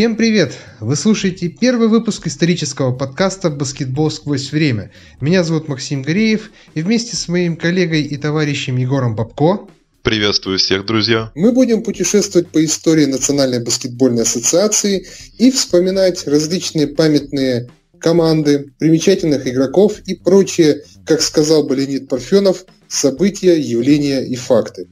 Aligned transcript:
Всем 0.00 0.16
привет! 0.16 0.54
Вы 0.80 0.96
слушаете 0.96 1.48
первый 1.50 1.88
выпуск 1.88 2.26
исторического 2.26 2.90
подкаста 2.90 3.50
«Баскетбол 3.50 4.10
сквозь 4.10 4.50
время». 4.50 4.92
Меня 5.20 5.44
зовут 5.44 5.68
Максим 5.68 6.00
Гореев, 6.00 6.52
и 6.74 6.80
вместе 6.80 7.16
с 7.16 7.28
моим 7.28 7.54
коллегой 7.54 8.04
и 8.04 8.16
товарищем 8.16 8.78
Егором 8.78 9.14
Бабко 9.14 9.68
Приветствую 10.00 10.56
всех, 10.56 10.86
друзья! 10.86 11.30
Мы 11.34 11.52
будем 11.52 11.82
путешествовать 11.82 12.48
по 12.48 12.64
истории 12.64 13.04
Национальной 13.04 13.62
баскетбольной 13.62 14.22
ассоциации 14.22 15.06
и 15.36 15.50
вспоминать 15.50 16.26
различные 16.26 16.86
памятные 16.86 17.68
команды, 17.98 18.72
примечательных 18.78 19.46
игроков 19.46 19.98
и 20.06 20.14
прочие, 20.14 20.82
как 21.04 21.20
сказал 21.20 21.64
бы 21.64 21.76
Леонид 21.76 22.08
Парфенов, 22.08 22.64
события, 22.88 23.60
явления 23.60 24.22
и 24.22 24.34
факты. 24.34 24.88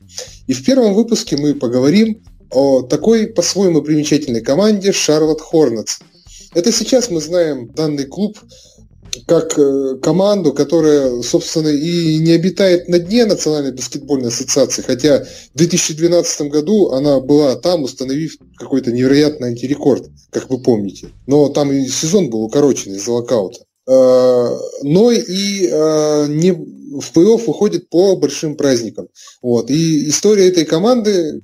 И 0.47 0.53
в 0.53 0.63
первом 0.63 0.93
выпуске 0.93 1.39
мы 1.39 1.55
поговорим 1.55 2.21
о 2.51 2.83
такой 2.83 3.27
по-своему 3.27 3.83
примечательной 3.83 4.41
команде 4.41 4.93
Шарлотт 4.93 5.41
Хорнетс. 5.41 5.99
Это 6.55 6.73
сейчас 6.73 7.11
мы 7.11 7.21
знаем 7.21 7.69
данный 7.75 8.05
клуб 8.05 8.39
как 9.27 9.59
э, 9.59 9.97
команду, 10.03 10.53
которая, 10.53 11.23
собственно, 11.23 11.69
и 11.69 12.19
не 12.19 12.33
обитает 12.33 12.89
на 12.89 12.99
дне 12.99 13.25
Национальной 13.25 13.73
баскетбольной 13.73 14.29
ассоциации, 14.29 14.83
хотя 14.83 15.25
в 15.55 15.59
2012 15.59 16.43
году 16.51 16.91
она 16.91 17.21
была 17.21 17.57
там, 17.57 17.83
установив 17.83 18.37
какой-то 18.57 18.93
невероятный 18.93 19.49
антирекорд, 19.49 20.11
как 20.31 20.51
вы 20.51 20.61
помните. 20.61 21.09
Но 21.27 21.49
там 21.49 21.73
и 21.73 21.87
сезон 21.87 22.31
был 22.31 22.43
укороченный 22.43 22.99
из-за 22.99 23.13
локаута. 23.13 23.61
Э, 23.87 24.59
но 24.83 25.11
и 25.11 25.69
э, 25.71 26.27
не 26.29 26.53
в 26.53 27.13
плей-офф 27.15 27.47
выходит 27.47 27.89
по 27.89 28.17
большим 28.17 28.57
праздникам. 28.57 29.09
Вот. 29.43 29.71
И 29.71 30.09
история 30.09 30.49
этой 30.49 30.65
команды 30.65 31.43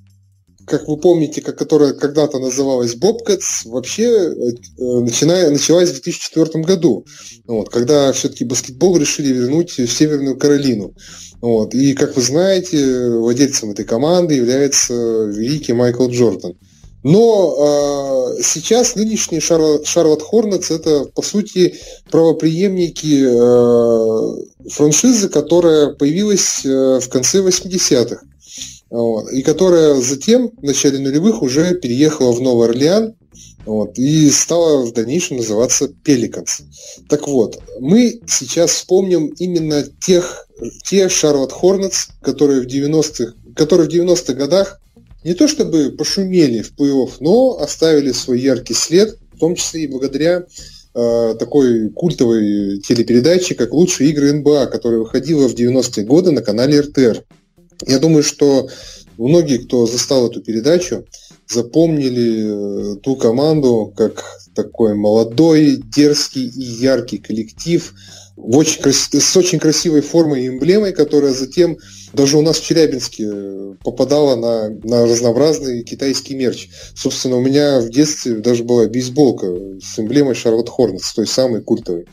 как 0.66 0.88
вы 0.88 0.96
помните, 0.96 1.40
как, 1.40 1.56
которая 1.56 1.92
когда-то 1.92 2.38
называлась 2.38 2.96
Bobcats, 2.96 3.66
вообще 3.66 4.04
э, 4.04 4.32
начиная, 4.78 5.50
началась 5.50 5.90
в 5.90 6.02
2004 6.02 6.64
году, 6.64 7.06
вот, 7.46 7.68
когда 7.70 8.12
все-таки 8.12 8.44
баскетбол 8.44 8.96
решили 8.96 9.32
вернуть 9.32 9.78
в 9.78 9.88
Северную 9.88 10.36
Каролину. 10.36 10.94
Вот. 11.40 11.74
И, 11.74 11.92
как 11.94 12.16
вы 12.16 12.22
знаете, 12.22 13.10
владельцем 13.10 13.70
этой 13.70 13.84
команды 13.84 14.34
является 14.34 14.94
великий 15.26 15.74
Майкл 15.74 16.08
Джордан. 16.08 16.56
Но 17.04 18.34
э, 18.38 18.42
сейчас 18.42 18.96
нынешний 18.96 19.38
Шарлот, 19.38 19.86
Шарлот 19.86 20.22
Хорнетс 20.22 20.70
это, 20.70 21.04
по 21.04 21.20
сути, 21.20 21.78
правоприемники 22.10 23.26
э, 23.26 24.68
франшизы, 24.70 25.28
которая 25.28 25.90
появилась 25.90 26.64
э, 26.64 27.00
в 27.00 27.08
конце 27.10 27.40
80-х. 27.40 28.22
Вот, 28.94 29.32
и 29.32 29.42
которая 29.42 30.00
затем, 30.00 30.52
в 30.56 30.62
начале 30.62 31.00
нулевых, 31.00 31.42
уже 31.42 31.74
переехала 31.74 32.30
в 32.30 32.40
Новый 32.40 32.68
Орлеан 32.68 33.16
вот, 33.66 33.98
и 33.98 34.30
стала 34.30 34.86
в 34.86 34.92
дальнейшем 34.92 35.38
называться 35.38 35.88
Пеликанс. 35.88 36.60
Так 37.08 37.26
вот, 37.26 37.60
мы 37.80 38.20
сейчас 38.28 38.70
вспомним 38.70 39.34
именно 39.40 39.84
тех, 40.00 40.46
те 40.84 41.08
Шарлот 41.08 41.50
Хорнетс, 41.50 42.06
которые 42.22 42.60
в 42.60 42.66
90-х 42.66 43.34
которые 43.56 43.88
в 43.88 43.92
90-х 43.92 44.32
годах 44.34 44.80
не 45.24 45.34
то 45.34 45.48
чтобы 45.48 45.90
пошумели 45.90 46.62
в 46.62 46.72
плей-офф, 46.78 47.16
но 47.18 47.58
оставили 47.58 48.12
свой 48.12 48.38
яркий 48.40 48.74
след, 48.74 49.18
в 49.32 49.40
том 49.40 49.56
числе 49.56 49.82
и 49.82 49.88
благодаря 49.88 50.44
э, 50.94 51.34
такой 51.36 51.90
культовой 51.90 52.78
телепередаче, 52.78 53.56
как 53.56 53.72
«Лучшие 53.72 54.10
игры 54.10 54.32
НБА», 54.34 54.66
которая 54.66 55.00
выходила 55.00 55.48
в 55.48 55.54
90-е 55.54 56.04
годы 56.04 56.30
на 56.30 56.42
канале 56.42 56.78
РТР. 56.78 57.24
Я 57.86 57.98
думаю, 57.98 58.22
что 58.22 58.68
многие, 59.18 59.58
кто 59.58 59.86
застал 59.86 60.28
эту 60.28 60.42
передачу, 60.42 61.04
запомнили 61.48 62.94
э, 62.94 62.96
ту 62.96 63.16
команду 63.16 63.92
как 63.96 64.24
такой 64.54 64.94
молодой, 64.94 65.76
дерзкий 65.76 66.46
и 66.46 66.62
яркий 66.62 67.18
коллектив 67.18 67.92
в 68.36 68.56
очень 68.56 68.80
с 68.92 69.36
очень 69.36 69.58
красивой 69.58 70.00
формой 70.00 70.44
и 70.44 70.48
эмблемой, 70.48 70.92
которая 70.92 71.32
затем 71.32 71.76
даже 72.14 72.38
у 72.38 72.42
нас 72.42 72.58
в 72.58 72.64
Челябинске 72.64 73.24
э, 73.26 73.74
попадала 73.82 74.36
на, 74.36 74.70
на 74.82 75.04
разнообразный 75.06 75.82
китайский 75.82 76.34
мерч. 76.34 76.68
Собственно, 76.94 77.36
у 77.36 77.40
меня 77.40 77.80
в 77.80 77.90
детстве 77.90 78.36
даже 78.36 78.64
была 78.64 78.86
бейсболка 78.86 79.46
с 79.82 79.98
эмблемой 79.98 80.34
Шарлотт 80.34 80.68
Хорнетс, 80.68 81.12
той 81.12 81.26
самой 81.26 81.62
культовой. 81.62 82.06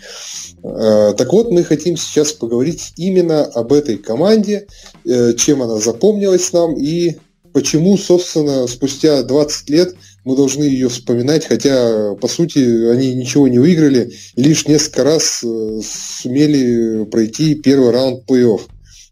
Э, 0.63 1.13
так 1.17 1.31
вот, 1.31 1.51
мы 1.51 1.63
хотим 1.63 1.97
сейчас 1.97 2.33
поговорить 2.33 2.93
именно 2.97 3.45
об 3.45 3.71
этой 3.73 3.97
команде, 3.97 4.67
э, 5.05 5.33
чем 5.33 5.61
она 5.61 5.77
запомнилась 5.77 6.51
нам 6.51 6.75
и 6.75 7.17
почему, 7.53 7.97
собственно, 7.97 8.67
спустя 8.67 9.23
20 9.23 9.69
лет 9.69 9.95
мы 10.23 10.35
должны 10.35 10.63
ее 10.63 10.89
вспоминать, 10.89 11.45
хотя, 11.45 12.13
по 12.15 12.27
сути, 12.27 12.59
они 12.89 13.13
ничего 13.13 13.47
не 13.47 13.59
выиграли, 13.59 14.13
лишь 14.35 14.67
несколько 14.67 15.03
раз 15.03 15.43
сумели 15.83 17.05
пройти 17.05 17.55
первый 17.55 17.91
раунд 17.91 18.23
плей-офф. 18.29 18.61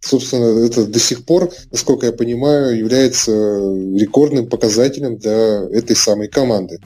Собственно, 0.02 0.66
это 0.66 0.86
до 0.86 1.00
сих 1.00 1.26
пор, 1.26 1.52
насколько 1.72 2.06
я 2.06 2.14
понимаю, 2.14 2.78
является 2.78 3.32
рекордным 3.32 4.48
показателем 4.48 5.18
для 5.18 5.64
этой 5.72 5.96
самой 5.96 6.30
команды. 6.30 6.80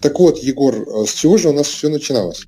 Так 0.00 0.18
вот, 0.18 0.38
Егор, 0.38 0.74
а 0.74 1.06
с 1.06 1.14
чего 1.14 1.36
же 1.38 1.50
у 1.50 1.52
нас 1.52 1.68
все 1.68 1.88
начиналось? 1.88 2.44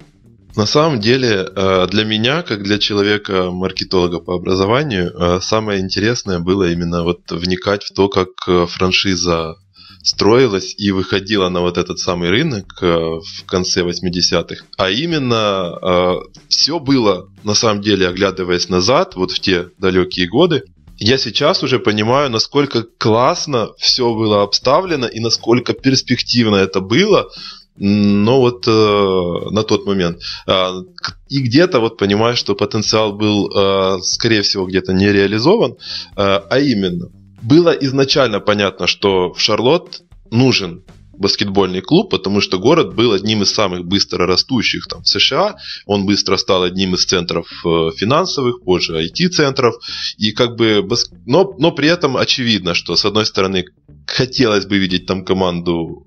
На 0.57 0.67
самом 0.67 0.99
деле, 0.99 1.47
э, 1.55 1.87
для 1.89 2.05
меня, 2.05 2.43
как 2.43 2.65
для 2.65 2.79
человека-маркетолога 2.79 4.19
по 4.19 4.35
образованию, 4.35 5.13
э, 5.15 5.39
самое 5.41 5.81
интересное 5.81 6.41
было 6.41 6.69
именно 6.73 7.05
вот 7.05 7.31
вникать 7.31 7.85
в 7.85 7.95
то, 7.95 8.09
как 8.09 8.31
э, 8.49 8.67
франшиза 8.67 9.55
строилась 10.03 10.75
и 10.79 10.91
выходила 10.91 11.49
на 11.49 11.61
вот 11.61 11.79
этот 11.79 11.99
самый 11.99 12.31
рынок 12.31 12.79
э, 12.81 12.87
в 12.87 13.45
конце 13.47 13.83
80-х. 13.83 14.65
А 14.77 14.91
именно 14.91 15.79
э, 15.81 16.15
все 16.49 16.79
было, 16.79 17.29
на 17.45 17.55
самом 17.55 17.83
деле, 17.83 18.09
оглядываясь 18.09 18.69
назад, 18.69 19.17
вот 19.17 19.33
в 19.33 19.41
те 19.41 19.69
далекие 19.79 20.29
годы, 20.29 20.63
я 20.99 21.17
сейчас 21.17 21.63
уже 21.63 21.79
понимаю, 21.79 22.31
насколько 22.31 22.83
классно 22.83 23.69
все 23.79 24.13
было 24.15 24.43
обставлено 24.43 25.07
и 25.07 25.21
насколько 25.21 25.73
перспективно 25.73 26.57
это 26.57 26.81
было, 26.81 27.29
но 27.77 28.41
вот 28.41 28.67
э, 28.67 29.51
на 29.51 29.63
тот 29.63 29.87
момент. 29.87 30.21
Э, 30.47 30.83
и 31.29 31.41
где-то 31.41 31.79
вот 31.79 31.97
понимаю, 31.99 32.37
что 32.37 32.57
потенциал 32.57 33.13
был, 33.13 33.49
э, 33.49 34.03
скорее 34.03 34.43
всего, 34.43 34.67
где-то 34.67 34.93
не 34.93 35.13
реализован, 35.13 35.73
э, 35.73 35.77
а 36.17 36.59
именно 36.59 37.11
было 37.43 37.71
изначально 37.71 38.41
понятно, 38.41 38.87
что 38.87 39.33
в 39.33 39.41
Шарлотт 39.41 40.03
нужен 40.31 40.85
баскетбольный 41.19 41.81
клуб, 41.81 42.11
потому 42.11 42.41
что 42.41 42.59
город 42.59 42.95
был 42.95 43.13
одним 43.13 43.43
из 43.43 43.53
самых 43.53 43.85
быстро 43.85 44.27
растущих 44.27 44.87
там, 44.87 45.03
в 45.03 45.09
США. 45.09 45.57
Он 45.87 46.07
быстро 46.07 46.37
стал 46.37 46.63
одним 46.63 46.95
из 46.95 47.05
центров 47.05 47.49
э, 47.65 47.91
финансовых, 47.97 48.63
позже 48.63 49.05
IT-центров. 49.05 49.75
И 50.17 50.33
как 50.33 50.57
бы, 50.57 50.89
но, 51.27 51.55
но 51.59 51.73
при 51.73 51.89
этом 51.89 52.17
очевидно, 52.17 52.75
что 52.75 52.95
с 52.95 53.05
одной 53.05 53.27
стороны 53.27 53.65
хотелось 54.07 54.67
бы 54.67 54.79
видеть 54.79 55.07
там 55.07 55.25
команду 55.25 56.05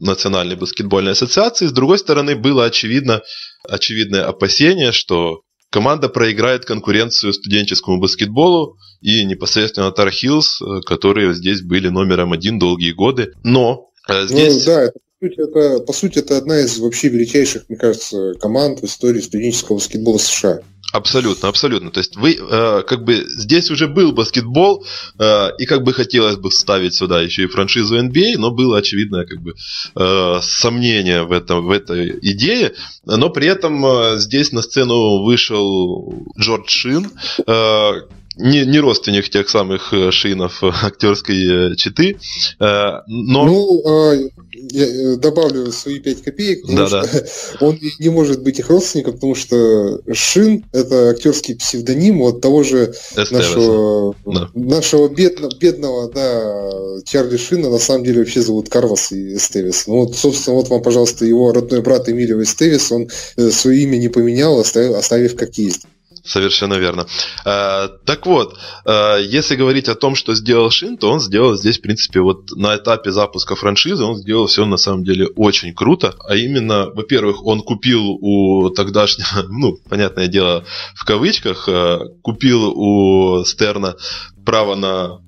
Национальной 0.00 0.56
баскетбольной 0.56 1.12
ассоциации, 1.12 1.66
с 1.66 1.72
другой 1.72 1.98
стороны 1.98 2.34
было 2.34 2.64
очевидно, 2.64 3.22
очевидное 3.68 4.26
опасение, 4.26 4.90
что 4.90 5.42
команда 5.72 6.08
проиграет 6.08 6.66
конкуренцию 6.66 7.32
студенческому 7.32 7.98
баскетболу 7.98 8.76
и 9.00 9.24
непосредственно 9.24 9.90
Тар 9.90 10.10
Хиллз, 10.10 10.60
э, 10.60 10.80
которые 10.86 11.34
здесь 11.34 11.62
были 11.62 11.88
номером 11.88 12.32
один 12.32 12.58
долгие 12.58 12.92
годы. 12.92 13.32
Но 13.42 13.90
э, 14.08 14.26
здесь... 14.26 14.66
Ну, 14.66 14.72
да, 14.72 14.82
это 14.84 14.98
это, 15.20 15.78
по 15.78 15.92
сути, 15.92 16.18
это 16.18 16.36
одна 16.36 16.58
из 16.58 16.78
вообще 16.78 17.08
величайших, 17.08 17.68
мне 17.68 17.78
кажется, 17.78 18.34
команд 18.40 18.80
в 18.80 18.84
истории 18.84 19.20
студенческого 19.20 19.76
баскетбола 19.76 20.18
США. 20.18 20.62
Абсолютно, 20.92 21.48
абсолютно. 21.48 21.90
То 21.90 22.00
есть 22.00 22.16
вы 22.16 22.36
э, 22.38 22.82
как 22.86 23.04
бы 23.04 23.24
здесь 23.26 23.70
уже 23.70 23.88
был 23.88 24.12
баскетбол, 24.12 24.84
э, 25.18 25.48
и 25.58 25.64
как 25.64 25.84
бы 25.84 25.94
хотелось 25.94 26.36
бы 26.36 26.50
ставить 26.50 26.94
сюда 26.94 27.22
еще 27.22 27.44
и 27.44 27.46
франшизу 27.46 27.98
NBA, 27.98 28.36
но 28.36 28.50
было 28.50 28.78
очевидное 28.78 29.24
как 29.24 29.40
бы 29.40 29.54
э, 29.96 30.38
сомнение 30.42 31.22
в 31.22 31.32
этом 31.32 31.64
в 31.64 31.70
этой 31.70 32.18
идее. 32.20 32.74
Но 33.06 33.30
при 33.30 33.46
этом 33.46 33.84
э, 33.84 34.18
здесь 34.18 34.52
на 34.52 34.60
сцену 34.60 35.22
вышел 35.24 36.26
Джордж 36.38 36.68
Шин, 36.68 37.10
э, 37.46 37.92
не, 38.36 38.64
не 38.64 38.80
родственник 38.80 39.28
тех 39.28 39.48
самых 39.48 39.92
э, 39.92 40.10
шинов 40.10 40.62
э, 40.62 40.70
актерской 40.82 41.72
э, 41.72 41.76
читы, 41.76 42.18
но... 42.58 43.02
Ну, 43.44 44.30
я 44.70 45.16
добавлю 45.16 45.70
свои 45.72 45.98
5 45.98 46.22
копеек, 46.22 46.64
да, 46.68 46.88
да. 46.88 47.04
он 47.60 47.78
не 47.98 48.08
может 48.10 48.42
быть 48.42 48.58
их 48.58 48.70
родственником, 48.70 49.14
потому 49.14 49.34
что 49.34 50.00
Шин– 50.12 50.64
это 50.72 51.10
актерский 51.10 51.56
псевдоним 51.56 52.22
от 52.22 52.40
того 52.40 52.62
же 52.62 52.94
нашего, 53.30 54.14
да. 54.24 54.48
нашего 54.54 55.08
бедно, 55.08 55.50
бедного 55.58 56.10
да, 56.10 57.02
Чарли 57.04 57.36
Шина, 57.36 57.70
на 57.70 57.78
самом 57.78 58.04
деле 58.04 58.20
вообще 58.20 58.40
зовут 58.40 58.68
Карвас 58.68 59.12
и 59.12 59.36
Эстевис. 59.36 59.86
Ну 59.86 60.04
вот, 60.04 60.16
собственно, 60.16 60.56
вот 60.56 60.68
вам, 60.68 60.82
пожалуйста, 60.82 61.24
его 61.24 61.52
родной 61.52 61.82
брат 61.82 62.08
Эмилио 62.08 62.42
Эстевис, 62.42 62.92
он 62.92 63.08
свое 63.50 63.82
имя 63.82 63.96
не 63.96 64.08
поменял, 64.08 64.58
оставив, 64.60 64.96
оставив 64.96 65.36
как 65.36 65.58
есть. 65.58 65.82
Совершенно 66.24 66.74
верно. 66.74 67.06
Э, 67.44 67.88
так 68.04 68.26
вот, 68.26 68.56
э, 68.84 69.18
если 69.24 69.56
говорить 69.56 69.88
о 69.88 69.96
том, 69.96 70.14
что 70.14 70.34
сделал 70.34 70.70
Шин, 70.70 70.96
то 70.96 71.10
он 71.10 71.18
сделал 71.18 71.56
здесь, 71.56 71.78
в 71.78 71.82
принципе, 71.82 72.20
вот 72.20 72.52
на 72.52 72.76
этапе 72.76 73.10
запуска 73.10 73.56
франшизы, 73.56 74.04
он 74.04 74.16
сделал 74.16 74.46
все 74.46 74.64
на 74.64 74.76
самом 74.76 75.02
деле 75.02 75.26
очень 75.34 75.74
круто. 75.74 76.14
А 76.28 76.36
именно, 76.36 76.90
во-первых, 76.90 77.44
он 77.44 77.62
купил 77.62 78.18
у 78.20 78.70
тогдашнего, 78.70 79.42
ну, 79.48 79.78
понятное 79.88 80.28
дело, 80.28 80.64
в 80.94 81.04
кавычках, 81.04 81.68
э, 81.68 81.98
купил 82.22 82.70
у 82.70 83.44
Стерна 83.44 83.96
право 84.44 84.74
на, 84.74 85.20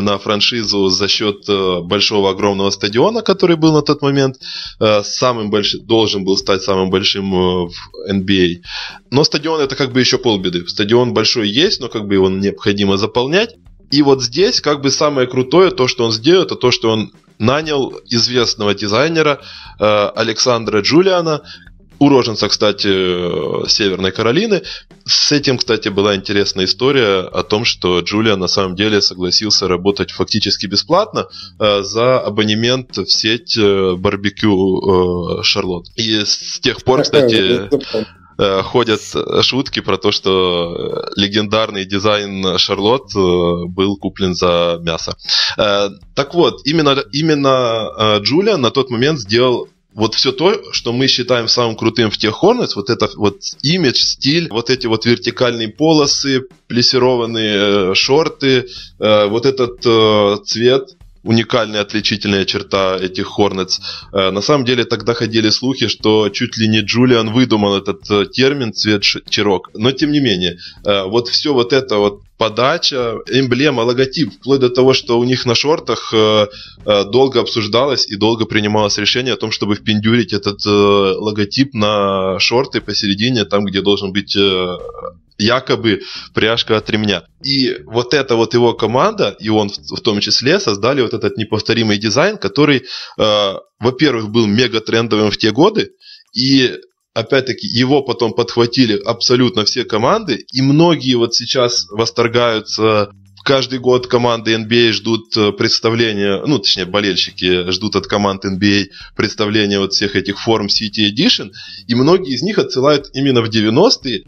на 0.00 0.18
франшизу 0.18 0.88
за 0.88 1.08
счет 1.08 1.48
э, 1.48 1.80
большого 1.80 2.30
огромного 2.30 2.70
стадиона, 2.70 3.22
который 3.22 3.56
был 3.56 3.72
на 3.72 3.82
тот 3.82 4.02
момент, 4.02 4.36
э, 4.80 5.02
самым 5.02 5.50
большим, 5.50 5.84
должен 5.86 6.24
был 6.24 6.36
стать 6.36 6.62
самым 6.62 6.90
большим 6.90 7.34
э, 7.34 7.68
в 7.68 7.72
NBA. 8.10 8.62
Но 9.10 9.24
стадион 9.24 9.60
это 9.60 9.76
как 9.76 9.92
бы 9.92 10.00
еще 10.00 10.18
полбеды. 10.18 10.66
Стадион 10.66 11.12
большой 11.12 11.48
есть, 11.48 11.80
но 11.80 11.88
как 11.88 12.06
бы 12.06 12.14
его 12.14 12.28
необходимо 12.28 12.96
заполнять. 12.96 13.56
И 13.90 14.02
вот 14.02 14.22
здесь 14.22 14.60
как 14.60 14.80
бы 14.80 14.90
самое 14.90 15.26
крутое, 15.26 15.70
то, 15.70 15.86
что 15.86 16.04
он 16.04 16.12
сделал, 16.12 16.44
это 16.44 16.56
то, 16.56 16.70
что 16.70 16.90
он 16.90 17.12
нанял 17.38 17.92
известного 18.06 18.74
дизайнера 18.74 19.40
Александра 19.78 20.80
Джулиана, 20.80 21.42
уроженца, 22.02 22.48
кстати, 22.48 22.88
Северной 23.68 24.10
Каролины. 24.10 24.62
С 25.06 25.30
этим, 25.30 25.56
кстати, 25.56 25.88
была 25.88 26.16
интересная 26.16 26.64
история 26.64 27.20
о 27.20 27.44
том, 27.44 27.64
что 27.64 28.00
Джулия 28.00 28.34
на 28.36 28.48
самом 28.48 28.74
деле 28.74 29.00
согласился 29.00 29.68
работать 29.68 30.10
фактически 30.10 30.66
бесплатно 30.66 31.28
э, 31.60 31.82
за 31.82 32.18
абонемент 32.18 32.96
в 32.96 33.06
сеть 33.06 33.56
э, 33.56 33.94
барбекю 33.96 35.38
э, 35.38 35.42
Шарлот. 35.44 35.86
И 35.94 36.24
с 36.24 36.58
тех 36.60 36.82
пор, 36.82 37.02
кстати, 37.02 37.70
ходят 38.62 39.00
шутки 39.42 39.80
про 39.80 39.98
то, 39.98 40.10
что 40.10 41.10
легендарный 41.16 41.84
дизайн 41.84 42.58
Шарлот 42.58 43.14
был 43.14 43.96
куплен 43.98 44.34
за 44.34 44.80
мясо. 44.82 45.14
Так 45.54 46.34
вот, 46.34 46.62
именно, 46.64 46.96
именно 47.12 48.18
Джулия 48.20 48.56
на 48.56 48.70
тот 48.70 48.90
момент 48.90 49.20
сделал 49.20 49.68
вот 49.94 50.14
все 50.14 50.32
то, 50.32 50.72
что 50.72 50.92
мы 50.92 51.06
считаем 51.06 51.48
самым 51.48 51.76
крутым 51.76 52.10
в 52.10 52.16
тех 52.16 52.42
Hornets, 52.42 52.72
вот 52.74 52.90
это 52.90 53.08
вот 53.16 53.40
имидж, 53.62 53.98
стиль, 53.98 54.48
вот 54.50 54.70
эти 54.70 54.86
вот 54.86 55.04
вертикальные 55.04 55.68
полосы, 55.68 56.42
плессированные 56.66 57.90
э, 57.90 57.94
шорты, 57.94 58.68
э, 58.98 59.26
вот 59.26 59.46
этот 59.46 59.84
э, 59.84 60.36
цвет, 60.44 60.96
уникальная 61.22 61.80
отличительная 61.80 62.44
черта 62.44 62.96
этих 62.96 63.38
Hornets. 63.38 63.80
Э, 64.12 64.30
на 64.30 64.40
самом 64.40 64.64
деле 64.64 64.84
тогда 64.84 65.14
ходили 65.14 65.50
слухи, 65.50 65.88
что 65.88 66.28
чуть 66.28 66.56
ли 66.56 66.68
не 66.68 66.80
Джулиан 66.80 67.32
выдумал 67.32 67.76
этот 67.76 68.10
э, 68.10 68.26
термин 68.26 68.72
цвет 68.72 69.02
чирок. 69.02 69.70
Но 69.74 69.92
тем 69.92 70.12
не 70.12 70.20
менее, 70.20 70.58
э, 70.84 71.04
вот 71.04 71.28
все 71.28 71.52
вот 71.52 71.72
это 71.72 71.98
вот 71.98 72.22
подача, 72.38 73.18
эмблема, 73.30 73.82
логотип, 73.82 74.32
вплоть 74.32 74.60
до 74.60 74.68
того, 74.68 74.94
что 74.94 75.18
у 75.20 75.24
них 75.24 75.46
на 75.46 75.54
шортах 75.54 76.12
долго 76.84 77.40
обсуждалось 77.40 78.08
и 78.08 78.16
долго 78.16 78.46
принималось 78.46 78.98
решение 78.98 79.34
о 79.34 79.36
том, 79.36 79.52
чтобы 79.52 79.76
впендюрить 79.76 80.32
этот 80.32 80.64
логотип 80.64 81.72
на 81.72 82.40
шорты 82.40 82.80
посередине, 82.80 83.44
там, 83.44 83.64
где 83.64 83.80
должен 83.80 84.12
быть 84.12 84.36
якобы 85.38 86.02
пряжка 86.34 86.76
от 86.76 86.90
ремня. 86.90 87.24
И 87.44 87.78
вот 87.86 88.14
эта 88.14 88.36
вот 88.36 88.54
его 88.54 88.74
команда, 88.74 89.36
и 89.38 89.48
он 89.48 89.68
в, 89.68 90.00
том 90.00 90.20
числе, 90.20 90.60
создали 90.60 91.02
вот 91.02 91.14
этот 91.14 91.36
неповторимый 91.36 91.98
дизайн, 91.98 92.38
который, 92.38 92.84
э, 93.18 93.54
во-первых, 93.80 94.30
был 94.30 94.46
мега 94.46 94.80
трендовым 94.80 95.30
в 95.30 95.36
те 95.36 95.50
годы, 95.50 95.90
и 96.34 96.76
опять-таки, 97.14 97.66
его 97.66 98.02
потом 98.02 98.32
подхватили 98.32 98.98
абсолютно 98.98 99.64
все 99.64 99.84
команды, 99.84 100.46
и 100.52 100.62
многие 100.62 101.14
вот 101.14 101.34
сейчас 101.34 101.86
восторгаются 101.90 103.10
каждый 103.44 103.78
год 103.78 104.06
команды 104.06 104.54
NBA 104.54 104.92
ждут 104.92 105.36
э, 105.36 105.52
представления, 105.52 106.42
ну, 106.46 106.58
точнее, 106.58 106.84
болельщики 106.84 107.70
ждут 107.70 107.96
от 107.96 108.06
команд 108.06 108.44
NBA 108.44 108.86
представления 109.16 109.78
вот 109.78 109.92
всех 109.92 110.16
этих 110.16 110.40
форм 110.40 110.66
City 110.66 111.10
Edition, 111.10 111.50
и 111.86 111.94
многие 111.94 112.34
из 112.34 112.42
них 112.42 112.58
отсылают 112.58 113.10
именно 113.14 113.42
в 113.42 113.50
90-е, 113.50 114.24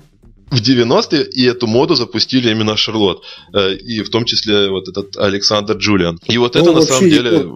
в 0.50 0.60
90-е, 0.60 1.24
и 1.24 1.44
эту 1.44 1.66
моду 1.66 1.94
запустили 1.94 2.50
именно 2.50 2.76
Шарлот, 2.76 3.22
э, 3.52 3.74
и 3.74 4.02
в 4.02 4.10
том 4.10 4.24
числе 4.24 4.70
вот 4.70 4.88
этот 4.88 5.16
Александр 5.16 5.76
Джулиан. 5.76 6.18
И 6.26 6.38
вот 6.38 6.54
ну, 6.54 6.60
это 6.62 6.72
на 6.72 6.82
самом 6.82 7.10
деле... 7.10 7.46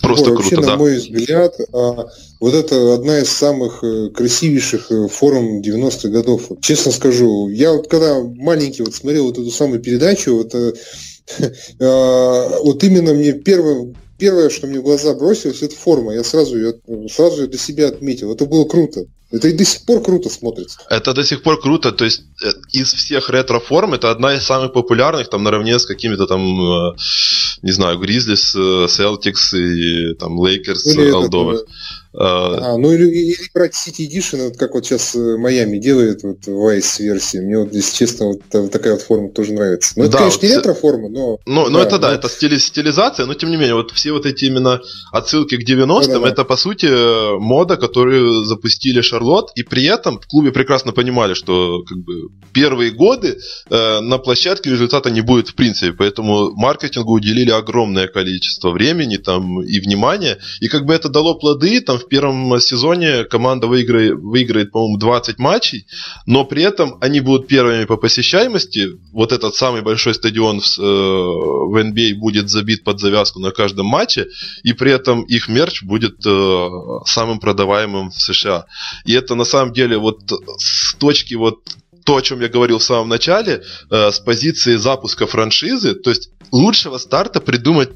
Просто 0.00 0.30
вообще, 0.30 0.50
круто, 0.50 0.62
на 0.62 0.72
да. 0.74 0.76
мой 0.76 0.96
взгляд, 0.96 1.54
а, 1.72 2.06
вот 2.38 2.54
это 2.54 2.94
одна 2.94 3.18
из 3.18 3.30
самых 3.30 3.82
э, 3.82 4.10
красивейших 4.10 4.92
э, 4.92 5.08
форм 5.08 5.60
90-х 5.60 6.08
годов. 6.08 6.50
Честно 6.60 6.92
скажу, 6.92 7.48
я 7.48 7.72
вот 7.72 7.88
когда 7.88 8.20
маленький 8.22 8.82
вот 8.84 8.94
смотрел 8.94 9.24
вот 9.24 9.38
эту 9.38 9.50
самую 9.50 9.80
передачу, 9.80 10.36
вот, 10.36 10.54
а, 11.80 12.58
вот 12.62 12.84
именно 12.84 13.12
мне 13.12 13.32
первое, 13.32 13.92
первое, 14.18 14.50
что 14.50 14.68
мне 14.68 14.78
в 14.78 14.84
глаза 14.84 15.14
бросилось, 15.14 15.62
это 15.62 15.74
форма. 15.74 16.14
Я 16.14 16.22
сразу 16.22 16.56
ее, 16.56 16.74
сразу 17.08 17.42
ее 17.42 17.48
для 17.48 17.58
себя 17.58 17.88
отметил. 17.88 18.32
Это 18.32 18.46
было 18.46 18.66
круто. 18.66 19.06
Это 19.30 19.48
и 19.48 19.52
до 19.52 19.64
сих 19.64 19.82
пор 19.82 20.02
круто 20.02 20.30
смотрится. 20.30 20.80
Это 20.88 21.12
до 21.12 21.22
сих 21.22 21.42
пор 21.42 21.60
круто, 21.60 21.92
то 21.92 22.04
есть 22.04 22.22
э, 22.42 22.50
из 22.72 22.92
всех 22.94 23.28
ретро-форм 23.28 23.94
это 23.94 24.10
одна 24.10 24.34
из 24.34 24.44
самых 24.44 24.72
популярных, 24.72 25.28
там 25.28 25.42
наравне 25.42 25.78
с 25.78 25.84
какими-то 25.84 26.26
там, 26.26 26.40
э, 26.40 26.96
не 27.62 27.72
знаю, 27.72 27.98
Гризлис, 27.98 28.52
Селтикс 28.52 29.52
и 29.54 30.14
там 30.14 30.42
Лейкерс, 30.42 30.96
олдовых. 30.96 31.64
А, 32.20 32.76
ну 32.78 32.92
или, 32.92 33.06
или 33.06 33.36
брать 33.54 33.74
City 33.74 34.08
Edition, 34.08 34.48
вот 34.48 34.56
как 34.56 34.74
вот 34.74 34.84
сейчас 34.84 35.14
э, 35.14 35.36
Майами 35.36 35.78
делает 35.78 36.22
вот 36.22 36.46
в 36.46 36.50
Vice 36.50 37.02
версии. 37.02 37.38
Мне 37.38 37.58
вот, 37.58 37.72
если 37.72 37.94
честно, 37.94 38.26
вот, 38.26 38.40
вот 38.50 38.72
такая 38.72 38.94
вот 38.94 39.02
форма 39.02 39.30
тоже 39.30 39.52
нравится. 39.52 39.92
Ну, 39.94 40.04
это, 40.04 40.12
да, 40.12 40.18
конечно, 40.18 40.40
вот, 40.40 40.48
не 40.48 40.56
ретро-форма, 40.56 41.08
но... 41.10 41.38
Ну, 41.44 41.64
да, 41.66 41.70
ну 41.70 41.78
это 41.78 41.98
да, 41.98 42.08
но... 42.08 42.14
это 42.14 42.28
стили, 42.28 42.56
стилизация, 42.56 43.26
но 43.26 43.34
тем 43.34 43.50
не 43.50 43.56
менее, 43.56 43.74
вот 43.74 43.92
все 43.92 44.12
вот 44.12 44.24
эти 44.24 44.46
именно 44.46 44.80
отсылки 45.12 45.56
к 45.58 45.68
90-м, 45.68 46.12
да, 46.12 46.18
да, 46.18 46.28
это 46.28 46.44
по 46.44 46.56
сути 46.56 47.38
мода, 47.38 47.76
которую 47.76 48.44
запустили 48.44 49.02
Шарлот, 49.18 49.50
и 49.56 49.62
при 49.62 49.84
этом 49.84 50.20
в 50.20 50.26
клубе 50.26 50.52
прекрасно 50.52 50.92
понимали, 50.92 51.34
что 51.34 51.82
как 51.82 51.98
бы 51.98 52.28
первые 52.52 52.90
годы 52.90 53.38
э, 53.70 54.00
на 54.00 54.18
площадке 54.18 54.70
результата 54.70 55.10
не 55.10 55.20
будет 55.20 55.48
в 55.48 55.54
принципе, 55.54 55.92
поэтому 55.92 56.52
маркетингу 56.54 57.12
уделили 57.12 57.50
огромное 57.50 58.06
количество 58.08 58.70
времени 58.70 59.16
там 59.16 59.62
и 59.62 59.80
внимания, 59.80 60.38
и 60.60 60.68
как 60.68 60.84
бы 60.84 60.94
это 60.94 61.08
дало 61.08 61.34
плоды, 61.34 61.80
там 61.80 61.98
в 61.98 62.08
первом 62.08 62.60
сезоне 62.60 63.24
команда 63.24 63.66
выиграет, 63.66 64.14
выиграет, 64.14 64.72
по-моему, 64.72 64.98
20 64.98 65.38
матчей, 65.38 65.86
но 66.26 66.44
при 66.44 66.62
этом 66.62 66.98
они 67.00 67.20
будут 67.20 67.48
первыми 67.48 67.84
по 67.84 67.96
посещаемости. 67.96 68.88
Вот 69.12 69.32
этот 69.32 69.54
самый 69.54 69.82
большой 69.82 70.14
стадион 70.14 70.60
в, 70.60 70.78
э, 70.78 70.82
в 70.82 71.76
NBA 71.76 72.14
будет 72.14 72.48
забит 72.48 72.84
под 72.84 73.00
завязку 73.00 73.40
на 73.40 73.50
каждом 73.50 73.86
матче, 73.86 74.26
и 74.62 74.72
при 74.72 74.92
этом 74.92 75.22
их 75.22 75.48
мерч 75.48 75.82
будет 75.82 76.24
э, 76.24 76.68
самым 77.06 77.40
продаваемым 77.40 78.10
в 78.10 78.20
США. 78.20 78.66
И 79.08 79.14
это 79.14 79.34
на 79.34 79.44
самом 79.44 79.72
деле 79.72 79.96
вот 79.96 80.20
с 80.58 80.94
точки 80.96 81.32
вот 81.32 81.60
то, 82.04 82.16
о 82.16 82.20
чем 82.20 82.42
я 82.42 82.48
говорил 82.48 82.76
в 82.78 82.82
самом 82.82 83.08
начале, 83.08 83.62
э, 83.90 84.10
с 84.12 84.20
позиции 84.20 84.76
запуска 84.76 85.26
франшизы, 85.26 85.94
то 85.94 86.10
есть 86.10 86.28
лучшего 86.52 86.98
старта 86.98 87.40
придумать 87.40 87.88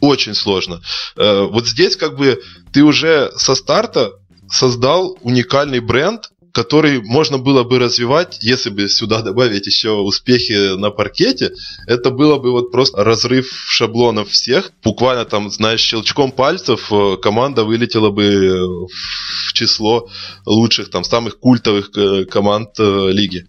очень 0.00 0.34
сложно. 0.34 0.80
Э, 1.14 1.42
вот 1.42 1.68
здесь 1.68 1.94
как 1.94 2.16
бы 2.16 2.42
ты 2.72 2.82
уже 2.82 3.30
со 3.36 3.54
старта 3.54 4.10
создал 4.50 5.16
уникальный 5.22 5.78
бренд, 5.78 6.28
который 6.52 7.02
можно 7.02 7.38
было 7.38 7.64
бы 7.64 7.78
развивать, 7.78 8.38
если 8.40 8.70
бы 8.70 8.88
сюда 8.88 9.22
добавить 9.28 9.66
еще 9.66 9.92
успехи 9.92 10.76
на 10.76 10.90
паркете, 10.90 11.52
это 11.86 12.10
было 12.10 12.38
бы 12.38 12.50
вот 12.52 12.70
просто 12.70 13.04
разрыв 13.04 13.50
шаблонов 13.66 14.30
всех. 14.30 14.72
Буквально 14.82 15.24
там, 15.24 15.50
знаешь, 15.50 15.80
щелчком 15.80 16.32
пальцев 16.32 16.92
э, 16.92 17.16
команда 17.20 17.64
вылетела 17.64 18.10
бы 18.10 18.86
в 18.88 19.52
число 19.52 20.08
лучших, 20.46 20.90
там, 20.90 21.04
самых 21.04 21.38
культовых 21.38 21.90
э, 21.96 22.24
команд 22.24 22.78
лиги. 22.78 23.46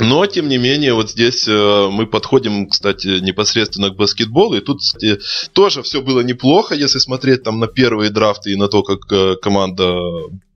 Но, 0.00 0.26
тем 0.26 0.48
не 0.48 0.58
менее, 0.58 0.94
вот 0.94 1.10
здесь 1.10 1.46
э, 1.48 1.88
мы 1.90 2.06
подходим, 2.06 2.68
кстати, 2.68 3.20
непосредственно 3.20 3.90
к 3.90 3.96
баскетболу. 3.96 4.56
И 4.56 4.60
тут, 4.60 4.80
кстати, 4.80 5.18
тоже 5.52 5.82
все 5.82 6.00
было 6.00 6.20
неплохо, 6.20 6.74
если 6.74 6.98
смотреть 6.98 7.42
там 7.42 7.58
на 7.58 7.66
первые 7.66 8.10
драфты 8.10 8.52
и 8.52 8.56
на 8.56 8.68
то, 8.68 8.82
как 8.82 9.10
э, 9.10 9.36
команда 9.40 9.98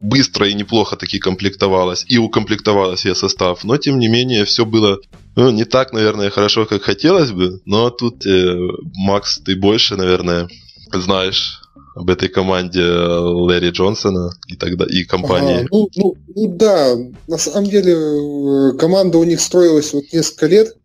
быстро 0.01 0.49
и 0.49 0.55
неплохо 0.55 0.97
таки 0.97 1.19
комплектовалась. 1.19 2.05
И 2.09 2.19
укомплектовалась 2.19 3.05
я 3.05 3.15
состав. 3.15 3.65
Но, 3.65 3.77
тем 3.77 3.99
не 3.99 4.09
менее, 4.09 4.45
все 4.45 4.65
было 4.65 4.99
ну, 5.35 5.51
не 5.51 5.65
так, 5.65 5.93
наверное, 5.93 6.31
хорошо, 6.31 6.67
как 6.67 6.83
хотелось 6.83 7.31
бы. 7.31 7.61
Но 7.65 7.91
тут, 7.91 8.27
э, 8.27 8.57
Макс, 8.95 9.39
ты 9.39 9.57
больше, 9.57 9.97
наверное, 9.97 10.49
знаешь 10.93 11.62
об 11.95 12.11
этой 12.11 12.29
команде 12.29 12.83
Лэри 12.83 13.71
Джонсона 13.71 14.31
и 14.47 14.57
тогда 14.57 14.87
и 14.89 15.05
компании. 15.05 15.59
Ага, 15.59 15.69
ну, 15.71 15.89
ну, 15.97 16.15
ну 16.35 16.57
да, 16.57 16.97
на 17.29 17.39
самом 17.39 17.69
деле 17.69 17.93
э, 17.93 18.77
команда 18.79 19.19
у 19.19 19.25
них 19.25 19.41
строилась 19.41 19.93
вот 19.93 20.05
несколько 20.13 20.47
лет, 20.47 20.77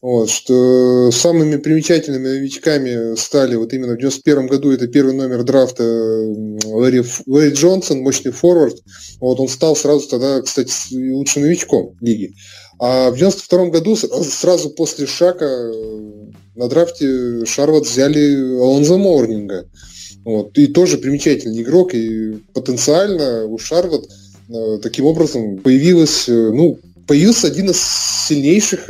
вот, 0.00 0.28
что 0.28 1.10
самыми 1.12 1.56
примечательными 1.56 2.28
новичками 2.28 3.16
стали 3.16 3.56
вот 3.56 3.72
именно 3.72 3.94
в 3.94 3.98
91 3.98 4.48
году 4.48 4.70
это 4.70 4.86
первый 4.86 5.14
номер 5.14 5.44
драфта 5.44 5.82
Лэри, 5.82 7.04
Лэри 7.26 7.54
Джонсон, 7.54 8.00
мощный 8.00 8.32
форвард. 8.32 8.76
Вот 9.20 9.40
он 9.40 9.48
стал 9.48 9.74
сразу 9.76 10.06
тогда, 10.08 10.42
кстати, 10.42 10.72
лучшим 11.10 11.42
новичком 11.44 11.96
лиги. 12.00 12.34
А 12.78 13.10
в 13.10 13.16
92 13.16 13.66
году, 13.70 13.96
сразу 13.96 14.68
после 14.70 15.06
Шака, 15.06 15.46
э, 15.46 16.04
на 16.54 16.68
драфте 16.68 17.46
Шарлот 17.46 17.86
взяли 17.86 18.58
Алонзо 18.58 18.98
Морнинга. 18.98 19.68
Вот. 20.24 20.56
И 20.58 20.66
тоже 20.68 20.98
примечательный 20.98 21.62
игрок, 21.62 21.94
и 21.94 22.38
потенциально 22.52 23.44
у 23.44 23.58
Шарлот 23.58 24.08
э, 24.48 24.78
таким 24.82 25.04
образом 25.04 25.58
появилась, 25.58 26.28
э, 26.28 26.50
ну, 26.50 26.78
появился 27.06 27.48
один 27.48 27.70
из 27.70 27.80
сильнейших 28.26 28.86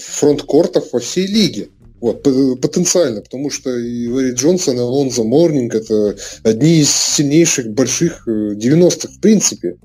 фронткортов 0.00 0.92
во 0.92 1.00
всей 1.00 1.26
лиге. 1.26 1.68
Вот, 2.00 2.22
потенциально, 2.22 3.20
потому 3.22 3.50
что 3.50 3.76
и 3.76 4.06
Ларри 4.06 4.32
Джонсон, 4.32 4.76
и 4.76 4.80
Алонзо 4.80 5.24
Морнинг 5.24 5.74
это 5.74 6.16
одни 6.44 6.80
из 6.80 6.90
сильнейших 6.90 7.70
больших 7.70 8.26
90-х 8.28 9.08
в 9.14 9.20
принципе 9.20 9.78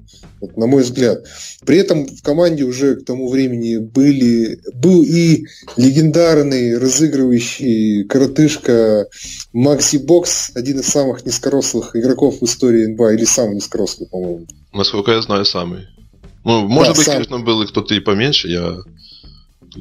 вот, 0.44 0.58
на 0.58 0.68
мой 0.68 0.84
взгляд. 0.84 1.26
При 1.66 1.78
этом 1.78 2.06
в 2.06 2.22
команде 2.22 2.64
уже 2.64 2.98
к 2.98 3.06
тому 3.06 3.30
времени 3.30 3.78
были, 3.78 4.60
был 4.74 5.02
и 5.02 5.46
легендарный 5.78 6.78
разыгрывающий 6.78 8.04
коротышка 8.04 9.08
Макси 9.54 9.98
Бокс, 9.98 10.52
один 10.54 10.82
из 10.82 10.88
самых 10.88 11.26
низкорослых 11.26 11.96
игроков 11.96 12.42
в 12.42 12.46
истории 12.46 12.88
НБА, 12.88 13.14
или 13.14 13.24
самый 13.24 13.56
низкорослый, 13.56 14.10
по-моему. 14.10 14.46
Насколько 14.74 15.12
я 15.14 15.22
знаю, 15.22 15.46
самый. 15.46 15.88
Ну, 16.44 16.68
может 16.68 16.94
да, 16.94 16.98
быть, 16.98 17.06
сам. 17.06 17.14
конечно, 17.14 17.40
был 17.40 17.62
и 17.62 17.68
кто-то 17.68 17.96
и 17.96 18.02
поменьше, 18.02 18.50
я 18.50 18.78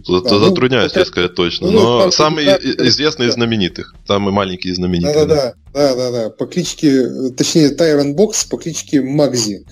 Тут 0.05 0.25
да, 0.25 0.39
затрудняюсь, 0.39 0.93
ну, 0.95 1.05
сказать 1.05 1.35
точно. 1.35 1.71
Ну, 1.71 1.81
но 1.81 2.01
там, 2.03 2.13
самый 2.13 2.47
да, 2.47 2.57
известный 2.57 3.29
из 3.29 3.35
знаменитых. 3.35 3.95
Самый 4.07 4.33
маленький 4.33 4.71
из 4.71 4.77
знаменитых. 4.77 5.15
Да, 5.15 5.25
да, 5.27 5.55
да, 5.75 5.95
да, 5.95 6.11
да, 6.11 6.31
По 6.31 6.47
кличке, 6.47 7.31
точнее, 7.37 7.71
Тайрон 7.71 8.15
Бокс 8.15 8.45
по 8.45 8.57
кличке 8.57 9.03
Макзи. 9.03 9.65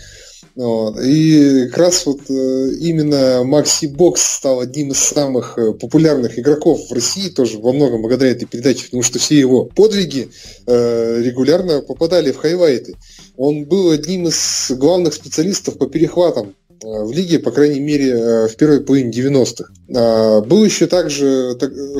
Вот. 0.56 1.00
И 1.00 1.68
как 1.68 1.78
раз 1.78 2.04
вот 2.06 2.20
э, 2.28 2.70
именно 2.80 3.44
Макси 3.44 3.86
Бокс 3.86 4.20
стал 4.20 4.60
одним 4.60 4.90
из 4.90 4.98
самых 4.98 5.56
э, 5.56 5.72
популярных 5.72 6.38
игроков 6.38 6.88
в 6.88 6.92
России, 6.92 7.30
тоже 7.30 7.58
во 7.58 7.72
многом 7.72 8.02
благодаря 8.02 8.32
этой 8.32 8.46
передаче, 8.46 8.84
потому 8.84 9.02
что 9.02 9.18
все 9.18 9.38
его 9.38 9.64
подвиги 9.64 10.28
э, 10.66 11.22
регулярно 11.22 11.80
попадали 11.80 12.32
в 12.32 12.36
хайлайты. 12.36 12.96
Он 13.36 13.64
был 13.64 13.90
одним 13.90 14.26
из 14.26 14.70
главных 14.72 15.14
специалистов 15.14 15.78
по 15.78 15.86
перехватам 15.86 16.54
в 16.82 17.12
лиге, 17.12 17.38
по 17.38 17.50
крайней 17.50 17.80
мере, 17.80 18.49
в 18.49 18.56
первой 18.56 18.80
половине 18.80 19.10
90-х. 19.10 19.72
А, 19.94 20.40
был 20.40 20.64
еще 20.64 20.87
также 20.87 21.56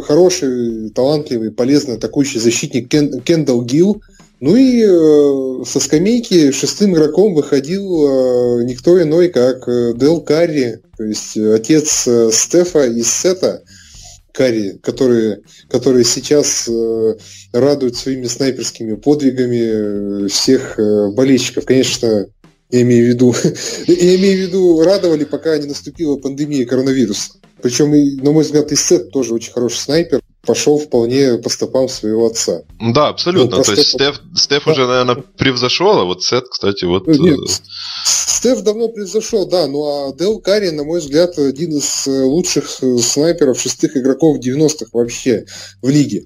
хороший, 0.07 0.91
талантливый, 0.91 1.51
полезный 1.51 1.97
атакующий 1.97 2.41
защитник 2.41 2.89
Кен, 2.89 3.21
Кендалл 3.21 3.63
Гилл, 3.63 4.03
ну 4.41 4.57
и 4.57 4.83
э, 4.83 5.65
со 5.67 5.81
скамейки 5.81 6.51
шестым 6.51 6.95
игроком 6.95 7.35
выходил 7.35 8.61
э, 8.61 8.65
никто 8.65 9.01
иной, 9.01 9.29
как 9.29 9.69
э, 9.69 9.93
Дел 9.95 10.23
Карри, 10.23 10.81
то 10.97 11.05
есть 11.05 11.37
отец 11.37 12.09
э, 12.09 12.31
Стефа 12.33 12.87
и 12.87 13.03
Сета 13.03 13.63
Карри, 14.33 14.79
которые, 14.83 15.43
которые 15.69 16.05
сейчас 16.05 16.67
э, 16.69 17.15
радуют 17.53 17.97
своими 17.97 18.27
снайперскими 18.27 18.95
подвигами 18.95 20.25
э, 20.25 20.29
всех 20.29 20.79
э, 20.79 21.11
болельщиков. 21.11 21.67
Конечно, 21.67 22.27
я 22.71 22.83
имею 22.83 23.07
в 23.07 23.09
виду, 23.09 23.35
я 23.87 24.17
имею 24.17 24.39
в 24.39 24.49
виду, 24.49 24.83
радовали, 24.83 25.25
пока 25.25 25.59
не 25.59 25.67
наступила 25.67 26.17
пандемия 26.17 26.67
коронавируса. 26.67 27.33
Причем, 27.63 27.91
на 28.23 28.33
мой 28.33 28.45
взгляд, 28.45 28.73
и 28.73 28.77
Сет 28.77 29.11
тоже 29.11 29.35
очень 29.35 29.53
хороший 29.53 29.79
снайпер 29.79 30.21
пошел 30.43 30.79
вполне 30.79 31.37
по 31.39 31.51
стопам 31.51 31.89
своего 31.89 32.27
отца. 32.27 32.63
Да, 32.81 33.09
абсолютно. 33.09 33.59
Ну, 33.59 33.63
То 33.63 33.73
есть 33.73 33.89
Стеф, 33.89 34.21
Стеф 34.35 34.65
да. 34.65 34.73
уже, 34.73 34.87
наверное, 34.87 35.17
превзошел, 35.37 35.99
а 35.99 36.05
вот 36.05 36.23
Сет, 36.25 36.49
кстати, 36.49 36.85
вот... 36.87 37.07
Э, 37.07 37.13
нет, 37.13 37.39
э, 37.39 37.53
Стеф 38.07 38.63
давно 38.63 38.89
превзошел, 38.89 39.47
да, 39.47 39.67
ну 39.67 39.85
а 39.85 40.17
Дел 40.17 40.39
Карри, 40.41 40.71
на 40.71 40.85
мой 40.85 41.01
взгляд, 41.01 41.39
один 41.39 41.77
из 41.77 42.07
э, 42.07 42.23
лучших 42.23 42.71
снайперов 42.71 43.61
шестых 43.61 43.97
игроков 43.97 44.39
90-х 44.39 44.87
вообще 44.93 45.45
в 45.83 45.91
лиге. 45.91 46.25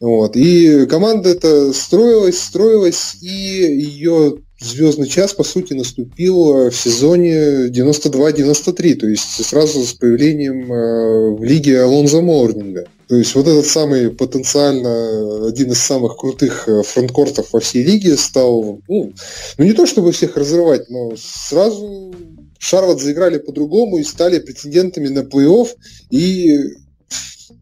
Вот. 0.00 0.36
И 0.36 0.86
команда 0.86 1.30
эта 1.30 1.72
строилась, 1.72 2.42
строилась, 2.42 3.16
и 3.22 3.28
ее 3.28 4.38
звездный 4.60 5.08
час, 5.08 5.34
по 5.34 5.44
сути, 5.44 5.72
наступил 5.74 6.70
в 6.70 6.74
сезоне 6.74 7.68
92-93, 7.68 8.94
то 8.94 9.06
есть 9.06 9.44
сразу 9.44 9.84
с 9.84 9.92
появлением 9.92 11.36
в 11.36 11.44
лиге 11.44 11.82
Алонзо 11.82 12.20
Морнинга. 12.22 12.86
То 13.08 13.14
есть 13.14 13.34
вот 13.34 13.46
этот 13.46 13.66
самый 13.66 14.10
потенциально 14.10 15.46
один 15.46 15.70
из 15.70 15.78
самых 15.78 16.16
крутых 16.16 16.68
э, 16.68 16.82
фронткортов 16.82 17.52
во 17.52 17.60
всей 17.60 17.84
лиге 17.84 18.16
стал, 18.16 18.80
ну, 18.88 19.12
ну 19.58 19.64
не 19.64 19.74
то 19.74 19.86
чтобы 19.86 20.10
всех 20.10 20.36
разрывать, 20.36 20.90
но 20.90 21.12
сразу 21.16 22.12
Шарлот 22.58 23.00
заиграли 23.00 23.38
по-другому 23.38 23.98
и 23.98 24.02
стали 24.02 24.40
претендентами 24.40 25.06
на 25.06 25.20
плей-офф, 25.20 25.68
и 26.10 26.58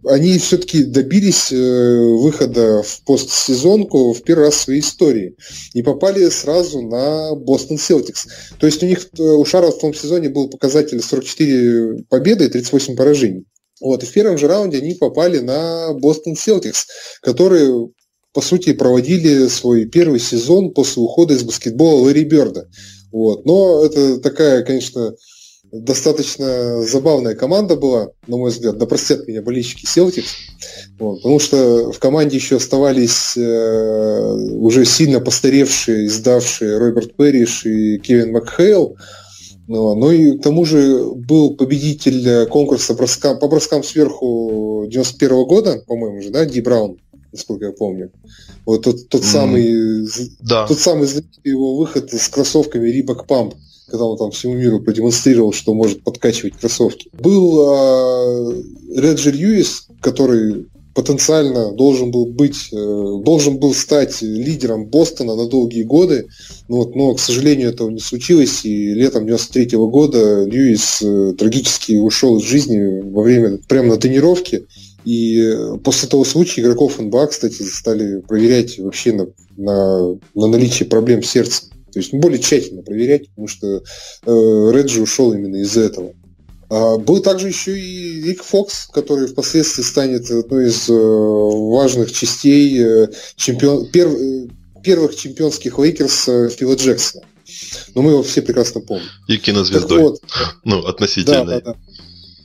они 0.06 0.38
все-таки 0.38 0.84
добились 0.84 1.52
э, 1.52 1.98
выхода 2.18 2.82
в 2.82 3.02
постсезонку 3.04 4.12
в 4.12 4.22
первый 4.22 4.46
раз 4.46 4.54
в 4.54 4.60
своей 4.60 4.80
истории 4.80 5.36
и 5.72 5.82
попали 5.82 6.28
сразу 6.28 6.82
на 6.82 7.34
Бостон 7.34 7.78
Селтикс. 7.78 8.26
То 8.58 8.66
есть 8.66 8.82
у 8.82 8.86
них, 8.86 9.08
э, 9.18 9.22
у 9.22 9.44
Шарлот 9.44 9.76
в 9.76 9.80
том 9.80 9.94
сезоне 9.94 10.28
был 10.28 10.48
показатель 10.48 11.00
44 11.00 12.04
победы 12.08 12.46
и 12.46 12.48
38 12.48 12.96
поражений. 12.96 13.44
Вот, 13.80 14.02
и 14.02 14.06
в 14.06 14.12
первом 14.12 14.38
же 14.38 14.46
раунде 14.46 14.78
они 14.78 14.94
попали 14.94 15.38
на 15.38 15.92
Бостон 15.94 16.36
Селтикс, 16.36 16.86
которые, 17.22 17.88
по 18.32 18.40
сути, 18.40 18.72
проводили 18.72 19.48
свой 19.48 19.86
первый 19.86 20.20
сезон 20.20 20.72
после 20.72 21.02
ухода 21.02 21.34
из 21.34 21.42
баскетбола 21.42 22.00
Лэри 22.02 22.24
Берда. 22.24 22.68
Вот. 23.10 23.46
Но 23.46 23.84
это 23.84 24.18
такая, 24.18 24.62
конечно, 24.64 25.14
достаточно 25.80 26.82
забавная 26.82 27.34
команда 27.34 27.74
была, 27.74 28.10
на 28.28 28.36
мой 28.36 28.50
взгляд, 28.50 28.78
да 28.78 28.86
простят 28.86 29.26
меня 29.26 29.42
болельщики 29.42 29.86
Селтикс, 29.86 30.34
вот, 30.98 31.16
потому 31.16 31.40
что 31.40 31.90
в 31.90 31.98
команде 31.98 32.36
еще 32.36 32.56
оставались 32.56 33.36
э, 33.36 34.32
уже 34.52 34.84
сильно 34.84 35.20
постаревшие, 35.20 36.06
издавшие 36.06 36.78
Роберт 36.78 37.16
Перриш 37.16 37.66
и 37.66 37.98
Кевин 37.98 38.32
Макхейл, 38.32 38.96
ну, 39.66 39.94
ну 39.96 40.10
и 40.12 40.38
к 40.38 40.42
тому 40.42 40.64
же 40.64 41.04
был 41.12 41.56
победитель 41.56 42.28
э, 42.28 42.46
конкурса 42.46 42.94
броска, 42.94 43.34
по 43.34 43.48
броскам 43.48 43.82
сверху 43.82 44.86
91 44.88 45.36
-го 45.36 45.46
года, 45.46 45.82
по-моему 45.86 46.22
же, 46.22 46.30
да, 46.30 46.44
Ди 46.44 46.60
Браун, 46.60 46.98
насколько 47.32 47.66
я 47.66 47.72
помню. 47.72 48.12
Вот 48.64 48.82
тот, 48.82 49.08
тот 49.08 49.22
mm. 49.22 49.24
самый, 49.24 50.06
да. 50.40 50.66
тот 50.68 50.78
самый 50.78 51.08
его 51.42 51.76
выход 51.76 52.12
с 52.12 52.28
кроссовками 52.28 52.90
Reebok 52.90 53.26
Pump, 53.26 53.54
когда 53.86 54.04
он 54.04 54.16
там 54.16 54.30
всему 54.30 54.54
миру 54.54 54.80
продемонстрировал, 54.80 55.52
что 55.52 55.74
может 55.74 56.02
подкачивать 56.02 56.54
кроссовки. 56.54 57.10
Был 57.12 57.68
э, 57.68 58.62
Реджи 58.96 59.30
Льюис, 59.30 59.86
который 60.00 60.66
потенциально 60.94 61.72
должен 61.72 62.10
был 62.10 62.26
быть, 62.26 62.68
э, 62.72 62.76
должен 63.24 63.58
был 63.58 63.74
стать 63.74 64.22
лидером 64.22 64.86
Бостона 64.86 65.34
на 65.34 65.48
долгие 65.48 65.82
годы, 65.82 66.28
но, 66.68 66.76
вот, 66.76 66.94
но 66.94 67.14
к 67.14 67.20
сожалению, 67.20 67.70
этого 67.70 67.90
не 67.90 68.00
случилось, 68.00 68.64
и 68.64 68.94
летом 68.94 69.26
93 69.26 69.76
-го 69.76 69.90
года 69.90 70.44
Льюис 70.44 71.02
э, 71.02 71.34
трагически 71.36 71.96
ушел 71.96 72.38
из 72.38 72.44
жизни 72.44 73.00
во 73.02 73.22
время, 73.22 73.58
прямо 73.68 73.88
на 73.88 73.96
тренировке, 73.96 74.64
и 75.04 75.56
после 75.82 76.08
того 76.08 76.24
случая 76.24 76.62
игроков 76.62 76.98
НБА, 76.98 77.26
кстати, 77.26 77.62
стали 77.62 78.20
проверять 78.20 78.78
вообще 78.78 79.12
на, 79.12 79.26
на, 79.56 80.18
на 80.34 80.46
наличие 80.46 80.88
проблем 80.88 81.22
сердца. 81.22 81.64
То 81.94 82.00
есть 82.00 82.12
более 82.12 82.40
тщательно 82.40 82.82
проверять, 82.82 83.28
потому 83.30 83.48
что 83.48 83.66
э, 83.76 83.80
Реджи 84.26 85.00
ушел 85.00 85.32
именно 85.32 85.56
из-за 85.56 85.82
этого. 85.82 86.12
А, 86.70 86.98
был 86.98 87.20
также 87.20 87.48
еще 87.48 87.78
и 87.78 88.22
Рик 88.22 88.42
Фокс, 88.42 88.86
который 88.86 89.28
впоследствии 89.28 89.82
станет 89.82 90.28
одной 90.30 90.68
из 90.68 90.88
э, 90.88 90.92
важных 90.92 92.12
частей 92.12 92.82
э, 92.82 93.08
чемпион, 93.36 93.86
пер, 93.86 94.08
э, 94.08 94.48
первых 94.82 95.14
чемпионских 95.14 95.78
Лейкерс 95.78 96.24
Фила 96.56 96.74
Джексона. 96.74 97.24
Но 97.94 98.02
мы 98.02 98.10
его 98.12 98.22
все 98.22 98.42
прекрасно 98.42 98.80
помним. 98.80 99.06
И 99.28 99.36
кинозвездой. 99.36 100.00
Вот, 100.00 100.20
ну, 100.64 100.80
относительно. 100.80 101.44
Да, 101.44 101.60
да, 101.60 101.60
да. 101.60 101.76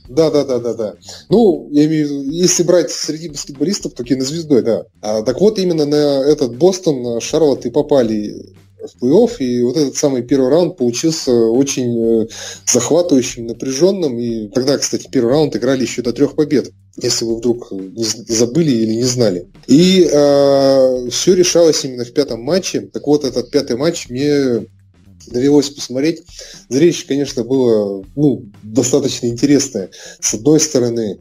Да, 0.08 0.30
да, 0.30 0.44
да, 0.44 0.58
да, 0.58 0.74
да. 0.74 0.94
Ну, 1.28 1.68
я 1.72 1.86
имею 1.86 2.08
в 2.08 2.10
виду, 2.10 2.30
если 2.30 2.64
брать 2.64 2.90
среди 2.90 3.28
баскетболистов, 3.28 3.94
то 3.94 4.02
кинозвездой, 4.02 4.62
да. 4.62 4.84
А, 5.00 5.22
так 5.22 5.40
вот, 5.40 5.58
именно 5.58 5.86
на 5.86 6.24
этот 6.24 6.56
Бостон 6.56 7.20
Шарлотт 7.20 7.64
и 7.66 7.70
попали 7.70 8.54
в 8.82 9.02
плей-офф, 9.02 9.38
и 9.38 9.62
вот 9.62 9.76
этот 9.76 9.96
самый 9.96 10.22
первый 10.22 10.50
раунд 10.50 10.76
получился 10.76 11.32
очень 11.32 12.22
э, 12.22 12.26
захватывающим, 12.66 13.46
напряженным, 13.46 14.18
и 14.18 14.48
тогда, 14.48 14.78
кстати, 14.78 15.08
первый 15.10 15.30
раунд 15.30 15.56
играли 15.56 15.82
еще 15.82 16.02
до 16.02 16.12
трех 16.12 16.36
побед, 16.36 16.70
если 17.00 17.24
вы 17.24 17.36
вдруг 17.36 17.72
забыли 17.96 18.72
или 18.72 18.94
не 18.94 19.04
знали. 19.04 19.48
И 19.66 20.08
э, 20.10 21.08
все 21.10 21.34
решалось 21.34 21.84
именно 21.84 22.04
в 22.04 22.12
пятом 22.12 22.42
матче. 22.42 22.80
Так 22.80 23.06
вот, 23.06 23.24
этот 23.24 23.50
пятый 23.50 23.76
матч 23.76 24.08
мне 24.08 24.66
довелось 25.26 25.70
посмотреть. 25.70 26.22
Зрелище, 26.68 27.06
конечно, 27.06 27.44
было 27.44 28.04
ну, 28.16 28.44
достаточно 28.62 29.26
интересное. 29.26 29.90
С 30.20 30.34
одной 30.34 30.60
стороны, 30.60 31.18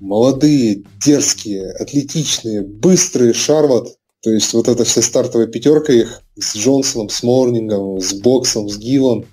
молодые, 0.00 0.84
дерзкие, 1.04 1.72
атлетичные, 1.72 2.62
быстрые 2.62 3.32
Шарлот 3.32 3.96
то 4.22 4.30
есть 4.30 4.52
вот 4.52 4.68
эта 4.68 4.84
вся 4.84 5.00
стартовая 5.00 5.46
пятерка 5.46 5.92
их 5.92 6.22
с 6.40 6.56
Джонсоном, 6.56 7.08
с 7.08 7.22
Морнингом, 7.22 8.00
с 8.00 8.12
Боксом, 8.14 8.68
с 8.68 8.76
Гиллом, 8.78 9.26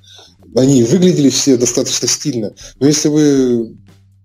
они 0.56 0.84
выглядели 0.84 1.30
все 1.30 1.58
достаточно 1.58 2.08
стильно. 2.08 2.54
Но 2.80 2.88
если 2.88 3.10
вы 3.10 3.76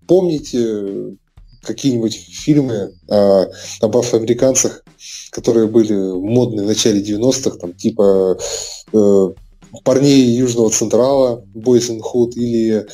помните 0.06 1.16
какие-нибудь 1.62 2.14
фильмы 2.14 2.92
а, 3.08 3.46
об 3.80 3.96
афроамериканцах, 3.96 4.84
которые 5.30 5.66
были 5.66 5.94
модные 5.94 6.64
в 6.64 6.68
начале 6.68 7.00
90-х, 7.02 7.56
там, 7.58 7.72
типа 7.72 8.38
э, 8.92 9.28
парней 9.84 10.36
Южного 10.36 10.70
Централа, 10.70 11.44
Boys 11.54 11.88
in 11.88 12.00
Hood, 12.00 12.32
или 12.34 12.86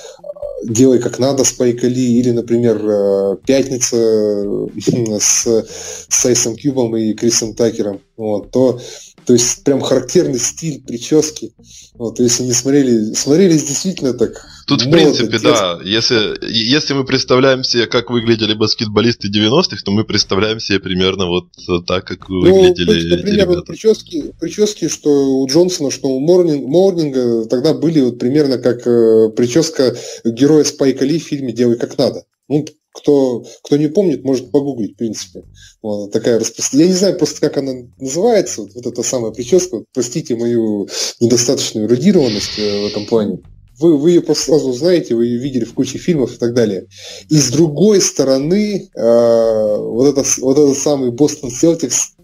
делай 0.64 0.98
как 0.98 1.18
надо 1.18 1.44
Спайка 1.44 1.88
Ли, 1.88 2.18
или, 2.18 2.30
например, 2.30 2.80
э, 2.84 3.36
Пятница 3.44 3.96
с, 5.20 5.66
с 6.08 6.26
Айсом 6.26 6.56
Кьюбом 6.56 6.96
и 6.96 7.12
Крисом 7.14 7.54
Такером, 7.54 8.00
вот, 8.16 8.50
то 8.50 8.80
то 9.28 9.34
есть 9.34 9.62
прям 9.62 9.82
характерный 9.82 10.38
стиль 10.38 10.82
прически. 10.82 11.52
Вот, 11.92 12.18
если 12.18 12.44
не 12.44 12.54
смотрели, 12.54 13.12
смотрелись 13.12 13.62
действительно 13.62 14.14
так. 14.14 14.42
Тут, 14.66 14.80
в 14.80 14.90
принципе, 14.90 15.32
детство. 15.32 15.52
да, 15.52 15.80
если, 15.84 16.38
если 16.50 16.94
мы 16.94 17.04
представляем 17.04 17.62
себе, 17.62 17.86
как 17.86 18.08
выглядели 18.08 18.54
баскетболисты 18.54 19.28
90-х, 19.28 19.82
то 19.84 19.90
мы 19.90 20.04
представляем 20.04 20.60
себе 20.60 20.80
примерно 20.80 21.26
вот 21.26 21.48
так, 21.86 22.06
как 22.06 22.26
ну, 22.30 22.40
выглядели 22.40 23.16
Например, 23.16 23.48
вот 23.48 23.66
прически, 23.66 24.32
прически, 24.40 24.88
что 24.88 25.10
у 25.10 25.46
Джонсона, 25.46 25.90
что 25.90 26.08
у 26.08 26.20
Морнинг, 26.20 26.66
Морнинга, 26.66 27.44
тогда 27.50 27.74
были 27.74 28.00
вот 28.00 28.18
примерно 28.18 28.56
как 28.56 28.86
э, 28.86 29.28
прическа 29.36 29.94
героя 30.24 30.64
Спайка 30.64 31.04
Ли 31.04 31.18
в 31.18 31.24
фильме 31.24 31.52
«Делай 31.52 31.76
как 31.76 31.98
надо». 31.98 32.24
Ну, 32.48 32.64
кто, 32.98 33.44
кто 33.62 33.76
не 33.76 33.88
помнит, 33.88 34.24
может 34.24 34.50
погуглить, 34.50 34.94
в 34.94 34.96
принципе. 34.96 35.44
Вот, 35.82 36.10
такая 36.10 36.38
распространенная. 36.38 36.88
Я 36.88 36.92
не 36.92 36.98
знаю 36.98 37.18
просто, 37.18 37.40
как 37.40 37.56
она 37.56 37.72
называется, 37.98 38.62
вот, 38.62 38.74
вот 38.74 38.86
эта 38.86 39.02
самая 39.02 39.32
прическа. 39.32 39.84
Простите 39.94 40.36
мою 40.36 40.88
недостаточную 41.20 41.86
эрудированность 41.86 42.58
э, 42.58 42.82
в 42.82 42.86
этом 42.86 43.06
плане. 43.06 43.38
Вы, 43.78 43.96
вы 43.96 44.10
ее 44.10 44.22
просто 44.22 44.46
сразу 44.46 44.72
знаете, 44.72 45.14
вы 45.14 45.26
ее 45.26 45.38
видели 45.38 45.64
в 45.64 45.74
куче 45.74 45.98
фильмов 45.98 46.34
и 46.34 46.38
так 46.38 46.54
далее. 46.54 46.86
И 47.28 47.36
с 47.36 47.50
другой 47.50 48.00
стороны, 48.00 48.90
э, 48.92 49.76
вот, 49.78 50.06
это, 50.08 50.24
вот 50.40 50.58
этот 50.58 50.76
самый 50.76 51.12
Бостон 51.12 51.50
Селтикс, 51.50 52.14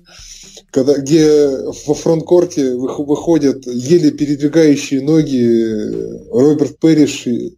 где 0.72 1.56
во 1.86 1.94
фронткорте 1.94 2.74
выходят 2.74 3.64
еле 3.64 4.10
передвигающие 4.10 5.02
ноги 5.02 6.28
Роберт 6.32 6.80
Перриш 6.80 7.28
и, 7.28 7.56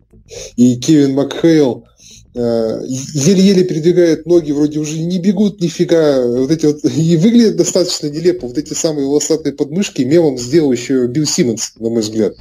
и 0.57 0.77
Кевин 0.77 1.15
Макхейл, 1.15 1.87
Э, 1.87 1.96
еле-еле 2.37 3.65
передвигают 3.65 4.27
ноги, 4.27 4.53
вроде 4.53 4.79
уже 4.79 4.99
не 4.99 5.19
бегут 5.19 5.61
нифига, 5.61 6.25
вот 6.27 6.51
эти 6.51 6.67
вот, 6.67 6.85
и 6.85 7.17
выглядят 7.17 7.57
достаточно 7.57 8.09
нелепо, 8.09 8.47
вот 8.47 8.59
эти 8.59 8.75
самые 8.75 9.07
волосатые 9.07 9.53
подмышки 9.53 10.03
мемом 10.03 10.39
сделал 10.39 10.73
еще 10.73 11.07
Билл 11.07 11.27
Симмонс, 11.27 11.73
на 11.79 11.91
мой 11.91 12.03
взгляд. 12.03 12.37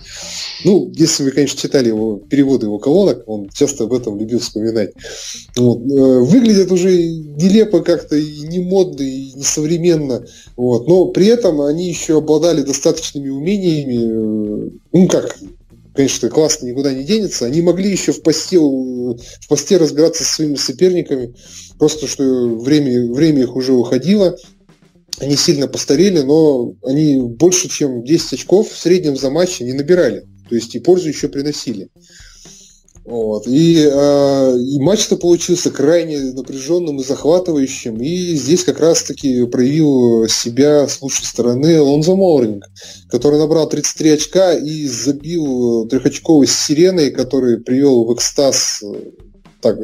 Ну, 0.64 0.92
если 0.96 1.24
вы, 1.24 1.32
конечно, 1.32 1.60
читали 1.60 1.88
его 1.90 2.18
переводы 2.18 2.66
его 2.66 2.78
колонок, 2.78 3.24
он 3.28 3.50
часто 3.50 3.86
об 3.86 3.94
этом 3.94 4.20
любил 4.20 4.40
вспоминать. 4.40 4.92
Вот. 5.56 5.80
Э, 5.80 6.20
выглядят 6.20 6.72
уже 6.72 6.92
нелепо 6.92 7.82
как-то, 7.82 8.16
и 8.16 8.42
не 8.42 8.60
модно, 8.60 9.02
и 9.02 9.32
не 9.34 9.44
современно, 9.44 10.25
вот. 10.58 10.88
но 10.88 11.06
при 11.08 11.28
этом 11.28 11.62
они 11.62 11.88
еще 11.88 12.18
обладали 12.18 12.62
достаточными 12.62 13.30
умениями, 13.30 14.68
э, 14.68 14.70
ну 14.92 15.08
как, 15.08 15.38
конечно, 15.96 16.30
классно 16.30 16.68
никуда 16.68 16.94
не 16.94 17.04
денется, 17.04 17.46
они 17.46 17.62
могли 17.62 17.89
еще 17.89 18.12
в 18.12 18.22
посте, 18.22 18.60
в 18.60 19.17
посте 19.48 19.78
разбираться 19.78 20.24
со 20.24 20.36
своими 20.36 20.56
соперниками, 20.56 21.36
просто 21.80 22.08
что 22.08 22.24
время, 22.58 23.12
время 23.13 23.43
их 23.43 23.56
уже 23.56 23.74
уходило, 23.74 24.38
они 25.19 25.38
сильно 25.38 25.67
постарели, 25.67 26.22
но 26.22 26.74
они 26.84 27.22
больше, 27.22 27.69
чем 27.69 28.04
10 28.04 28.34
очков 28.34 28.72
в 28.72 28.78
среднем 28.78 29.15
за 29.15 29.30
матч 29.30 29.62
не 29.62 29.74
набирали, 29.74 30.26
то 30.50 30.56
есть 30.56 30.76
и 30.76 30.80
пользу 30.80 31.08
еще 31.08 31.30
приносили. 31.30 31.89
Вот. 33.06 33.46
И, 33.46 33.88
э, 33.88 34.58
и 34.58 34.80
матч-то 34.80 35.15
получился 35.18 35.70
крайне 35.70 36.20
напряженным 36.34 37.00
и 37.00 37.04
захватывающим. 37.04 37.98
И 37.98 38.34
здесь 38.34 38.63
как 38.63 38.80
раз-таки 38.80 39.46
проявил 39.46 40.28
себя 40.28 40.88
с 40.88 41.00
лучшей 41.04 41.26
стороны 41.26 41.80
Лонзо 41.80 42.15
Моуринг, 42.15 42.65
который 43.10 43.38
набрал 43.38 43.70
33 43.70 44.10
очка 44.10 44.54
и 44.54 44.88
забил 44.88 45.88
трехочковой 45.88 46.48
сиреной, 46.48 47.12
который 47.12 47.60
привел 47.60 48.06
в 48.06 48.13
экстаз, 48.15 48.84
так, 49.62 49.78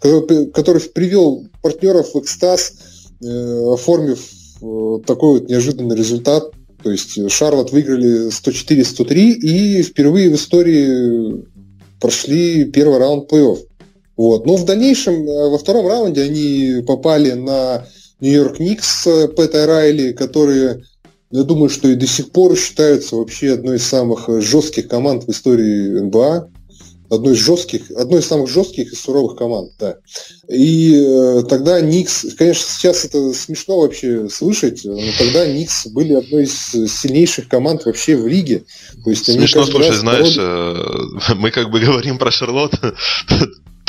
который, 0.00 0.46
который 0.50 0.80
привел 0.80 1.46
партнеров 1.60 2.14
в 2.14 2.20
экстаз, 2.20 2.72
э, 3.22 3.72
оформив 3.74 4.18
э, 4.62 4.98
такой 5.06 5.40
вот 5.40 5.50
неожиданный 5.50 5.94
результат. 5.94 6.52
То 6.82 6.90
есть 6.90 7.30
Шарлот 7.30 7.72
выиграли 7.72 8.28
104-103 8.28 9.14
и 9.14 9.82
впервые 9.82 10.30
в 10.30 10.36
истории 10.36 11.44
прошли 12.00 12.64
первый 12.64 12.98
раунд 12.98 13.30
плей-офф. 13.30 13.58
Вот. 14.16 14.46
Но 14.46 14.56
в 14.56 14.64
дальнейшем, 14.64 15.26
э, 15.28 15.50
во 15.50 15.58
втором 15.58 15.86
раунде 15.86 16.22
они 16.22 16.82
попали 16.86 17.32
на 17.32 17.86
Нью-Йорк 18.20 18.58
Никс 18.58 19.06
э, 19.06 19.28
Пэта 19.28 19.66
Райли, 19.66 20.12
которые, 20.12 20.82
я 21.30 21.42
думаю, 21.42 21.70
что 21.70 21.88
и 21.88 21.94
до 21.94 22.06
сих 22.06 22.30
пор 22.30 22.56
считаются 22.56 23.16
вообще 23.16 23.52
одной 23.52 23.76
из 23.76 23.86
самых 23.86 24.28
жестких 24.42 24.88
команд 24.88 25.24
в 25.24 25.30
истории 25.30 26.00
НБА 26.00 26.50
одной 27.10 27.34
из 27.34 27.38
жестких, 27.38 27.90
одной 27.90 28.20
из 28.20 28.26
самых 28.26 28.48
жестких 28.48 28.92
и 28.92 28.96
суровых 28.96 29.36
команд, 29.36 29.72
да. 29.78 29.96
И 30.48 30.94
э, 30.94 31.42
тогда 31.48 31.80
Никс, 31.80 32.26
конечно, 32.38 32.64
сейчас 32.64 33.04
это 33.04 33.32
смешно 33.34 33.80
вообще 33.80 34.28
слышать, 34.28 34.82
но 34.84 34.98
тогда 35.18 35.46
Никс 35.46 35.86
были 35.88 36.14
одной 36.14 36.44
из 36.44 36.70
сильнейших 36.92 37.48
команд 37.48 37.84
вообще 37.84 38.16
в 38.16 38.26
лиге. 38.26 38.64
То 39.04 39.10
есть 39.10 39.26
смешно 39.26 39.66
слушай, 39.66 39.92
знаешь, 39.92 40.36
э, 40.38 41.34
мы 41.34 41.50
как 41.50 41.70
бы 41.70 41.80
говорим 41.80 42.18
про 42.18 42.30
Шарлотт, 42.30 42.74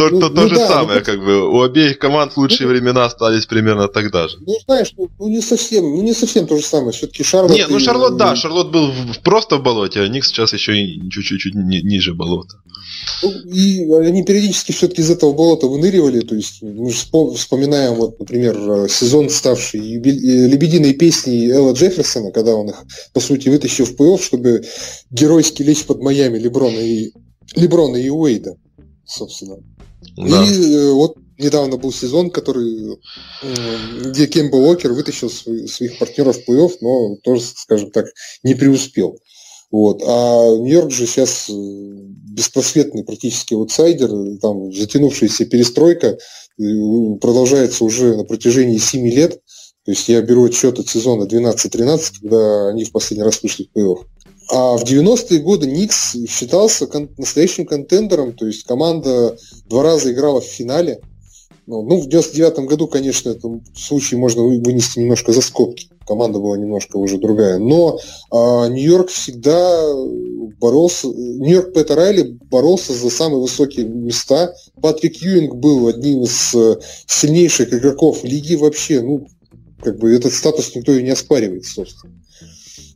то, 0.01 0.09
ну, 0.09 0.19
то, 0.19 0.29
то 0.29 0.41
ну, 0.41 0.49
же 0.49 0.55
да, 0.55 0.67
самое, 0.67 0.99
ну, 0.99 1.05
как 1.05 1.19
бы 1.19 1.47
у 1.47 1.61
обеих 1.61 1.99
команд 1.99 2.35
лучшие 2.35 2.67
ну, 2.67 2.73
времена 2.73 3.05
остались 3.05 3.45
примерно 3.45 3.87
тогда 3.87 4.27
же. 4.27 4.37
Ну, 4.39 4.55
знаешь, 4.65 4.93
ну, 4.97 5.09
ну 5.19 5.27
не 5.27 5.41
совсем, 5.41 5.83
ну 5.83 6.01
не 6.01 6.13
совсем 6.13 6.47
то 6.47 6.57
же 6.57 6.63
самое. 6.63 6.91
Все-таки 6.91 7.23
Шарлот. 7.23 7.51
Не, 7.51 7.67
ну 7.67 7.79
Шарлот, 7.79 8.15
и, 8.15 8.17
да, 8.17 8.35
Шарлот 8.35 8.71
был 8.71 8.91
в, 8.91 9.19
просто 9.19 9.57
в 9.57 9.63
болоте, 9.63 10.01
а 10.01 10.07
Ник 10.07 10.25
сейчас 10.25 10.53
еще 10.53 10.75
и 10.75 11.09
чуть-чуть 11.09 11.53
ни, 11.53 11.77
ниже 11.77 12.13
болота. 12.13 12.60
Ну, 13.23 13.31
и 13.53 13.91
они 13.91 14.23
периодически 14.23 14.71
все-таки 14.71 15.01
из 15.01 15.11
этого 15.11 15.33
болота 15.33 15.67
выныривали. 15.67 16.21
То 16.21 16.35
есть 16.35 16.61
мы 16.61 16.89
же 16.89 16.97
вспоминаем, 17.35 17.95
вот, 17.95 18.19
например, 18.19 18.89
сезон, 18.89 19.29
ставший 19.29 19.79
лебединой 19.79 20.93
песни 20.93 21.49
Элла 21.49 21.73
Джефферсона, 21.73 22.31
когда 22.31 22.55
он 22.55 22.69
их, 22.69 22.83
по 23.13 23.19
сути, 23.19 23.49
вытащил 23.49 23.85
в 23.85 23.95
плей-офф, 23.95 24.21
чтобы 24.21 24.63
геройски 25.09 25.63
лечь 25.63 25.85
под 25.85 26.01
Майами 26.01 26.37
Леброна 26.37 26.79
и 26.79 27.11
Леброна 27.55 27.97
и 27.97 28.09
Уэйда, 28.09 28.55
собственно. 29.05 29.57
Да. 30.17 30.43
И 30.43 30.73
э, 30.73 30.91
вот 30.91 31.15
недавно 31.37 31.77
был 31.77 31.91
сезон, 31.91 32.29
который, 32.29 32.97
где 34.05 34.27
Кемба 34.27 34.55
Уокер 34.57 34.93
вытащил 34.93 35.29
своих 35.29 35.97
партнеров 35.99 36.37
в 36.37 36.49
плей-офф, 36.49 36.71
но 36.81 37.15
тоже, 37.23 37.43
скажем 37.55 37.91
так, 37.91 38.05
не 38.43 38.55
преуспел. 38.55 39.17
Вот. 39.71 40.03
А 40.05 40.55
Нью-Йорк 40.57 40.91
же 40.91 41.07
сейчас 41.07 41.49
э, 41.49 41.53
беспросветный 41.53 43.03
практически 43.03 43.53
аутсайдер, 43.53 44.37
там 44.41 44.71
затянувшаяся 44.71 45.45
перестройка 45.45 46.17
э, 46.17 46.63
продолжается 47.21 47.85
уже 47.85 48.17
на 48.17 48.25
протяжении 48.25 48.77
7 48.77 49.07
лет. 49.07 49.41
То 49.83 49.91
есть 49.91 50.07
я 50.09 50.21
беру 50.21 50.45
отчет 50.45 50.77
от 50.77 50.87
сезона 50.87 51.23
12-13, 51.23 52.01
когда 52.21 52.69
они 52.69 52.83
в 52.83 52.91
последний 52.91 53.23
раз 53.23 53.41
вышли 53.41 53.63
в 53.63 53.77
плей-офф. 53.77 54.05
А 54.51 54.77
в 54.77 54.83
90-е 54.83 55.39
годы 55.39 55.65
Никс 55.67 56.15
считался 56.27 56.85
кон- 56.85 57.09
настоящим 57.17 57.65
контендером, 57.65 58.33
то 58.33 58.45
есть 58.45 58.65
команда 58.65 59.37
два 59.67 59.81
раза 59.81 60.11
играла 60.11 60.41
в 60.41 60.45
финале. 60.45 60.99
Ну, 61.67 61.83
ну 61.83 62.01
в 62.01 62.07
99-м 62.09 62.65
году, 62.65 62.87
конечно, 62.87 63.29
этот 63.29 63.61
случай 63.75 64.17
можно 64.17 64.43
вынести 64.43 64.99
немножко 64.99 65.31
за 65.31 65.41
скобки. 65.41 65.89
Команда 66.11 66.39
была 66.39 66.57
немножко 66.57 66.97
уже 66.97 67.17
другая. 67.17 67.57
Но 67.57 67.97
а, 68.31 68.67
Нью-Йорк 68.67 69.07
всегда 69.07 69.81
боролся, 70.59 71.07
Нью-Йорк 71.07 71.71
Пэта 71.71 71.95
Райли 71.95 72.37
боролся 72.51 72.91
за 72.91 73.09
самые 73.09 73.39
высокие 73.39 73.85
места. 73.85 74.53
Патрик 74.81 75.15
Юинг 75.21 75.55
был 75.55 75.87
одним 75.87 76.23
из 76.23 76.53
э, 76.53 76.75
сильнейших 77.07 77.73
игроков 77.73 78.25
лиги 78.25 78.55
вообще. 78.55 79.01
Ну, 79.01 79.25
как 79.81 79.99
бы 79.99 80.13
этот 80.13 80.33
статус 80.33 80.75
никто 80.75 80.91
и 80.91 81.01
не 81.01 81.11
оспаривает, 81.11 81.63
собственно. 81.63 82.13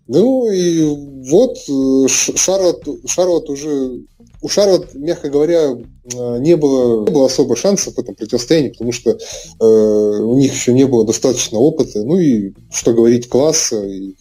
Ну 0.10 0.52
и 0.52 0.84
вот 1.30 1.58
э, 1.70 2.08
Шарлот, 2.10 2.86
Шарлот 3.06 3.50
уже 3.50 4.02
у 4.46 4.48
Шарлот, 4.48 4.94
мягко 4.94 5.30
говоря, 5.30 5.72
э, 5.72 6.38
не 6.40 6.56
было, 6.56 7.04
не 7.04 7.12
было 7.12 7.26
особо 7.26 7.56
шансов 7.56 7.96
в 7.96 8.00
этом 8.00 8.14
противостоянии, 8.14 8.70
потому 8.70 8.92
что 8.92 9.10
э, 9.10 9.66
у 9.66 10.38
них 10.38 10.54
еще 10.54 10.72
не 10.72 10.86
было 10.86 11.04
достаточно 11.04 11.58
опыта. 11.58 12.04
Ну 12.04 12.20
и 12.20 12.54
что 12.72 12.94
говорить 12.94 13.28
класса, 13.28 13.84
и 13.84 14.14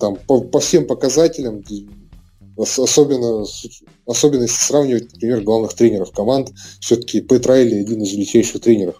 там 0.00 0.16
по, 0.26 0.40
по 0.40 0.58
всем 0.58 0.84
показателям, 0.84 1.62
особенно, 2.56 3.46
особенно 4.04 4.42
если 4.42 4.66
сравнивать, 4.66 5.12
например, 5.12 5.42
главных 5.42 5.74
тренеров 5.74 6.10
команд, 6.10 6.50
все-таки 6.80 7.20
Пэт 7.20 7.46
Райли 7.46 7.76
один 7.76 8.02
из 8.02 8.12
величайших 8.12 8.60
тренеров 8.60 8.96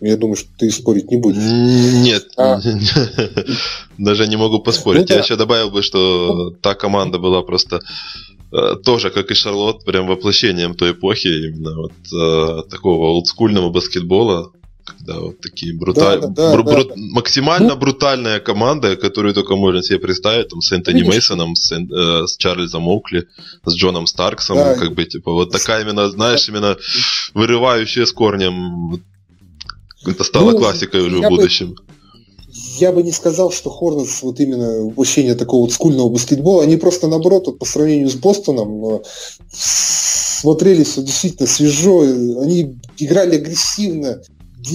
я 0.00 0.18
думаю, 0.18 0.36
что 0.36 0.50
ты 0.58 0.70
спорить 0.70 1.10
не 1.10 1.16
будешь. 1.16 1.40
Нет, 1.40 2.26
а... 2.36 2.60
даже 3.98 4.26
не 4.26 4.36
могу 4.36 4.60
поспорить. 4.60 5.02
Ну, 5.02 5.06
да. 5.06 5.14
Я 5.14 5.20
еще 5.20 5.36
добавил 5.36 5.70
бы, 5.70 5.82
что 5.82 6.50
та 6.60 6.74
команда 6.74 7.18
была 7.18 7.42
просто 7.42 7.80
тоже, 8.84 9.10
как 9.10 9.30
и 9.30 9.34
Шарлот, 9.34 9.84
прям 9.84 10.06
воплощением 10.06 10.74
той 10.74 10.92
эпохи, 10.92 11.28
именно 11.28 11.76
вот 11.76 11.92
э, 12.12 12.62
такого 12.70 13.06
олдскульного 13.08 13.70
баскетбола, 13.70 14.52
когда 14.84 15.20
вот 15.20 15.40
такие 15.40 15.74
бруталь... 15.74 16.20
да, 16.20 16.28
да, 16.28 16.54
бру- 16.54 16.62
да, 16.62 16.72
бру- 16.72 16.88
да. 16.88 16.94
максимально 16.96 17.70
ну, 17.70 17.76
брутальная 17.76 18.40
команда, 18.40 18.96
которую 18.96 19.34
только 19.34 19.56
можно 19.56 19.82
себе 19.82 19.98
представить, 19.98 20.48
там, 20.48 20.60
с 20.60 20.70
Энтони 20.72 21.02
Мейсоном, 21.02 21.56
с, 21.56 21.72
э, 21.72 22.26
с 22.26 22.36
Чарльзом 22.36 22.86
Оукли, 22.88 23.26
с 23.64 23.74
Джоном 23.74 24.06
Старксом, 24.06 24.56
да, 24.56 24.74
как 24.76 24.94
бы, 24.94 25.04
типа, 25.04 25.32
вот 25.32 25.50
такая 25.50 25.82
именно, 25.82 26.10
знаешь, 26.10 26.48
именно 26.48 26.76
вырывающая 27.34 28.04
с 28.04 28.12
корнем 28.12 29.02
это 30.06 30.24
стало 30.24 30.52
ну, 30.52 30.58
классикой 30.58 31.00
уже 31.00 31.18
в 31.18 31.28
будущем. 31.28 31.70
Бы, 31.72 31.76
я 32.80 32.92
бы 32.92 33.02
не 33.02 33.12
сказал, 33.12 33.50
что 33.50 33.70
Хорнетс 33.70 34.22
вот 34.22 34.40
именно 34.40 34.84
воплощение 34.84 35.34
такого 35.34 35.62
вот 35.62 35.72
скульного 35.72 36.08
баскетбола, 36.08 36.62
они 36.62 36.76
просто 36.76 37.08
наоборот, 37.08 37.46
вот, 37.46 37.58
по 37.58 37.64
сравнению 37.64 38.08
с 38.08 38.14
Бостоном, 38.14 38.96
э, 38.96 39.00
смотрелись 39.50 40.94
действительно 40.96 41.48
свежо, 41.48 42.00
они 42.00 42.76
играли 42.98 43.36
агрессивно, 43.36 44.20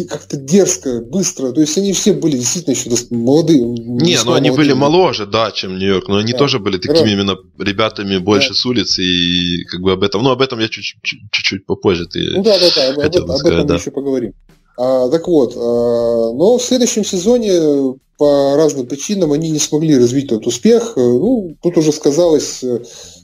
как-то 0.08 0.38
дерзко, 0.38 1.02
быстро. 1.02 1.52
То 1.52 1.62
есть 1.62 1.78
они 1.78 1.94
все 1.94 2.14
были 2.14 2.38
действительно 2.38 2.74
еще 2.74 2.90
молодые. 3.10 3.60
Не, 3.60 4.24
ну 4.24 4.34
они 4.34 4.50
молодые. 4.50 4.52
были 4.54 4.74
моложе, 4.74 5.26
да, 5.26 5.52
чем 5.52 5.78
Нью-Йорк, 5.78 6.08
но 6.08 6.18
они 6.18 6.32
да. 6.34 6.38
тоже 6.38 6.60
были 6.60 6.78
такими 6.78 7.08
да. 7.08 7.12
именно 7.12 7.38
ребятами 7.58 8.18
больше 8.18 8.50
да. 8.50 8.56
с 8.56 8.66
улицы 8.66 9.04
и 9.04 9.64
как 9.66 9.82
бы 9.82 9.92
об 9.94 10.04
этом. 10.04 10.24
Ну, 10.24 10.30
об 10.30 10.42
этом 10.42 10.60
я 10.60 10.70
чуть-чуть 10.70 11.66
попозже 11.66 12.06
ты. 12.06 12.32
Ну 12.36 12.44
да, 12.44 12.60
да, 12.60 12.68
да, 12.76 12.90
об, 12.90 13.00
об, 13.00 13.32
об 13.32 13.46
этом 13.46 13.68
мы 13.68 13.76
еще 13.76 13.92
поговорим. 13.92 14.34
А, 14.82 15.10
так 15.10 15.28
вот, 15.28 15.58
а, 15.58 16.32
но 16.32 16.58
в 16.58 16.64
следующем 16.64 17.04
сезоне 17.04 17.98
по 18.18 18.56
разным 18.56 18.86
причинам 18.86 19.34
они 19.34 19.50
не 19.50 19.60
смогли 19.60 19.98
развить 19.98 20.28
этот 20.28 20.48
успех. 20.48 20.94
Ну, 20.96 21.58
тут 21.62 21.78
уже 21.78 21.92
сказалось, 21.92 22.64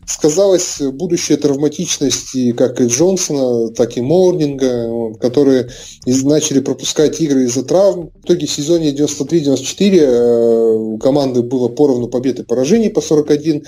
сказалось 0.05 0.81
будущая 0.81 1.37
травматичность 1.37 2.35
и 2.35 2.51
как 2.51 2.81
и 2.81 2.87
Джонсона, 2.87 3.69
так 3.69 3.95
и 3.95 4.01
Морнинга, 4.01 5.13
которые 5.21 5.69
начали 6.05 6.59
пропускать 6.59 7.21
игры 7.21 7.45
из-за 7.45 7.63
травм. 7.63 8.11
В 8.21 8.25
итоге 8.25 8.47
в 8.47 8.51
сезоне 8.51 8.91
93-94 8.91 9.99
э, 9.99 10.71
у 10.73 10.97
команды 10.97 11.41
было 11.41 11.69
поровну 11.69 12.09
побед 12.09 12.39
и 12.39 12.43
поражений 12.43 12.89
по 12.89 12.99
41, 12.99 13.63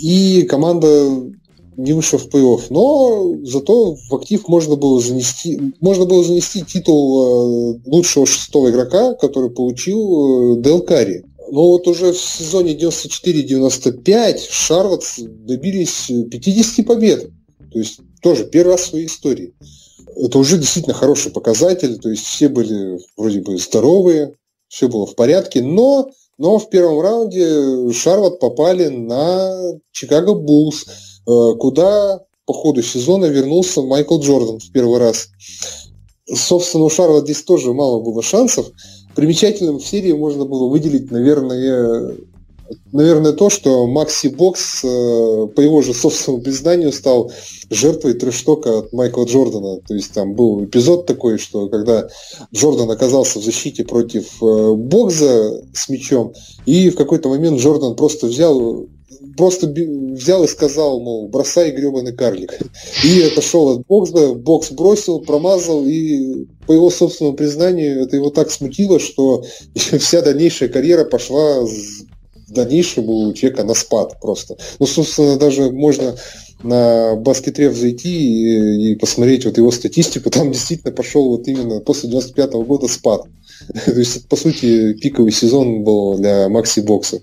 и 0.00 0.42
команда 0.42 1.08
не 1.78 1.92
вышел 1.92 2.18
в 2.18 2.26
плей-офф, 2.26 2.66
но 2.70 3.36
зато 3.44 3.94
в 3.94 4.14
актив 4.14 4.46
можно 4.48 4.74
было 4.74 5.00
занести, 5.00 5.58
можно 5.80 6.04
было 6.06 6.24
занести 6.24 6.62
титул 6.62 7.76
э, 7.76 7.80
лучшего 7.86 8.26
шестого 8.26 8.70
игрока, 8.70 9.14
который 9.14 9.50
получил 9.50 10.56
э, 10.56 10.60
Дел 10.60 10.82
Карри. 10.82 11.24
Но 11.50 11.68
вот 11.68 11.86
уже 11.86 12.12
в 12.12 12.18
сезоне 12.18 12.74
94-95 12.74 14.40
Шарлотт 14.50 15.04
добились 15.18 16.06
50 16.08 16.84
побед. 16.84 17.30
То 17.72 17.78
есть 17.78 18.00
тоже 18.22 18.44
первый 18.44 18.72
раз 18.72 18.80
в 18.80 18.86
своей 18.88 19.06
истории. 19.06 19.54
Это 20.16 20.38
уже 20.38 20.58
действительно 20.58 20.94
хороший 20.94 21.30
показатель. 21.30 21.96
То 21.98 22.10
есть 22.10 22.24
все 22.24 22.48
были 22.48 22.98
вроде 23.16 23.40
бы 23.40 23.56
здоровые, 23.56 24.34
все 24.66 24.88
было 24.88 25.06
в 25.06 25.14
порядке. 25.14 25.62
Но, 25.62 26.10
но 26.38 26.58
в 26.58 26.68
первом 26.70 27.00
раунде 27.00 27.92
Шарлотт 27.92 28.40
попали 28.40 28.88
на 28.88 29.78
Чикаго 29.92 30.34
Буллс 30.34 30.86
куда 31.58 32.20
по 32.46 32.54
ходу 32.54 32.82
сезона 32.82 33.26
вернулся 33.26 33.82
Майкл 33.82 34.18
Джордан 34.18 34.58
в 34.58 34.72
первый 34.72 34.98
раз. 34.98 35.28
Собственно, 36.26 36.84
у 36.84 36.90
Шарла 36.90 37.20
здесь 37.20 37.42
тоже 37.42 37.72
мало 37.74 38.00
было 38.00 38.22
шансов. 38.22 38.66
Примечательным 39.14 39.78
в 39.78 39.86
серии 39.86 40.12
можно 40.12 40.46
было 40.46 40.68
выделить, 40.68 41.10
наверное, 41.10 42.16
наверное, 42.92 43.32
то, 43.32 43.50
что 43.50 43.86
Макси 43.86 44.28
Бокс, 44.28 44.82
э, 44.84 45.46
по 45.54 45.60
его 45.60 45.82
же 45.82 45.92
собственному 45.92 46.42
признанию, 46.42 46.92
стал 46.92 47.32
жертвой 47.70 48.14
трештока 48.14 48.78
от 48.78 48.92
Майкла 48.92 49.24
Джордана. 49.24 49.80
То 49.80 49.94
есть 49.94 50.12
там 50.12 50.34
был 50.34 50.64
эпизод 50.64 51.06
такой, 51.06 51.38
что 51.38 51.68
когда 51.68 52.08
Джордан 52.54 52.90
оказался 52.90 53.38
в 53.40 53.44
защите 53.44 53.84
против 53.84 54.42
э, 54.42 54.72
Бокса 54.74 55.62
с 55.74 55.88
мячом, 55.88 56.32
и 56.66 56.90
в 56.90 56.96
какой-то 56.96 57.28
момент 57.28 57.60
Джордан 57.60 57.94
просто 57.94 58.26
взял 58.26 58.86
просто 59.38 59.68
взял 59.68 60.42
и 60.44 60.48
сказал, 60.48 61.00
мол, 61.00 61.28
бросай 61.28 61.70
гребаный 61.70 62.12
карлик. 62.12 62.58
И 63.04 63.22
отошел 63.22 63.68
от 63.68 63.86
бокса, 63.86 64.34
бокс 64.34 64.72
бросил, 64.72 65.20
промазал, 65.20 65.86
и 65.86 66.44
по 66.66 66.72
его 66.72 66.90
собственному 66.90 67.36
признанию 67.36 68.02
это 68.02 68.16
его 68.16 68.30
так 68.30 68.50
смутило, 68.50 68.98
что 68.98 69.44
вся 69.74 70.20
дальнейшая 70.22 70.68
карьера 70.68 71.04
пошла 71.04 71.60
в 71.60 72.52
дальнейшем 72.52 73.08
у 73.08 73.32
человека 73.32 73.62
на 73.62 73.74
спад 73.74 74.20
просто. 74.20 74.58
Ну, 74.80 74.86
собственно, 74.86 75.38
даже 75.38 75.70
можно 75.70 76.16
на 76.64 77.14
баскетрев 77.14 77.76
зайти 77.76 78.10
и, 78.10 78.92
и 78.92 78.94
посмотреть 78.96 79.44
вот 79.44 79.56
его 79.56 79.70
статистику, 79.70 80.30
там 80.30 80.50
действительно 80.50 80.92
пошел 80.92 81.28
вот 81.28 81.46
именно 81.46 81.78
после 81.80 82.10
95 82.10 82.50
-го 82.50 82.64
года 82.64 82.88
спад. 82.88 83.22
То 83.84 83.92
есть, 83.92 84.28
по 84.28 84.34
сути, 84.34 84.94
пиковый 84.94 85.30
сезон 85.30 85.84
был 85.84 86.18
для 86.18 86.48
Макси 86.48 86.80
Бокса. 86.80 87.20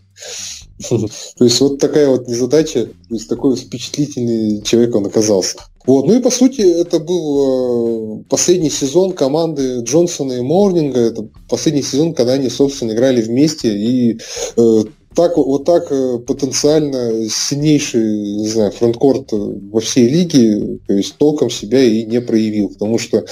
То 0.79 1.45
есть 1.45 1.59
вот 1.61 1.79
такая 1.79 2.09
вот 2.09 2.27
незадача, 2.27 2.85
то 2.85 3.15
есть 3.15 3.29
такой 3.29 3.55
впечатлительный 3.55 4.61
человек 4.61 4.95
он 4.95 5.05
оказался. 5.05 5.57
Вот. 5.85 6.07
Ну 6.07 6.17
и 6.17 6.21
по 6.21 6.31
сути 6.31 6.61
это 6.61 6.99
был 6.99 8.19
э, 8.19 8.23
последний 8.27 8.69
сезон 8.69 9.13
команды 9.13 9.81
Джонсона 9.81 10.33
и 10.33 10.41
Морнинга. 10.41 10.99
Это 10.99 11.27
последний 11.47 11.83
сезон, 11.83 12.13
когда 12.13 12.33
они, 12.33 12.49
собственно, 12.49 12.91
играли 12.91 13.21
вместе. 13.21 13.69
И 13.77 14.19
э, 14.57 14.83
так, 15.15 15.37
вот 15.37 15.63
так 15.65 15.91
э, 15.91 16.17
потенциально 16.19 17.29
сильнейший, 17.29 18.37
не 18.37 18.47
знаю, 18.47 18.71
фронткорт 18.71 19.29
во 19.31 19.79
всей 19.79 20.09
лиге, 20.09 20.79
то 20.87 20.93
есть 20.93 21.15
толком 21.17 21.49
себя 21.49 21.83
и 21.83 22.03
не 22.03 22.19
проявил. 22.19 22.69
Потому 22.69 22.97
что 22.97 23.23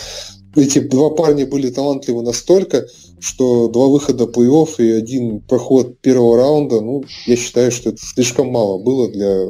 эти 0.55 0.79
два 0.79 1.09
парня 1.09 1.45
были 1.45 1.69
талантливы 1.69 2.21
настолько, 2.21 2.87
что 3.19 3.67
два 3.69 3.87
выхода 3.87 4.25
плей-офф 4.25 4.75
и 4.77 4.91
один 4.91 5.39
проход 5.41 5.99
первого 5.99 6.37
раунда, 6.37 6.81
ну, 6.81 7.03
я 7.25 7.35
считаю, 7.35 7.71
что 7.71 7.89
это 7.89 7.99
слишком 8.01 8.49
мало 8.49 8.77
было 8.77 9.09
для 9.09 9.47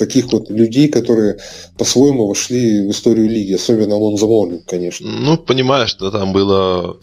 таких 0.00 0.32
вот 0.32 0.50
людей, 0.50 0.88
которые 0.88 1.36
по-своему 1.76 2.26
вошли 2.26 2.88
в 2.88 2.90
историю 2.90 3.28
лиги, 3.28 3.52
особенно 3.52 3.96
Лонзо 3.96 4.26
Морнинг, 4.26 4.64
конечно. 4.64 5.10
Ну, 5.10 5.36
понимаешь, 5.36 5.90
что 5.90 6.10
там 6.10 6.32
было... 6.32 6.96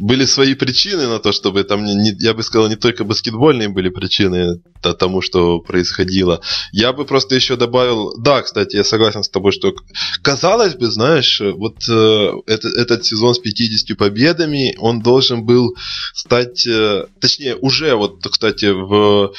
были 0.00 0.26
свои 0.26 0.54
причины 0.54 1.06
на 1.06 1.20
то, 1.20 1.30
чтобы 1.32 1.62
там, 1.62 1.84
не, 1.84 2.12
я 2.18 2.34
бы 2.34 2.42
сказал, 2.42 2.68
не 2.68 2.76
только 2.76 3.04
баскетбольные 3.04 3.68
были 3.68 3.88
причины 3.88 4.60
тому, 4.98 5.22
что 5.22 5.60
происходило. 5.60 6.40
Я 6.72 6.92
бы 6.92 7.04
просто 7.04 7.34
еще 7.34 7.56
добавил, 7.56 8.14
да, 8.18 8.42
кстати, 8.42 8.76
я 8.76 8.84
согласен 8.84 9.22
с 9.22 9.28
тобой, 9.28 9.52
что 9.52 9.72
казалось 10.22 10.74
бы, 10.74 10.90
знаешь, 10.90 11.40
вот 11.40 11.76
э, 11.88 12.32
это, 12.46 12.68
этот 12.68 13.04
сезон 13.04 13.34
с 13.34 13.38
50 13.38 13.96
победами, 13.96 14.74
он 14.78 15.00
должен 15.00 15.44
был 15.44 15.76
стать, 16.14 16.66
э, 16.66 17.04
точнее, 17.20 17.54
уже 17.56 17.94
вот, 17.94 18.26
кстати, 18.26 18.66
в 18.72 19.32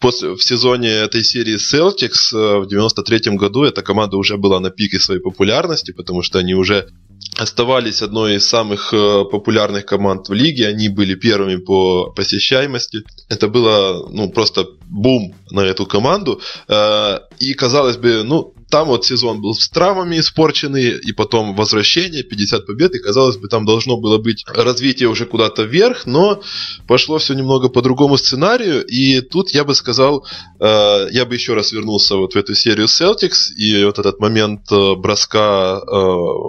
после, 0.00 0.34
в 0.34 0.42
сезоне 0.42 0.88
этой 0.88 1.24
серии 1.24 1.56
Celtics 1.56 2.34
э, 2.34 2.58
в 2.60 2.68
93 2.68 3.36
году 3.36 3.64
эта 3.64 3.82
команда 3.82 4.16
уже 4.16 4.36
была 4.36 4.60
на 4.60 4.70
пике 4.70 4.98
своей 4.98 5.20
популярности, 5.20 5.92
потому 5.92 6.22
что 6.22 6.38
они 6.38 6.54
уже 6.54 6.88
оставались 7.36 8.02
одной 8.02 8.36
из 8.36 8.48
самых 8.48 8.92
э, 8.92 9.24
популярных 9.30 9.86
команд 9.86 10.28
в 10.28 10.32
лиге. 10.32 10.68
Они 10.68 10.88
были 10.88 11.14
первыми 11.14 11.56
по 11.56 12.10
посещаемости. 12.10 13.02
Это 13.28 13.48
было 13.48 14.08
ну, 14.10 14.30
просто 14.30 14.66
бум 14.88 15.34
на 15.50 15.60
эту 15.60 15.86
команду. 15.86 16.40
Э, 16.68 17.18
и 17.38 17.54
казалось 17.54 17.96
бы, 17.96 18.22
ну, 18.24 18.54
там 18.74 18.88
вот 18.88 19.04
сезон 19.04 19.40
был 19.40 19.54
с 19.54 19.68
травмами 19.68 20.18
испорченный, 20.18 20.98
и 20.98 21.12
потом 21.12 21.54
возвращение, 21.54 22.24
50 22.24 22.66
побед, 22.66 22.92
и 22.96 22.98
казалось 22.98 23.36
бы, 23.36 23.46
там 23.46 23.64
должно 23.64 23.96
было 23.98 24.18
быть 24.18 24.44
развитие 24.48 25.08
уже 25.08 25.26
куда-то 25.26 25.62
вверх, 25.62 26.06
но 26.06 26.42
пошло 26.88 27.18
все 27.18 27.34
немного 27.34 27.68
по 27.68 27.82
другому 27.82 28.16
сценарию, 28.16 28.84
и 28.84 29.20
тут 29.20 29.50
я 29.50 29.62
бы 29.62 29.76
сказал, 29.76 30.26
э, 30.58 31.06
я 31.12 31.24
бы 31.24 31.34
еще 31.34 31.54
раз 31.54 31.70
вернулся 31.70 32.16
вот 32.16 32.34
в 32.34 32.36
эту 32.36 32.56
серию 32.56 32.86
Celtics, 32.86 33.54
и 33.56 33.84
вот 33.84 34.00
этот 34.00 34.18
момент 34.18 34.62
э, 34.72 34.94
броска 34.96 35.80
э, 35.80 35.94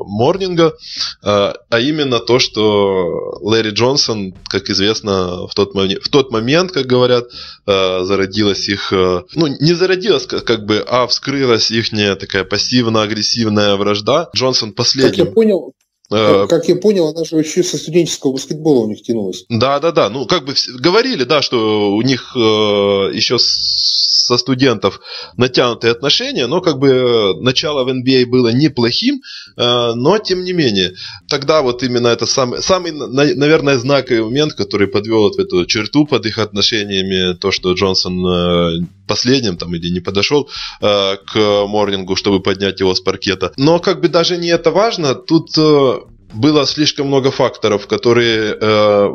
Морнинга, 0.08 0.74
э, 1.22 1.54
а 1.70 1.80
именно 1.80 2.18
то, 2.18 2.40
что 2.40 3.38
Лэри 3.42 3.70
Джонсон, 3.70 4.34
как 4.48 4.72
известно, 4.72 5.46
в 5.46 5.54
тот, 5.54 5.76
момент, 5.76 6.04
в 6.04 6.10
тот 6.10 6.32
момент, 6.32 6.72
как 6.72 6.88
говорят, 6.88 7.26
э, 7.68 8.04
зародилась 8.04 8.68
их, 8.68 8.92
э, 8.94 9.22
ну, 9.36 9.46
не 9.46 9.74
зародилась 9.74 10.26
как 10.26 10.66
бы, 10.66 10.84
а 10.88 11.06
вскрылась 11.06 11.70
их 11.70 11.92
такая 12.16 12.44
пассивно-агрессивная 12.44 13.76
вражда. 13.76 14.30
Джонсон 14.36 14.74
последний. 14.74 15.10
Как 15.10 15.18
я 15.18 15.26
понял, 15.26 15.74
как, 16.10 16.50
как 16.50 16.68
я 16.68 16.76
понял, 16.76 17.08
она 17.08 17.24
же 17.24 17.38
еще 17.38 17.64
со 17.64 17.78
студенческого 17.78 18.34
баскетбола 18.34 18.86
у 18.86 18.90
них 18.90 19.02
тянулась. 19.02 19.46
Да, 19.50 19.80
да, 19.80 19.92
да. 19.92 20.10
Ну, 20.10 20.28
как 20.28 20.46
бы 20.46 20.54
говорили, 20.80 21.24
да, 21.24 21.42
что 21.42 21.96
у 21.96 22.02
них 22.04 22.34
э, 22.36 22.40
еще 22.40 23.38
со 23.40 24.38
студентов 24.38 25.00
натянутые 25.36 25.92
отношения, 25.92 26.48
но 26.48 26.62
как 26.62 26.78
бы 26.78 27.36
начало 27.42 27.84
в 27.84 27.90
NBA 27.90 28.24
а 28.24 28.28
было 28.28 28.50
неплохим, 28.50 29.22
э, 29.58 29.94
но 29.96 30.18
тем 30.20 30.44
не 30.44 30.54
менее. 30.54 30.94
Тогда 31.28 31.62
вот 31.62 31.82
именно 31.82 32.08
это 32.08 32.28
самый, 32.28 32.62
самый 32.62 32.92
наверное, 32.92 33.78
знаковый 33.78 34.24
момент, 34.24 34.54
который 34.54 34.88
подвел 34.88 35.24
вот 35.24 35.40
эту 35.40 35.66
черту 35.66 36.06
под 36.06 36.26
их 36.28 36.38
отношениями, 36.38 37.36
то, 37.36 37.52
что 37.52 37.74
Джонсон 37.74 38.26
э, 38.26 38.86
последним 39.08 39.58
там 39.58 39.74
или 39.76 39.90
не 39.90 40.00
подошел 40.00 40.50
э, 40.82 41.18
к 41.18 41.66
Морнингу, 41.68 42.16
чтобы 42.16 42.42
поднять 42.42 42.80
его 42.80 42.94
с 42.94 43.02
паркета. 43.02 43.52
Но 43.58 43.80
как 43.80 44.02
бы 44.02 44.08
даже 44.08 44.38
не 44.38 44.50
это 44.50 44.72
важно, 44.72 45.16
тут 45.16 45.58
э, 45.58 46.00
было 46.34 46.66
слишком 46.66 47.08
много 47.08 47.32
факторов, 47.32 47.88
которые 47.88 48.58
э, 48.60 49.10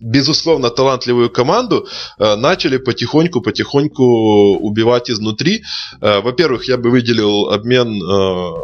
безусловно, 0.00 0.70
талантливую 0.70 1.30
команду 1.30 1.86
э, 2.18 2.36
начали 2.36 2.78
потихоньку-потихоньку 2.78 4.58
убивать 4.58 5.10
изнутри. 5.10 5.62
Э, 6.00 6.20
во-первых, 6.20 6.68
я 6.68 6.76
бы 6.76 6.90
выделил 6.90 7.48
обмен 7.48 8.02
э, 8.02 8.54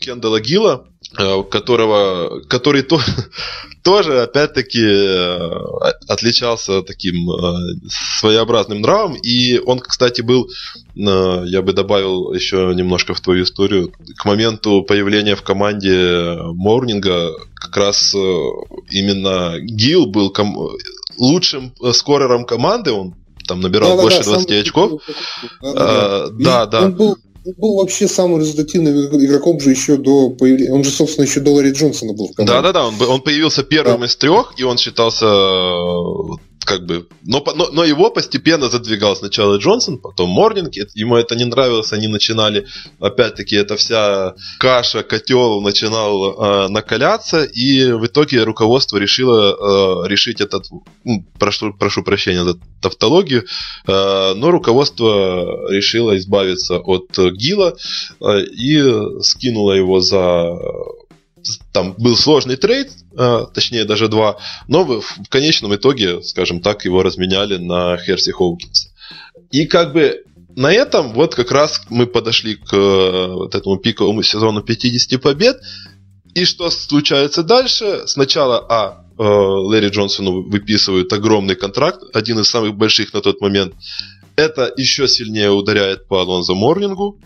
Кендала 0.00 0.40
Гилла, 0.40 0.86
которого, 1.16 2.40
который 2.48 2.82
то, 2.82 3.00
тоже, 3.82 4.22
опять-таки, 4.22 4.82
э, 4.82 5.38
отличался 6.08 6.82
таким 6.82 7.30
э, 7.30 7.54
своеобразным 8.18 8.80
нравом. 8.80 9.16
И 9.16 9.58
он, 9.58 9.80
кстати, 9.80 10.20
был, 10.20 10.48
я 10.94 11.62
бы 11.62 11.72
добавил 11.72 12.32
еще 12.32 12.72
немножко 12.74 13.14
в 13.14 13.20
твою 13.20 13.44
историю, 13.44 13.92
к 14.16 14.24
моменту 14.24 14.82
появления 14.82 15.36
в 15.36 15.42
команде 15.42 16.36
Морнинга 16.54 17.32
как 17.54 17.76
раз 17.76 18.14
именно 18.14 19.58
Гил 19.60 20.06
был 20.06 20.30
ком- 20.30 20.76
лучшим 21.18 21.74
скорером 21.92 22.44
команды, 22.44 22.92
он 22.92 23.14
там 23.46 23.60
набирал 23.60 23.96
да, 23.96 24.02
больше 24.02 24.18
да, 24.18 24.24
20 24.24 24.50
очков. 24.52 25.02
Да, 25.60 26.28
да. 26.30 26.66
Да. 26.66 26.84
Он 26.84 26.94
был 26.94 27.18
был 27.56 27.76
вообще 27.76 28.08
самым 28.08 28.40
результативным 28.40 28.94
игроком 29.24 29.60
же 29.60 29.70
еще 29.70 29.96
до 29.96 30.30
появления. 30.30 30.72
Он 30.72 30.84
же, 30.84 30.90
собственно, 30.90 31.24
еще 31.24 31.40
до 31.40 31.52
Ларри 31.52 31.72
Джонсона 31.72 32.12
был 32.12 32.28
в 32.28 32.34
команде. 32.34 32.52
Да, 32.52 32.62
да, 32.62 32.72
да. 32.72 32.86
Он, 32.86 32.94
он 33.08 33.20
появился 33.22 33.62
первым 33.62 34.00
да. 34.00 34.06
из 34.06 34.16
трех, 34.16 34.54
и 34.56 34.62
он 34.62 34.78
считался 34.78 35.26
как 36.70 36.86
бы, 36.86 37.08
но, 37.24 37.44
но, 37.56 37.68
но 37.72 37.84
его 37.84 38.10
постепенно 38.10 38.68
задвигал 38.68 39.16
сначала 39.16 39.56
Джонсон, 39.56 39.98
потом 39.98 40.30
Морнинг, 40.30 40.76
ему 40.94 41.16
это 41.16 41.34
не 41.34 41.44
нравилось, 41.44 41.92
они 41.92 42.06
начинали, 42.06 42.68
опять-таки, 43.00 43.56
эта 43.56 43.74
вся 43.74 44.34
каша, 44.60 45.02
котел 45.02 45.60
начинал 45.62 46.14
э, 46.30 46.68
накаляться, 46.68 47.42
и 47.42 47.90
в 47.90 48.06
итоге 48.06 48.44
руководство 48.44 48.98
решило 48.98 50.04
э, 50.04 50.08
решить 50.08 50.40
этот, 50.40 50.66
ну, 51.04 51.26
прошу, 51.40 51.74
прошу 51.74 52.04
прощения 52.04 52.44
за 52.44 52.56
тавтологию, 52.80 53.46
э, 53.88 54.34
но 54.36 54.52
руководство 54.52 55.68
решило 55.72 56.16
избавиться 56.18 56.78
от 56.78 57.18
Гила 57.32 57.74
э, 58.20 58.42
и 58.44 59.22
скинуло 59.22 59.72
его 59.72 60.00
за 60.00 60.56
там 61.72 61.94
был 61.98 62.16
сложный 62.16 62.56
трейд, 62.56 62.90
а, 63.16 63.46
точнее 63.46 63.84
даже 63.84 64.08
два, 64.08 64.38
но 64.68 64.84
в, 64.84 65.28
конечном 65.28 65.74
итоге, 65.74 66.22
скажем 66.22 66.60
так, 66.60 66.84
его 66.84 67.02
разменяли 67.02 67.56
на 67.56 67.96
Херси 67.96 68.32
Хоукинса. 68.32 68.90
И 69.50 69.66
как 69.66 69.92
бы 69.92 70.24
на 70.56 70.72
этом 70.72 71.12
вот 71.12 71.34
как 71.34 71.50
раз 71.52 71.82
мы 71.88 72.06
подошли 72.06 72.56
к 72.56 72.72
э, 72.72 73.26
вот 73.32 73.54
этому 73.54 73.76
пиковому 73.76 74.22
сезону 74.22 74.62
50 74.62 75.20
побед. 75.20 75.60
И 76.34 76.44
что 76.44 76.70
случается 76.70 77.42
дальше? 77.42 78.02
Сначала, 78.06 78.64
а, 78.68 79.04
э, 79.18 79.22
Лэри 79.22 79.88
Джонсону 79.88 80.42
выписывают 80.42 81.12
огромный 81.12 81.56
контракт, 81.56 82.02
один 82.14 82.38
из 82.38 82.48
самых 82.48 82.76
больших 82.76 83.12
на 83.12 83.20
тот 83.20 83.40
момент. 83.40 83.74
Это 84.36 84.72
еще 84.76 85.08
сильнее 85.08 85.50
ударяет 85.50 86.06
по 86.08 86.20
Алонзо 86.20 86.54
Морнингу, 86.54 87.20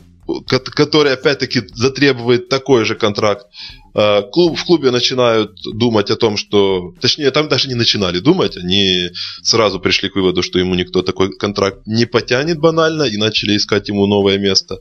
который 0.47 1.13
опять-таки 1.13 1.63
затребует 1.75 2.49
такой 2.49 2.85
же 2.85 2.95
контракт. 2.95 3.47
А, 3.95 4.23
клуб, 4.23 4.59
в 4.59 4.65
клубе 4.65 4.91
начинают 4.91 5.53
думать 5.65 6.11
о 6.11 6.17
том, 6.17 6.37
что... 6.37 6.95
Точнее, 7.01 7.31
там 7.31 7.49
даже 7.49 7.69
не 7.69 7.75
начинали 7.75 8.19
думать, 8.19 8.57
они 8.57 9.11
сразу 9.43 9.79
пришли 9.79 10.09
к 10.09 10.17
выводу, 10.17 10.43
что 10.43 10.59
ему 10.59 10.75
никто 10.75 11.03
такой 11.03 11.33
контракт 11.33 11.79
не 11.87 12.05
потянет 12.05 12.59
банально, 12.59 13.05
и 13.05 13.17
начали 13.17 13.57
искать 13.57 13.89
ему 13.89 14.07
новое 14.07 14.39
место. 14.39 14.79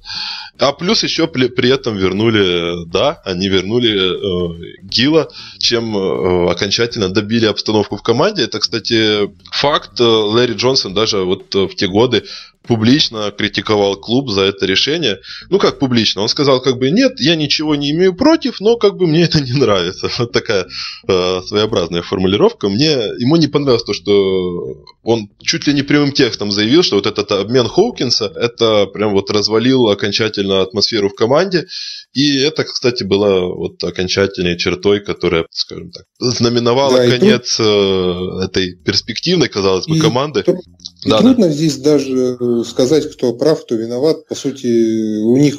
А 0.58 0.72
плюс 0.72 1.04
еще 1.04 1.28
при, 1.28 1.48
при 1.48 1.70
этом 1.70 1.96
вернули, 1.96 2.86
да, 2.88 3.22
они 3.24 3.50
вернули 3.50 3.92
э, 3.94 4.78
Гила, 4.82 5.30
чем 5.60 5.96
э, 5.96 6.52
окончательно 6.52 7.10
добили 7.10 7.46
обстановку 7.46 7.98
в 7.98 8.02
команде. 8.02 8.44
Это, 8.44 8.60
кстати, 8.60 9.30
факт. 9.52 10.00
Э, 10.00 10.04
Лэри 10.04 10.54
Джонсон 10.54 10.94
даже 10.94 11.20
вот 11.20 11.54
в 11.54 11.76
те 11.76 11.88
годы 11.88 12.24
публично 12.68 13.32
критиковал 13.32 13.96
клуб 13.96 14.30
за 14.30 14.42
это 14.44 14.66
решение. 14.66 15.20
Ну, 15.50 15.60
как 15.60 15.80
публично? 15.80 16.22
Он 16.22 16.30
сказал, 16.30 16.62
как 16.62 16.78
бы, 16.78 16.92
нет, 16.92 17.20
я 17.20 17.36
ничего 17.36 17.76
не 17.76 17.92
имею 17.92 18.16
против, 18.16 18.60
но 18.60 18.78
как 18.78 18.96
бы 18.98 19.08
мне 19.08 19.24
это 19.24 19.42
не 19.42 19.54
нравится. 19.54 20.10
Вот 20.24 20.32
такая 20.32 20.68
э, 21.08 21.42
своеобразная 21.46 22.02
формулировка. 22.02 22.70
Мне 22.70 22.92
ему 23.20 23.36
не 23.36 23.48
понравилось 23.48 23.84
то, 23.84 23.94
что 23.94 24.86
он 25.04 25.30
чуть 25.42 25.68
ли 25.68 25.74
не 25.74 25.84
прямым 25.84 26.14
текстом 26.14 26.52
заявил, 26.52 26.82
что 26.82 26.96
вот 26.96 27.06
этот 27.06 27.32
обмен 27.32 27.68
Хоукинса, 27.68 28.32
это 28.36 28.86
прям 28.88 29.14
вот 29.14 29.30
развалил 29.30 29.90
окончательно 29.90 30.62
атмосферу 30.62 31.10
в 31.10 31.16
команде. 31.16 31.68
И 32.14 32.40
это, 32.40 32.64
кстати, 32.64 33.04
была 33.04 33.42
вот 33.42 33.84
окончательной 33.84 34.58
чертой, 34.58 35.02
которая, 35.02 35.46
скажем 35.52 35.92
так, 35.92 36.06
знаменовала 36.20 36.98
да, 36.98 37.10
конец 37.10 37.58
тут... 37.58 37.66
Э, 37.66 38.46
этой 38.46 38.76
перспективной, 38.76 39.50
казалось 39.50 39.88
бы, 39.88 39.98
и 39.98 40.00
команды. 40.00 40.44
Тут... 40.44 40.58
Да, 41.06 41.20
трудно 41.20 41.48
да. 41.48 41.52
здесь 41.52 41.78
даже 41.78 42.38
э, 42.40 42.64
сказать, 42.66 43.12
кто 43.12 43.34
прав, 43.34 43.66
кто 43.66 43.76
виноват. 43.76 44.26
По 44.28 44.36
сути, 44.36 45.22
у 45.22 45.36
них, 45.36 45.58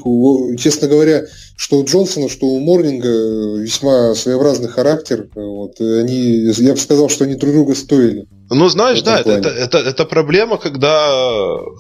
честно 0.59 0.89
говоря, 0.89 1.27
что 1.57 1.81
у 1.81 1.85
Джонсона, 1.85 2.31
что 2.31 2.47
у 2.47 2.61
Морнинга 2.61 3.61
весьма 3.61 4.15
своеобразный 4.15 4.69
характер. 4.69 5.29
Вот, 5.35 5.81
они, 5.81 6.51
я 6.51 6.73
бы 6.73 6.79
сказал, 6.79 7.11
что 7.11 7.25
они 7.25 7.35
друг 7.35 7.53
друга 7.53 7.75
стоили. 7.75 8.27
Ну, 8.55 8.69
знаешь, 8.69 9.03
да, 9.03 9.21
это, 9.21 9.31
это, 9.31 9.49
это, 9.49 9.79
это 9.79 10.05
проблема, 10.05 10.59
когда, 10.59 11.11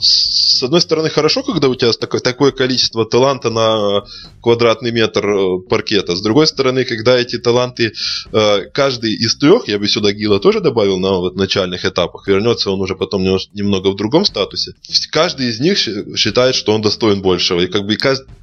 с 0.00 0.62
одной 0.62 0.80
стороны, 0.80 1.08
хорошо, 1.08 1.42
когда 1.42 1.68
у 1.68 1.74
тебя 1.74 1.92
такое, 1.92 2.20
такое 2.20 2.52
количество 2.52 3.04
таланта 3.04 3.50
на 3.50 4.04
квадратный 4.42 4.92
метр 4.92 5.26
э, 5.26 5.58
паркета. 5.68 6.16
С 6.16 6.20
другой 6.20 6.46
стороны, 6.46 6.84
когда 6.84 7.16
эти 7.18 7.38
таланты, 7.38 7.92
э, 8.32 8.60
каждый 8.72 9.14
из 9.14 9.36
трех, 9.36 9.68
я 9.68 9.78
бы 9.78 9.88
сюда 9.88 10.12
Гила 10.12 10.40
тоже 10.40 10.60
добавил 10.60 10.98
на 10.98 11.12
вот 11.18 11.36
начальных 11.36 11.84
этапах, 11.84 12.26
вернется 12.28 12.70
он 12.70 12.80
уже 12.80 12.96
потом 12.96 13.22
немного 13.22 13.88
в 13.88 13.96
другом 13.96 14.24
статусе. 14.24 14.72
Каждый 15.10 15.48
из 15.48 15.60
них 15.60 15.78
считает, 15.78 16.54
что 16.54 16.74
он 16.74 16.82
достоин 16.82 17.22
большего. 17.22 17.60
И 17.60 17.66
как 17.66 17.86
бы 17.86 17.96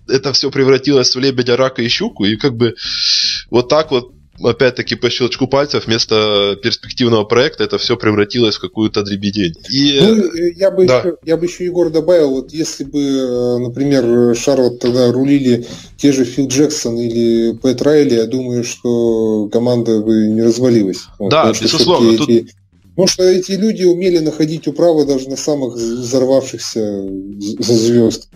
это 0.07 0.33
все 0.33 0.51
превратилось 0.51 1.15
в 1.15 1.19
лебедя, 1.19 1.57
рака 1.57 1.81
и 1.81 1.87
щуку, 1.87 2.25
и 2.25 2.35
как 2.35 2.55
бы 2.55 2.75
вот 3.49 3.69
так 3.69 3.91
вот 3.91 4.13
опять-таки 4.43 4.95
по 4.95 5.09
щелчку 5.09 5.47
пальцев 5.47 5.87
вместо 5.87 6.57
перспективного 6.61 7.23
проекта 7.23 7.63
это 7.63 7.77
все 7.77 7.97
превратилось 7.97 8.55
в 8.55 8.61
какую-то 8.61 9.03
дребедень. 9.03 9.53
И... 9.69 9.99
Ну, 10.01 10.23
я 10.55 10.71
бы, 10.71 10.85
да. 10.85 10.99
еще, 10.99 11.17
я 11.25 11.37
бы 11.37 11.45
еще, 11.45 11.65
Егор, 11.65 11.89
добавил, 11.89 12.31
вот 12.31 12.51
если 12.51 12.83
бы, 12.83 12.99
э, 12.99 13.57
например, 13.59 14.35
Шарлот 14.35 14.79
тогда 14.79 15.11
рулили 15.11 15.65
те 15.97 16.11
же 16.11 16.25
Фил 16.25 16.47
Джексон 16.47 16.97
или 16.97 17.53
Пэт 17.53 17.81
Райли, 17.81 18.15
я 18.15 18.25
думаю, 18.25 18.63
что 18.63 19.49
команда 19.51 20.01
бы 20.01 20.27
не 20.27 20.41
развалилась. 20.41 21.05
Да, 21.19 21.51
безусловно. 21.51 22.17
Тут... 22.17 22.29
Эти, 22.29 22.47
потому 22.91 23.07
что 23.07 23.23
эти 23.23 23.53
люди 23.53 23.83
умели 23.83 24.19
находить 24.19 24.67
управу 24.67 25.05
даже 25.05 25.29
на 25.29 25.37
самых 25.37 25.75
взорвавшихся 25.75 27.07
звезд. 27.39 28.29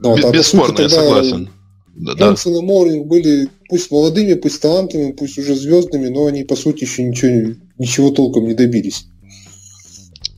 Вот, 0.00 0.24
а 0.24 0.30
Бесспорно, 0.30 0.76
сути, 0.76 0.82
я 0.82 0.88
согласен. 0.88 1.50
Джонсон 1.96 2.56
и 2.56 2.60
Моуринг 2.60 3.06
были 3.06 3.48
пусть 3.68 3.90
молодыми, 3.90 4.34
пусть 4.34 4.60
талантливыми, 4.60 5.12
пусть 5.12 5.38
уже 5.38 5.54
звездными, 5.54 6.08
но 6.08 6.26
они, 6.26 6.44
по 6.44 6.56
сути, 6.56 6.84
еще 6.84 7.04
ничего, 7.04 7.54
ничего 7.78 8.10
толком 8.10 8.46
не 8.48 8.54
добились. 8.54 9.06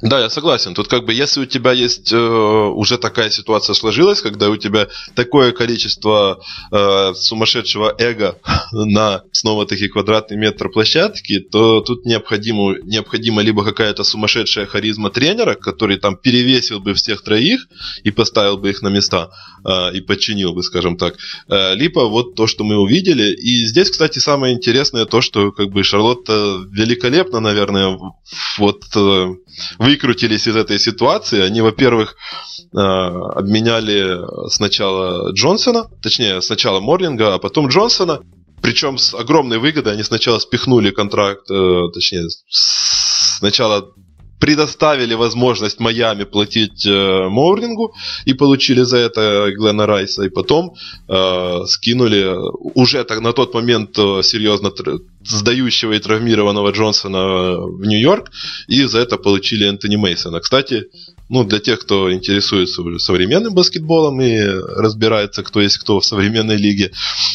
Да, 0.03 0.21
я 0.21 0.29
согласен. 0.29 0.75
Тут 0.75 0.89
как 0.89 1.07
бы, 1.07 1.15
если 1.15 1.41
у 1.41 1.47
тебя 1.47 1.73
есть 1.73 2.13
э, 2.13 2.17
уже 2.17 2.99
такая 2.99 3.31
ситуация 3.31 3.73
сложилась, 3.73 4.21
когда 4.21 4.51
у 4.51 4.57
тебя 4.57 4.89
такое 5.15 5.53
количество 5.53 6.43
э, 6.71 7.15
сумасшедшего 7.15 7.95
эго 7.99 8.39
на 8.73 9.23
снова-таки 9.33 9.89
квадратный 9.89 10.37
метр 10.37 10.69
площадки, 10.69 11.41
то 11.41 11.81
тут 11.81 12.05
необходимо, 12.05 12.75
необходимо 12.83 13.41
либо 13.41 13.65
какая-то 13.65 14.05
сумасшедшая 14.05 14.67
харизма 14.67 15.09
тренера, 15.09 15.55
который 15.55 15.97
там 15.97 16.17
перевесил 16.17 16.81
бы 16.81 16.93
всех 16.93 17.23
троих 17.23 17.67
и 18.05 18.11
поставил 18.11 18.59
бы 18.59 18.69
их 18.69 18.83
на 18.83 18.89
места 18.89 19.31
э, 19.65 19.95
и 19.95 20.03
подчинил 20.03 20.53
бы, 20.53 20.63
скажем 20.63 20.99
так, 20.99 21.17
э, 21.49 21.75
либо 21.75 22.01
вот 22.01 22.35
то, 22.35 22.47
что 22.47 22.65
мы 22.65 22.77
увидели. 22.77 23.33
И 23.33 23.65
здесь, 23.65 23.91
кстати, 23.91 24.19
самое 24.19 24.55
интересное 24.55 25.07
то, 25.07 25.23
что 25.23 25.53
как 25.53 25.71
бы 25.71 25.83
Шарлотта 25.83 26.59
великолепно, 26.71 27.41
наверное, 27.41 27.99
вот 28.59 28.85
э, 28.95 29.35
выкрутились 29.87 30.49
из 30.49 30.57
этой 30.57 30.79
ситуации. 30.79 31.41
Они, 31.41 31.61
во-первых, 31.61 32.17
э, 32.73 32.79
обменяли 32.79 34.19
сначала 34.51 35.33
Джонсона, 35.33 35.89
точнее, 36.03 36.43
сначала 36.43 36.81
Морлинга, 36.81 37.35
а 37.35 37.39
потом 37.39 37.69
Джонсона. 37.69 38.21
Причем 38.63 38.99
с 38.99 39.15
огромной 39.15 39.59
выгодой 39.59 39.93
они 39.93 40.03
сначала 40.03 40.41
спихнули 40.41 40.91
контракт, 40.91 41.49
э, 41.51 41.83
точнее, 41.95 42.25
сначала 42.49 43.93
предоставили 44.41 45.15
возможность 45.15 45.81
Майами 45.81 46.25
платить 46.25 46.85
э, 46.85 47.29
и 48.25 48.35
получили 48.35 48.83
за 48.83 48.97
это 48.97 49.53
Глена 49.57 49.87
Райса, 49.87 50.25
и 50.25 50.29
потом 50.29 50.75
э, 51.09 51.65
скинули 51.67 52.35
уже 52.75 53.05
так, 53.05 53.21
на 53.21 53.33
тот 53.33 53.55
момент 53.55 53.97
серьезно 53.97 54.71
сдающего 55.29 55.93
и 55.93 55.99
травмированного 55.99 56.71
Джонсона 56.71 57.57
в 57.57 57.85
Нью-Йорк, 57.85 58.31
и 58.69 58.85
за 58.85 59.01
это 59.01 59.17
получили 59.17 59.67
Энтони 59.67 59.97
Мейсона. 59.97 60.41
Кстати, 60.41 60.87
ну, 61.29 61.45
для 61.45 61.59
тех, 61.59 61.81
кто 61.81 62.13
интересуется 62.13 62.83
современным 62.99 63.55
баскетболом 63.55 64.21
и 64.21 64.39
разбирается, 64.41 65.43
кто 65.43 65.61
есть 65.61 65.79
кто 65.79 65.99
в 65.99 66.05
современной 66.05 66.57
лиге. 66.57 66.93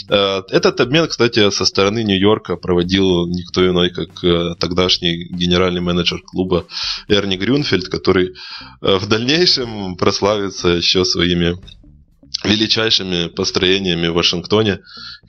Э, 0.10 0.42
этот 0.50 0.80
обмен, 0.80 1.08
кстати, 1.08 1.50
со 1.52 1.66
стороны 1.66 2.04
Нью-Йорка 2.04 2.56
проводил 2.56 3.28
никто 3.28 3.68
иной, 3.68 3.90
как 3.90 4.24
э, 4.24 4.56
тогдашний 4.60 5.26
генеральный 5.26 5.82
менеджер 5.82 6.22
клуба 6.22 6.66
Эрни 7.10 7.36
Грюнфельд, 7.36 7.90
который 7.90 8.34
э, 8.82 8.98
в 8.98 9.08
дальнейшем 9.08 9.96
прославится 9.98 10.70
еще 10.70 11.04
своими 11.04 11.58
величайшими 12.44 13.28
построениями 13.28 14.08
в 14.08 14.14
Вашингтоне. 14.14 14.80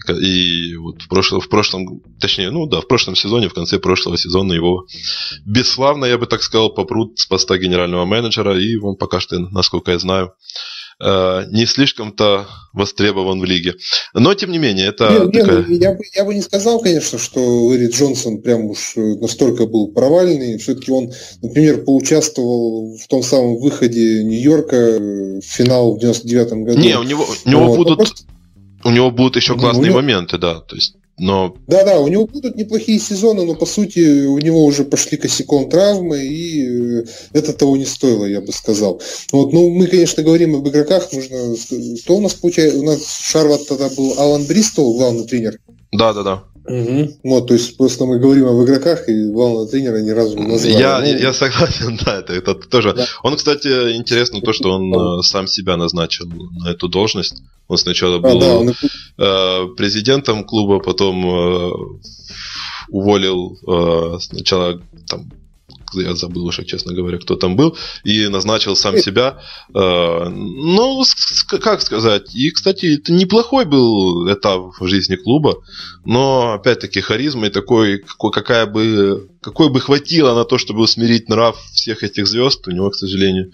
И 0.09 0.77
вот 0.77 1.03
в 1.03 1.09
прошлом, 1.09 1.41
в 1.41 1.49
прошлом, 1.49 2.01
точнее, 2.21 2.51
ну 2.51 2.67
да, 2.67 2.81
в 2.81 2.89
прошлом 2.89 3.17
сезоне, 3.17 3.49
в 3.49 3.55
конце 3.55 3.79
прошлого 3.79 4.17
сезона 4.17 4.53
его 4.53 4.87
бесславно, 5.45 6.07
я 6.07 6.19
бы 6.19 6.27
так 6.27 6.43
сказал, 6.43 6.71
попрут 6.71 7.19
с 7.19 7.27
поста 7.27 7.59
генерального 7.59 8.05
менеджера, 8.05 8.59
и 8.59 8.77
он 8.77 8.97
пока 8.97 9.21
что, 9.21 9.39
насколько 9.39 9.93
я 9.93 9.99
знаю, 9.99 10.33
не 11.01 11.67
слишком-то 11.67 12.47
востребован 12.73 13.41
в 13.41 13.45
лиге. 13.45 13.75
Но, 14.15 14.35
тем 14.35 14.51
не 14.51 14.59
менее, 14.59 14.89
это 14.89 15.27
не, 15.27 15.41
такая... 15.41 15.65
не, 15.65 15.77
я, 15.77 15.93
бы, 15.93 16.05
я 16.15 16.25
бы 16.25 16.35
не 16.35 16.43
сказал, 16.43 16.81
конечно, 16.81 17.19
что 17.19 17.41
Лэри 17.67 17.89
Джонсон 17.89 18.41
прям 18.41 18.67
уж 18.67 18.95
настолько 18.97 19.67
был 19.67 19.89
провальный. 19.89 20.59
Все-таки 20.59 20.91
он, 20.91 21.13
например, 21.43 21.85
поучаствовал 21.85 22.97
в 22.97 23.07
том 23.09 23.23
самом 23.23 23.59
выходе 23.59 24.23
Нью-Йорка 24.25 24.99
в 24.99 25.43
финал 25.43 25.97
в 25.97 26.01
99 26.01 26.53
году. 26.65 26.79
Не, 26.79 26.99
у 26.99 27.03
него, 27.03 27.27
у 27.45 27.49
него 27.49 27.67
вот. 27.67 27.77
будут... 27.77 27.99
Просто... 27.99 28.25
У 28.85 28.91
него 28.91 29.11
будут 29.11 29.37
еще 29.37 29.57
классные 29.57 29.87
него... 29.87 29.97
моменты, 29.97 30.39
да. 30.39 30.61
То 30.61 30.75
есть 30.75 30.97
но... 31.19 31.55
Да-да, 31.67 32.01
у 32.01 32.09
него 32.09 32.27
будут 32.27 32.57
неплохие 32.57 32.99
сезоны, 32.99 33.45
но 33.45 33.55
по 33.55 33.67
сути 33.67 34.27
у 34.27 34.39
него 34.39 34.65
уже 34.65 34.85
пошли 34.85 35.19
косяком 35.19 35.69
травмы, 35.69 36.25
и 36.25 37.01
э, 37.01 37.05
это 37.33 37.53
того 37.53 37.77
не 37.77 37.85
стоило, 37.85 38.25
я 38.25 38.41
бы 38.41 38.53
сказал. 38.53 39.01
Вот, 39.31 39.53
ну, 39.53 39.71
мы, 39.71 39.87
конечно, 39.87 40.23
говорим 40.23 40.57
об 40.57 40.69
игроках, 40.69 41.13
нужно... 41.13 41.55
Кто 42.03 42.17
у 42.17 42.21
нас 42.21 42.35
получается? 42.35 42.79
У 42.79 42.83
нас 42.83 43.21
Шарлот 43.21 43.69
тогда 43.69 43.89
был 43.91 44.15
Алан 44.19 44.45
Бристол, 44.45 44.97
главный 44.97 45.25
тренер. 45.25 45.59
Да-да-да. 45.93 46.45
Угу. 46.65 47.19
Вот, 47.25 47.49
то 47.49 47.55
есть 47.55 47.77
просто 47.77 48.05
мы 48.05 48.19
говорим 48.19 48.47
об 48.47 48.63
игроках, 48.65 49.09
и 49.09 49.31
главного 49.31 49.67
тренера 49.67 50.01
ни 50.01 50.11
разу 50.11 50.39
не 50.39 50.47
назвали. 50.47 50.79
Я, 50.79 51.01
ну, 51.01 51.07
я 51.07 51.33
согласен, 51.33 51.99
да, 52.05 52.21
это, 52.21 52.33
это 52.35 52.55
тоже. 52.55 52.95
Да. 52.95 53.07
Он, 53.23 53.37
кстати, 53.37 53.97
интересно 53.97 54.41
то, 54.41 54.53
что 54.53 54.71
он 54.71 54.91
да. 54.93 55.23
сам 55.23 55.47
себя 55.47 55.77
назначил 55.77 56.27
на 56.27 56.71
эту 56.71 56.89
должность. 56.89 57.43
Он 57.69 57.79
сначала 57.79 58.19
был 58.19 58.39
а, 58.39 58.41
да, 58.41 58.59
он... 58.59 58.69
э, 58.71 59.75
президентом 59.77 60.45
клуба, 60.45 60.79
потом 60.79 61.27
э, 61.27 61.71
уволил 62.91 63.59
э, 63.67 64.19
сначала 64.21 64.81
там 65.09 65.31
я 65.95 66.15
забыл 66.15 66.47
уже, 66.47 66.65
честно 66.65 66.95
говоря, 66.95 67.19
кто 67.19 67.37
там 67.37 67.57
был, 67.57 67.77
и 68.05 68.29
назначил 68.29 68.77
сам 68.77 68.99
себя. 68.99 69.41
Э, 69.75 70.29
ну, 70.29 71.03
как 71.61 71.83
сказать, 71.83 72.35
и, 72.35 72.51
кстати, 72.51 72.99
это 72.99 73.13
неплохой 73.13 73.65
был 73.65 74.33
этап 74.33 74.73
в 74.79 74.87
жизни 74.87 75.17
клуба, 75.17 75.59
но, 76.05 76.55
опять-таки, 76.55 77.01
харизма 77.01 77.47
и 77.47 77.51
такой, 77.51 77.99
какой, 77.99 78.31
какая 78.33 78.67
бы, 78.67 79.29
какой 79.41 79.71
бы 79.71 79.81
хватило 79.81 80.35
на 80.35 80.45
то, 80.45 80.59
чтобы 80.59 80.81
усмирить 80.81 81.29
нрав 81.29 81.57
всех 81.73 82.03
этих 82.03 82.27
звезд, 82.27 82.67
у 82.69 82.71
него, 82.71 82.91
к 82.91 82.95
сожалению, 82.95 83.53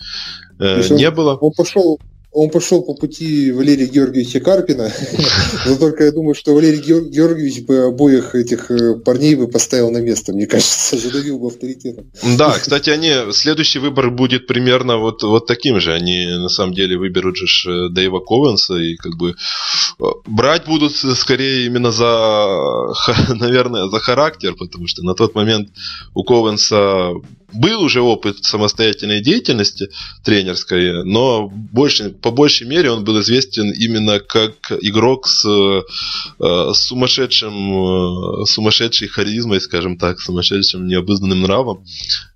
э, 0.59 0.83
не 0.91 1.11
было. 1.11 1.37
Он 1.37 1.53
пошел 1.53 1.99
он 2.39 2.51
пошел 2.51 2.83
по 2.83 2.95
пути 2.95 3.51
Валерия 3.51 3.87
Георгиевича 3.87 4.41
Карпина, 4.41 4.93
но 5.67 5.77
только 5.77 6.05
я 6.05 6.13
думаю, 6.13 6.35
что 6.35 6.55
Валерий 6.55 6.81
Георгиевич 6.81 7.65
бы 7.65 7.79
обоих 7.87 8.35
этих 8.37 8.71
э, 8.71 8.95
парней 8.95 9.35
бы 9.35 9.49
поставил 9.49 9.91
на 9.91 9.99
место, 9.99 10.33
мне 10.33 10.47
кажется, 10.47 10.97
задавил 10.99 11.41
бы 11.41 11.49
авторитетом. 11.49 12.11
Да, 12.37 12.53
кстати, 12.53 12.91
они, 12.91 13.33
следующий 13.33 13.81
выбор 13.81 14.11
будет 14.11 14.47
примерно 14.47 14.99
вот, 14.99 15.23
вот 15.25 15.47
таким 15.47 15.81
же. 15.81 15.93
Они 15.93 16.27
на 16.27 16.49
самом 16.49 16.75
деле 16.75 16.97
выберут 16.97 17.37
же 17.37 17.47
э, 17.69 17.89
Дэйва 17.91 18.21
Ковенса 18.21 18.75
и 18.75 18.95
как 18.95 19.17
бы 19.17 19.31
э, 19.31 20.05
брать 20.27 20.67
будут 20.67 20.97
скорее 20.97 21.67
именно 21.67 21.91
за, 21.91 22.95
наверное, 23.35 23.89
за 23.89 23.99
характер, 23.99 24.55
потому 24.55 24.87
что 24.87 25.03
на 25.03 25.15
тот 25.15 25.35
момент 25.35 25.71
у 26.15 26.23
Ковенса 26.23 27.15
был 27.53 27.83
уже 27.83 28.01
опыт 28.01 28.45
самостоятельной 28.45 29.21
деятельности 29.21 29.89
тренерской, 30.23 31.05
но 31.05 31.49
больше, 31.49 32.11
по 32.11 32.31
большей 32.31 32.67
мере 32.67 32.91
он 32.91 33.05
был 33.05 33.21
известен 33.21 33.71
именно 33.71 34.21
как 34.21 34.73
игрок 34.83 35.29
с, 35.29 35.45
э, 35.47 36.73
сумасшедшим, 36.75 38.43
э, 38.43 38.45
сумасшедшей 38.47 39.09
харизмой, 39.09 39.61
скажем 39.61 39.97
так, 39.97 40.21
сумасшедшим 40.21 40.87
необузданным 40.87 41.43
нравом. 41.43 41.85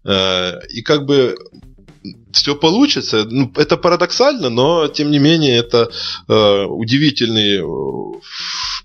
Э, 0.04 0.60
и 0.70 0.82
как 0.82 1.04
бы 1.04 1.36
все 2.32 2.54
получится. 2.54 3.24
Ну, 3.28 3.52
это 3.56 3.76
парадоксально, 3.76 4.48
но 4.48 4.88
тем 4.88 5.10
не 5.10 5.18
менее 5.18 5.56
это 5.56 5.90
э, 6.28 6.64
удивительный 6.64 7.60
э, 7.60 8.20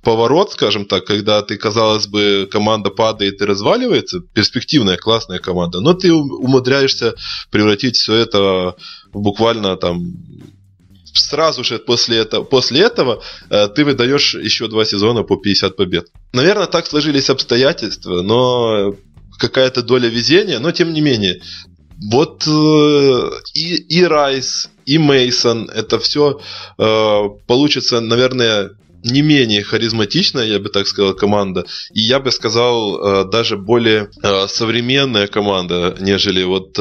поворот, 0.02 0.52
скажем 0.52 0.86
так, 0.86 1.06
когда 1.06 1.42
ты, 1.42 1.58
казалось 1.58 2.08
бы, 2.08 2.48
команда 2.52 2.90
падает 2.90 3.42
и 3.42 3.46
разваливается, 3.46 4.22
перспективная, 4.34 4.98
классная 4.98 5.40
команда, 5.40 5.80
но 5.82 5.94
ты 5.94 6.14
умудряешься 6.14 7.16
превратить 7.52 7.98
все 7.98 8.14
это 8.16 8.76
буквально 9.14 9.76
там 9.78 10.14
сразу 11.14 11.64
же 11.64 11.80
после 11.80 12.18
этого, 12.20 12.44
после 12.44 12.82
этого 12.82 13.22
э, 13.50 13.68
ты 13.70 13.84
выдаешь 13.84 14.36
еще 14.36 14.68
два 14.68 14.86
сезона 14.86 15.24
по 15.24 15.36
50 15.36 15.76
побед. 15.76 16.08
Наверное, 16.34 16.68
так 16.68 16.86
сложились 16.86 17.30
обстоятельства, 17.30 18.22
но 18.22 18.96
какая-то 19.40 19.84
доля 19.84 20.10
везения, 20.10 20.60
но 20.60 20.72
тем 20.72 20.94
не 20.94 21.02
менее, 21.02 21.42
вот 22.00 22.46
э, 22.48 23.30
и, 23.56 23.76
и 23.76 24.04
Райс, 24.04 24.70
и 24.86 24.98
Мейсон, 24.98 25.70
это 25.70 25.98
все 26.00 26.40
э, 26.78 27.30
получится, 27.48 28.00
наверное, 28.02 28.72
не 29.04 29.22
менее 29.22 29.64
харизматичная, 29.64 30.46
я 30.46 30.60
бы 30.60 30.70
так 30.70 30.88
сказал, 30.88 31.14
команда. 31.16 31.66
И 31.94 32.02
я 32.02 32.20
бы 32.20 32.32
сказал, 32.32 32.98
э, 32.98 33.26
даже 33.32 33.58
более 33.58 34.10
э, 34.22 34.48
современная 34.48 35.28
команда, 35.28 35.96
нежели 36.00 36.44
вот 36.44 36.74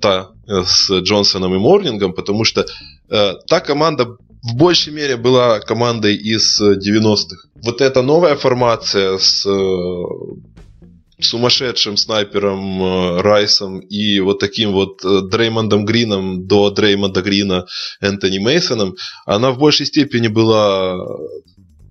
та 0.00 0.30
с 0.46 0.90
Джонсоном 0.90 1.54
и 1.54 1.58
Морнингом, 1.58 2.12
потому 2.12 2.44
что 2.44 2.66
та 3.08 3.60
команда 3.60 4.16
в 4.42 4.56
большей 4.56 4.92
мере 4.92 5.16
была 5.16 5.60
командой 5.60 6.16
из 6.16 6.60
90-х. 6.60 7.48
Вот 7.62 7.80
эта 7.80 8.02
новая 8.02 8.34
формация 8.36 9.18
с 9.18 9.46
сумасшедшим 11.24 11.96
снайпером 11.96 12.82
э, 12.82 13.20
Райсом 13.20 13.80
и 13.80 14.20
вот 14.20 14.38
таким 14.38 14.72
вот 14.72 15.04
э, 15.04 15.20
Дреймондом 15.30 15.84
Грином 15.84 16.46
до 16.46 16.70
Дреймонда 16.70 17.22
Грина 17.22 17.66
Энтони 18.00 18.38
Мейсоном, 18.38 18.94
она 19.26 19.50
в 19.50 19.58
большей 19.58 19.86
степени 19.86 20.28
была 20.28 20.96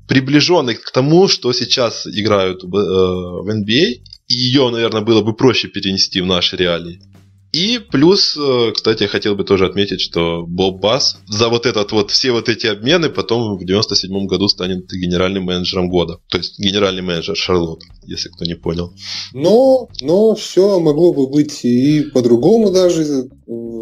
приближенной 0.08 0.76
к 0.76 0.92
тому, 0.92 1.28
что 1.28 1.54
сейчас 1.54 2.06
играют 2.06 2.64
в, 2.64 2.76
э, 2.76 3.52
NBA, 3.52 4.04
и 4.28 4.34
ее, 4.34 4.70
наверное, 4.70 5.02
было 5.02 5.22
бы 5.22 5.34
проще 5.34 5.68
перенести 5.68 6.22
в 6.22 6.26
наши 6.26 6.58
реалии. 6.58 7.02
И 7.52 7.80
плюс, 7.80 8.38
э, 8.38 8.72
кстати, 8.74 9.04
я 9.04 9.10
хотел 9.10 9.36
бы 9.36 9.44
тоже 9.44 9.66
отметить, 9.66 10.00
что 10.00 10.46
Боб 10.48 10.80
Бас 10.80 11.18
за 11.28 11.50
вот 11.50 11.66
этот 11.66 11.92
вот, 11.92 12.10
все 12.10 12.32
вот 12.32 12.48
эти 12.48 12.68
обмены 12.68 13.10
потом 13.10 13.58
в 13.58 13.66
97 13.66 14.26
году 14.26 14.48
станет 14.48 14.90
генеральным 14.90 15.44
менеджером 15.44 15.90
года. 15.90 16.20
То 16.30 16.38
есть 16.38 16.58
генеральный 16.60 17.02
менеджер 17.02 17.36
Шарлотт, 17.36 17.82
если 18.06 18.30
кто 18.30 18.46
не 18.46 18.56
понял. 18.56 18.94
Но, 19.34 19.90
но 20.00 20.34
все 20.36 20.80
могло 20.80 21.14
бы 21.14 21.28
быть 21.28 21.66
и 21.66 22.04
по-другому 22.14 22.72
даже. 22.72 23.30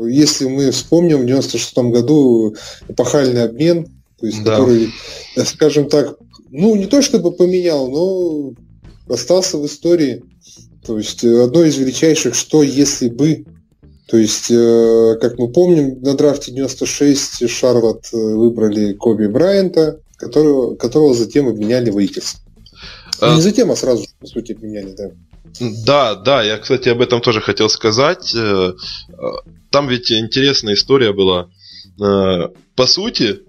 Если 0.09 0.47
мы 0.47 0.72
вспомним, 0.72 1.22
в 1.22 1.26
96 1.28 1.78
году 1.78 2.55
эпохальный 2.88 3.43
обмен, 3.43 3.86
то 4.20 4.26
есть 4.26 4.43
да. 4.43 4.57
который, 4.57 4.91
скажем 5.45 5.89
так, 5.89 6.17
ну 6.49 6.76
не 6.76 6.88
то 6.88 7.03
чтобы 7.03 7.32
поменял, 7.32 7.88
но 7.88 8.53
остался 9.13 9.59
в 9.59 9.65
истории. 9.67 10.24
То 10.86 10.97
есть 10.97 11.24
одно 11.24 11.63
из 11.63 11.78
величайших 11.78 12.34
«что 12.34 12.63
если 12.63 13.09
бы» 13.09 13.45
То 14.10 14.18
есть, 14.18 14.49
э, 14.49 15.18
как 15.22 15.38
мы 15.38 15.51
помним, 15.51 16.01
на 16.01 16.16
драфте 16.16 16.51
96 16.51 17.47
Шарлот 17.47 18.07
э, 18.12 18.18
выбрали 18.18 18.93
Коби 18.93 19.28
Брайанта, 19.28 19.99
которого, 20.18 20.76
которого 20.76 21.14
затем 21.14 21.47
обменяли 21.47 21.91
в 21.91 22.03
Икерс. 22.03 22.38
А... 23.22 23.36
Не 23.36 23.41
затем, 23.41 23.70
а 23.70 23.76
сразу, 23.76 24.07
по 24.20 24.26
сути, 24.26 24.53
обменяли, 24.53 24.95
да. 24.97 25.12
Да, 25.86 26.16
да, 26.16 26.43
я, 26.43 26.57
кстати, 26.57 26.89
об 26.89 27.01
этом 27.01 27.22
тоже 27.22 27.39
хотел 27.39 27.70
сказать. 27.70 28.34
Э, 28.36 28.74
там 29.70 29.88
ведь 29.88 30.12
интересная 30.12 30.74
история 30.74 31.14
была. 31.14 31.49
По 31.97 32.88
сути, 32.88 33.41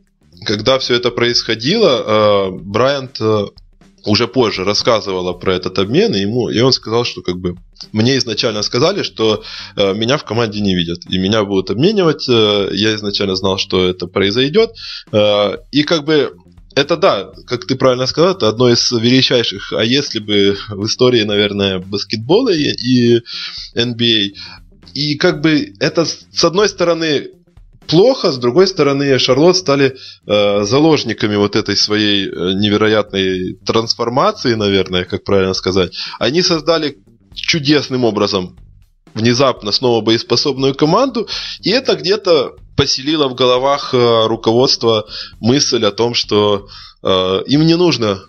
когда 0.44 0.78
все 0.80 0.96
это 0.96 1.12
происходило, 1.12 2.50
Брайант 2.50 3.20
уже 4.04 4.28
позже 4.28 4.64
рассказывала 4.64 5.32
про 5.32 5.54
этот 5.54 5.78
обмен, 5.78 6.14
и, 6.14 6.20
ему, 6.20 6.48
и 6.48 6.60
он 6.60 6.72
сказал, 6.72 7.04
что 7.04 7.22
как 7.22 7.38
бы 7.38 7.56
мне 7.92 8.18
изначально 8.18 8.62
сказали, 8.62 9.02
что 9.02 9.42
э, 9.76 9.94
меня 9.94 10.16
в 10.16 10.24
команде 10.24 10.60
не 10.60 10.74
видят, 10.74 11.00
и 11.08 11.18
меня 11.18 11.44
будут 11.44 11.70
обменивать. 11.70 12.28
Э, 12.28 12.68
я 12.72 12.94
изначально 12.96 13.36
знал, 13.36 13.58
что 13.58 13.88
это 13.88 14.06
произойдет. 14.06 14.70
Э, 15.12 15.56
и 15.72 15.82
как 15.82 16.04
бы 16.04 16.34
это 16.74 16.96
да, 16.96 17.32
как 17.46 17.66
ты 17.66 17.74
правильно 17.74 18.06
сказал, 18.06 18.32
это 18.32 18.48
одно 18.48 18.70
из 18.70 18.90
величайших. 18.92 19.72
А 19.72 19.84
если 19.84 20.18
бы 20.18 20.56
в 20.68 20.86
истории, 20.86 21.22
наверное, 21.22 21.78
баскетбола 21.78 22.50
и, 22.50 22.70
и 22.70 23.22
NBA 23.74 24.34
И 24.94 25.16
как 25.16 25.40
бы 25.40 25.74
это 25.80 26.04
с 26.04 26.44
одной 26.44 26.68
стороны 26.68 27.28
плохо, 27.90 28.32
с 28.32 28.38
другой 28.38 28.66
стороны, 28.66 29.18
Шарлот 29.18 29.56
стали 29.56 29.96
э, 30.26 30.62
заложниками 30.64 31.36
вот 31.36 31.56
этой 31.56 31.76
своей 31.76 32.26
э, 32.26 32.52
невероятной 32.54 33.56
трансформации, 33.66 34.54
наверное, 34.54 35.04
как 35.04 35.24
правильно 35.24 35.54
сказать. 35.54 35.92
Они 36.18 36.42
создали 36.42 36.98
чудесным 37.34 38.04
образом 38.04 38.56
внезапно 39.14 39.72
снова 39.72 40.00
боеспособную 40.02 40.74
команду, 40.74 41.28
и 41.62 41.70
это 41.70 41.96
где-то 41.96 42.54
поселило 42.76 43.28
в 43.28 43.34
головах 43.34 43.92
э, 43.92 44.26
руководства 44.26 45.06
мысль 45.40 45.84
о 45.84 45.90
том, 45.90 46.14
что 46.14 46.68
э, 47.02 47.42
им 47.46 47.66
не 47.66 47.76
нужно 47.76 48.20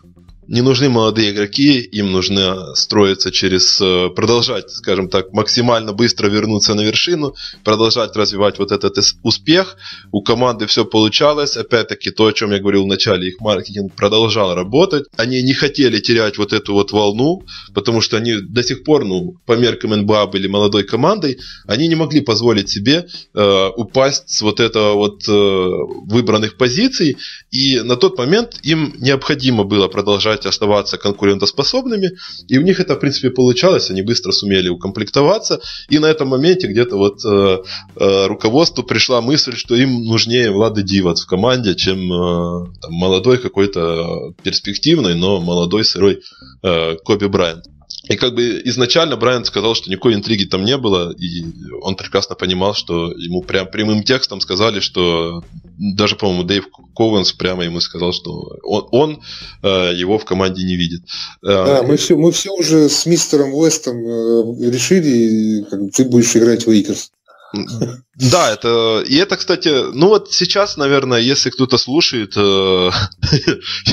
не 0.51 0.61
нужны 0.61 0.89
молодые 0.89 1.31
игроки, 1.31 1.79
им 1.79 2.11
нужно 2.11 2.75
строиться 2.75 3.31
через, 3.31 3.79
э, 3.79 4.09
продолжать, 4.09 4.69
скажем 4.69 5.07
так, 5.07 5.31
максимально 5.31 5.93
быстро 5.93 6.27
вернуться 6.27 6.73
на 6.73 6.81
вершину, 6.81 7.35
продолжать 7.63 8.17
развивать 8.17 8.59
вот 8.59 8.73
этот 8.73 8.97
успех. 9.23 9.77
У 10.11 10.21
команды 10.21 10.67
все 10.67 10.83
получалось. 10.83 11.55
Опять-таки, 11.55 12.11
то, 12.11 12.25
о 12.25 12.33
чем 12.33 12.51
я 12.51 12.59
говорил 12.59 12.83
в 12.83 12.87
начале, 12.87 13.29
их 13.29 13.39
маркетинг 13.39 13.93
продолжал 13.95 14.53
работать. 14.53 15.05
Они 15.15 15.41
не 15.41 15.53
хотели 15.53 15.99
терять 15.99 16.37
вот 16.37 16.51
эту 16.51 16.73
вот 16.73 16.91
волну, 16.91 17.43
потому 17.73 18.01
что 18.01 18.17
они 18.17 18.33
до 18.41 18.61
сих 18.61 18.83
пор, 18.83 19.05
ну, 19.05 19.37
по 19.45 19.53
меркам 19.53 19.91
НБА 19.91 20.27
были 20.27 20.47
молодой 20.47 20.83
командой, 20.83 21.39
они 21.65 21.87
не 21.87 21.95
могли 21.95 22.19
позволить 22.19 22.69
себе 22.69 23.07
э, 23.33 23.69
упасть 23.77 24.29
с 24.29 24.41
вот 24.41 24.59
этого 24.59 24.95
вот 24.95 25.23
э, 25.29 25.31
выбранных 25.31 26.57
позиций. 26.57 27.15
И 27.51 27.79
на 27.79 27.95
тот 27.95 28.17
момент 28.17 28.59
им 28.63 28.93
необходимо 28.99 29.63
было 29.63 29.87
продолжать 29.87 30.40
продолжать 30.41 30.45
оставаться 30.45 30.97
конкурентоспособными. 30.97 32.11
И 32.49 32.57
у 32.57 32.61
них 32.61 32.79
это, 32.79 32.95
в 32.95 32.99
принципе, 32.99 33.29
получалось. 33.29 33.91
Они 33.91 34.01
быстро 34.01 34.31
сумели 34.31 34.69
укомплектоваться. 34.69 35.59
И 35.89 35.99
на 35.99 36.07
этом 36.07 36.29
моменте 36.29 36.67
где-то 36.67 36.97
вот 36.97 37.25
э, 37.25 37.57
э, 37.95 38.27
руководству 38.27 38.83
пришла 38.83 39.21
мысль, 39.21 39.55
что 39.55 39.75
им 39.75 40.03
нужнее 40.03 40.51
Влады 40.51 40.83
Дивац 40.83 41.21
в 41.21 41.27
команде, 41.27 41.75
чем 41.75 42.11
э, 42.11 42.67
там, 42.81 42.91
молодой 42.91 43.37
какой-то 43.37 44.33
перспективный, 44.43 45.15
но 45.15 45.39
молодой 45.39 45.83
сырой 45.83 46.19
э, 46.63 46.95
Коби 47.03 47.27
Брайант. 47.27 47.65
И 48.03 48.15
как 48.15 48.33
бы 48.33 48.61
изначально 48.65 49.15
Брайан 49.15 49.45
сказал, 49.45 49.75
что 49.75 49.89
никакой 49.89 50.15
интриги 50.15 50.45
там 50.45 50.65
не 50.65 50.75
было, 50.77 51.13
и 51.13 51.43
он 51.81 51.95
прекрасно 51.95 52.35
понимал, 52.35 52.73
что 52.73 53.11
ему 53.11 53.43
прям 53.43 53.67
прямым 53.67 54.03
текстом 54.03 54.41
сказали, 54.41 54.79
что 54.79 55.43
даже, 55.77 56.15
по-моему, 56.15 56.43
Дэйв 56.43 56.67
Ковенс 56.95 57.31
прямо 57.33 57.63
ему 57.63 57.79
сказал, 57.79 58.11
что 58.11 58.57
он, 58.63 58.87
он 58.91 59.23
э, 59.61 59.93
его 59.95 60.17
в 60.17 60.25
команде 60.25 60.63
не 60.63 60.75
видит. 60.75 61.01
Э, 61.43 61.65
да, 61.65 61.83
мы 61.83 61.97
все, 61.97 62.15
мы 62.17 62.31
все 62.31 62.51
уже 62.51 62.89
с 62.89 63.05
мистером 63.05 63.53
Уэстом 63.53 63.97
э, 63.97 64.71
решили, 64.71 65.63
как 65.69 65.79
ты 65.91 66.03
будешь 66.05 66.35
играть 66.35 66.65
в 66.65 66.71
Лейкерс. 66.71 67.11
Да, 67.53 68.51
это 68.51 69.03
и 69.07 69.15
это, 69.15 69.35
кстати, 69.35 69.91
ну 69.93 70.07
вот 70.07 70.31
сейчас, 70.31 70.77
наверное, 70.77 71.19
если 71.19 71.49
кто-то 71.49 71.77
слушает, 71.77 72.33
э, 72.37 72.39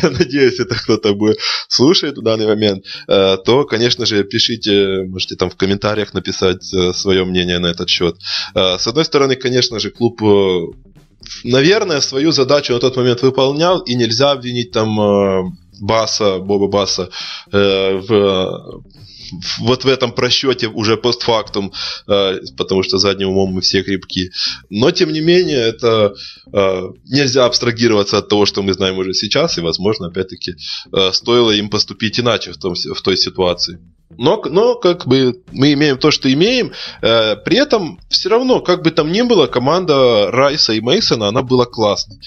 я 0.03 0.11
надеюсь, 0.11 0.61
это 0.61 0.77
кто-то 0.77 1.15
будет 1.15 1.39
слушает 1.69 2.19
в 2.19 2.23
данный 2.23 2.47
момент, 2.47 2.85
э, 3.09 3.37
то, 3.45 3.65
конечно 3.65 4.07
же, 4.07 4.23
пишите, 4.25 5.05
можете 5.09 5.37
там 5.37 5.51
в 5.51 5.57
комментариях 5.57 6.15
написать 6.15 6.73
э, 6.73 6.93
свое 6.93 7.25
мнение 7.25 7.59
на 7.59 7.69
этот 7.69 7.89
счет. 7.89 8.17
С 8.55 8.87
одной 8.87 9.05
стороны, 9.05 9.37
конечно 9.37 9.79
же, 9.81 9.91
клуб 9.91 10.21
наверное, 11.45 12.01
свою 12.01 12.33
задачу 12.33 12.73
на 12.73 12.79
тот 12.79 12.97
момент 12.97 13.23
выполнял, 13.23 13.81
и 13.81 13.95
нельзя 13.95 14.31
обвинить 14.31 14.71
там 14.71 15.59
Баса, 15.81 16.39
Боба 16.39 16.69
Баса 16.69 17.11
в 17.51 18.83
вот 19.61 19.85
в 19.85 19.89
этом 19.89 20.13
просчете 20.13 20.69
уже 20.69 20.97
постфактум, 20.97 21.73
э, 22.07 22.41
потому 22.57 22.83
что 22.83 22.99
задним 22.99 23.29
умом 23.29 23.51
мы 23.51 23.61
все 23.61 23.83
крепки. 23.83 24.31
Но, 24.71 24.91
тем 24.91 25.13
не 25.13 25.21
менее, 25.21 25.59
это 25.59 26.15
э, 26.53 26.83
нельзя 27.05 27.45
абстрагироваться 27.45 28.19
от 28.19 28.29
того, 28.29 28.47
что 28.47 28.63
мы 28.63 28.73
знаем 28.73 28.99
уже 28.99 29.15
сейчас, 29.15 29.59
и, 29.59 29.61
возможно, 29.61 30.09
опять-таки, 30.09 30.57
э, 30.93 31.13
стоило 31.13 31.51
им 31.51 31.69
поступить 31.71 32.19
иначе 32.21 32.53
в, 32.53 32.59
том, 32.59 32.75
в 32.75 33.03
той 33.03 33.17
ситуации. 33.17 33.79
Но, 34.17 34.43
но 34.49 34.75
как 34.75 35.07
бы 35.07 35.43
мы 35.53 35.75
имеем 35.75 35.99
то, 35.99 36.11
что 36.11 36.33
имеем. 36.33 36.73
При 37.01 37.57
этом 37.57 38.01
все 38.09 38.31
равно, 38.31 38.61
как 38.61 38.83
бы 38.83 38.91
там 38.91 39.13
ни 39.13 39.21
было, 39.21 39.47
команда 39.47 40.31
Райса 40.31 40.73
и 40.73 40.81
Мейсона, 40.81 41.29
она 41.29 41.43
была 41.43 41.67
классной. 41.67 42.19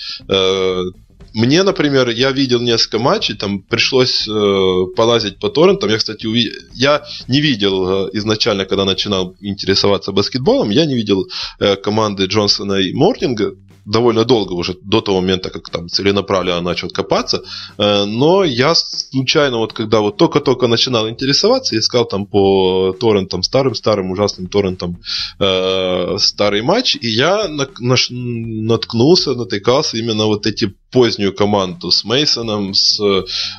Мне, 1.33 1.63
например, 1.63 2.09
я 2.09 2.31
видел 2.31 2.59
несколько 2.61 2.99
матчей, 2.99 3.35
там 3.35 3.61
пришлось 3.61 4.27
э, 4.27 4.85
полазить 4.95 5.39
по 5.39 5.49
торрентам. 5.49 5.89
Я, 5.89 5.97
кстати, 5.97 6.25
уви... 6.25 6.51
я 6.73 7.03
не 7.27 7.41
видел 7.41 8.07
э, 8.07 8.09
изначально, 8.13 8.65
когда 8.65 8.85
начинал 8.85 9.35
интересоваться 9.39 10.11
баскетболом, 10.11 10.69
я 10.69 10.85
не 10.85 10.95
видел 10.95 11.27
э, 11.59 11.75
команды 11.75 12.25
Джонсона 12.25 12.73
и 12.73 12.93
Мортинга 12.93 13.53
довольно 13.85 14.25
долго 14.25 14.53
уже, 14.53 14.75
до 14.81 15.01
того 15.01 15.21
момента, 15.21 15.49
как 15.49 15.69
там 15.69 15.89
целенаправленно 15.89 16.61
начал 16.61 16.89
копаться. 16.89 17.43
Э, 17.77 18.05
но 18.05 18.43
я 18.43 18.75
случайно, 18.75 19.57
вот 19.57 19.73
когда 19.73 19.99
вот 19.99 20.17
только-только 20.17 20.67
начинал 20.67 21.09
интересоваться, 21.09 21.77
искал 21.77 22.05
там 22.05 22.25
по 22.25 22.95
торрентам, 22.99 23.43
старым-старым 23.43 24.11
ужасным 24.11 24.47
торрентам 24.47 25.01
э, 25.39 26.17
старый 26.19 26.61
матч, 26.61 26.95
и 26.95 27.07
я 27.07 27.47
наткнулся, 27.47 29.33
натыкался 29.33 29.97
именно 29.97 30.25
вот 30.25 30.45
эти 30.45 30.73
позднюю 30.91 31.33
команду 31.33 31.89
с 31.89 32.03
Мейсоном, 32.03 32.73
с 32.73 32.99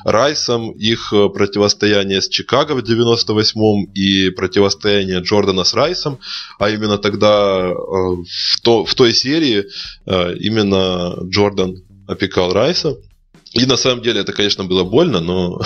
Райсом, 0.05 0.71
их 0.71 1.11
э, 1.13 1.29
противостояние 1.29 2.21
с 2.21 2.29
Чикаго 2.29 2.73
в 2.73 2.79
98-м 2.79 3.85
и 3.93 4.29
противостояние 4.29 5.19
Джордана 5.19 5.63
с 5.63 5.73
Райсом, 5.73 6.19
а 6.59 6.69
именно 6.69 6.97
тогда 6.97 7.69
э, 7.69 7.73
в, 7.73 8.61
то, 8.61 8.85
в 8.85 8.93
той 8.95 9.13
серии 9.13 9.65
э, 10.05 10.35
именно 10.37 11.15
Джордан 11.23 11.83
опекал 12.07 12.53
Райса. 12.53 12.95
И 13.53 13.65
на 13.65 13.77
самом 13.77 14.01
деле 14.01 14.21
это, 14.21 14.33
конечно, 14.33 14.63
было 14.63 14.83
больно, 14.83 15.19
но 15.19 15.61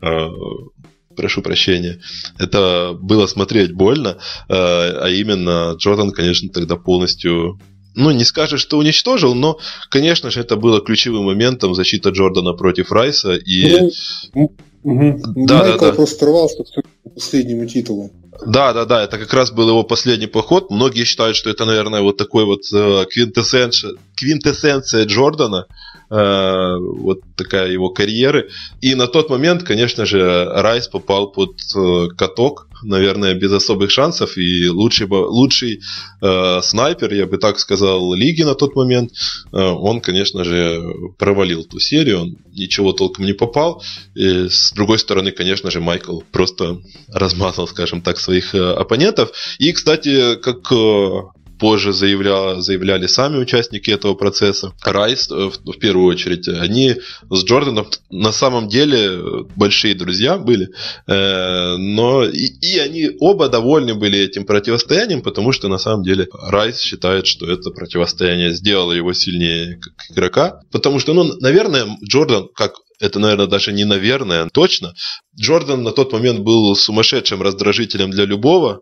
прошу 1.16 1.42
прощения, 1.42 2.00
это 2.38 2.96
было 3.00 3.26
смотреть 3.26 3.72
больно, 3.72 4.18
а 4.48 5.08
именно 5.08 5.74
Джордан, 5.76 6.12
конечно, 6.12 6.48
тогда 6.50 6.76
полностью 6.76 7.58
ну, 7.94 8.10
не 8.10 8.24
скажешь, 8.24 8.60
что 8.60 8.78
уничтожил, 8.78 9.34
но, 9.34 9.58
конечно 9.90 10.30
же, 10.30 10.40
это 10.40 10.56
было 10.56 10.80
ключевым 10.80 11.24
моментом 11.24 11.74
защита 11.74 12.10
Джордана 12.10 12.52
против 12.52 12.92
Райса. 12.92 13.34
И... 13.34 13.90
Ну, 14.34 14.52
угу. 14.82 15.20
Да, 15.46 15.58
Майкл 15.58 15.78
да, 15.78 15.90
да. 15.90 15.92
просто 15.92 16.26
рвался 16.26 16.64
к 16.64 17.14
последнему 17.14 17.66
титулу. 17.66 18.10
Да, 18.46 18.72
да, 18.72 18.84
да, 18.86 19.04
это 19.04 19.18
как 19.18 19.32
раз 19.34 19.52
был 19.52 19.68
его 19.68 19.82
последний 19.82 20.26
поход. 20.26 20.70
Многие 20.70 21.04
считают, 21.04 21.36
что 21.36 21.50
это, 21.50 21.64
наверное, 21.64 22.00
вот 22.00 22.16
такой 22.16 22.44
вот 22.44 22.62
э, 22.72 23.04
квинтэссенция, 23.10 23.92
квинтэссенция 24.16 25.04
Джордана, 25.04 25.66
э, 26.10 26.76
вот 26.78 27.20
такая 27.36 27.70
его 27.70 27.90
карьеры. 27.90 28.48
И 28.80 28.94
на 28.94 29.06
тот 29.06 29.28
момент, 29.28 29.62
конечно 29.62 30.06
же, 30.06 30.50
Райс 30.50 30.88
попал 30.88 31.30
под 31.30 31.56
э, 31.76 32.08
каток 32.16 32.68
наверное, 32.82 33.34
без 33.34 33.52
особых 33.52 33.90
шансов. 33.90 34.36
И 34.36 34.68
лучший, 34.68 35.06
лучший 35.08 35.80
э, 36.20 36.60
снайпер, 36.62 37.14
я 37.14 37.26
бы 37.26 37.38
так 37.38 37.58
сказал, 37.58 38.14
лиги 38.14 38.42
на 38.42 38.54
тот 38.54 38.76
момент, 38.76 39.12
э, 39.52 39.56
он, 39.56 40.00
конечно 40.00 40.44
же, 40.44 40.82
провалил 41.18 41.64
ту 41.64 41.78
серию, 41.78 42.22
он 42.22 42.36
ничего 42.52 42.92
толком 42.92 43.24
не 43.24 43.32
попал. 43.32 43.82
И, 44.14 44.48
с 44.48 44.72
другой 44.72 44.98
стороны, 44.98 45.32
конечно 45.32 45.70
же, 45.70 45.80
Майкл 45.80 46.20
просто 46.30 46.80
размазал, 47.08 47.66
скажем 47.68 48.02
так, 48.02 48.18
своих 48.18 48.54
э, 48.54 48.58
оппонентов. 48.58 49.32
И, 49.58 49.72
кстати, 49.72 50.36
как 50.36 50.70
э, 50.72 51.20
позже 51.62 51.92
заявля, 51.92 52.60
заявляли 52.60 53.06
сами 53.06 53.38
участники 53.38 53.88
этого 53.88 54.14
процесса, 54.14 54.72
Райс 54.82 55.30
э, 55.30 55.34
в, 55.34 55.72
в 55.72 55.78
первую 55.78 56.06
очередь, 56.06 56.48
они 56.48 56.96
с 57.30 57.44
Джорданом 57.44 57.86
на 58.10 58.32
самом 58.32 58.66
деле 58.68 59.44
большие 59.54 59.94
друзья 59.94 60.38
были, 60.38 60.70
э, 61.06 61.76
но 61.76 62.24
и, 62.24 62.46
и 62.46 62.78
они 62.80 63.12
оба 63.20 63.48
довольны 63.48 63.94
были 63.94 64.18
этим 64.18 64.44
противостоянием, 64.44 65.22
потому 65.22 65.52
что 65.52 65.68
на 65.68 65.78
самом 65.78 66.02
деле 66.02 66.26
Райс 66.32 66.80
считает, 66.80 67.28
что 67.28 67.48
это 67.48 67.70
противостояние 67.70 68.54
сделало 68.54 68.90
его 68.92 69.12
сильнее 69.12 69.78
как 69.80 69.92
игрока, 70.10 70.60
потому 70.72 70.98
что, 70.98 71.14
ну, 71.14 71.32
наверное, 71.38 71.86
Джордан, 72.04 72.48
как 72.56 72.72
это, 72.98 73.20
наверное, 73.20 73.46
даже 73.46 73.72
не 73.72 73.84
наверное, 73.84 74.48
точно. 74.52 74.94
Джордан 75.38 75.84
на 75.84 75.92
тот 75.92 76.12
момент 76.12 76.40
был 76.40 76.74
сумасшедшим 76.74 77.40
раздражителем 77.40 78.10
для 78.10 78.24
любого, 78.24 78.80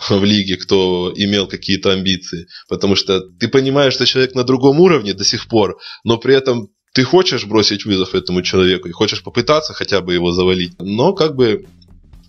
в 0.08 0.24
лиге, 0.24 0.56
кто 0.56 1.12
имел 1.14 1.46
какие-то 1.46 1.92
амбиции. 1.92 2.48
Потому 2.68 2.96
что 2.96 3.20
ты 3.20 3.48
понимаешь, 3.48 3.94
что 3.94 4.06
человек 4.06 4.34
на 4.34 4.44
другом 4.44 4.80
уровне 4.80 5.14
до 5.14 5.24
сих 5.24 5.46
пор, 5.48 5.78
но 6.04 6.18
при 6.18 6.34
этом 6.34 6.68
ты 6.92 7.04
хочешь 7.04 7.44
бросить 7.44 7.84
вызов 7.84 8.14
этому 8.14 8.42
человеку 8.42 8.88
и 8.88 8.92
хочешь 8.92 9.22
попытаться 9.22 9.74
хотя 9.74 10.00
бы 10.00 10.14
его 10.14 10.32
завалить. 10.32 10.72
Но 10.80 11.12
как 11.12 11.36
бы 11.36 11.66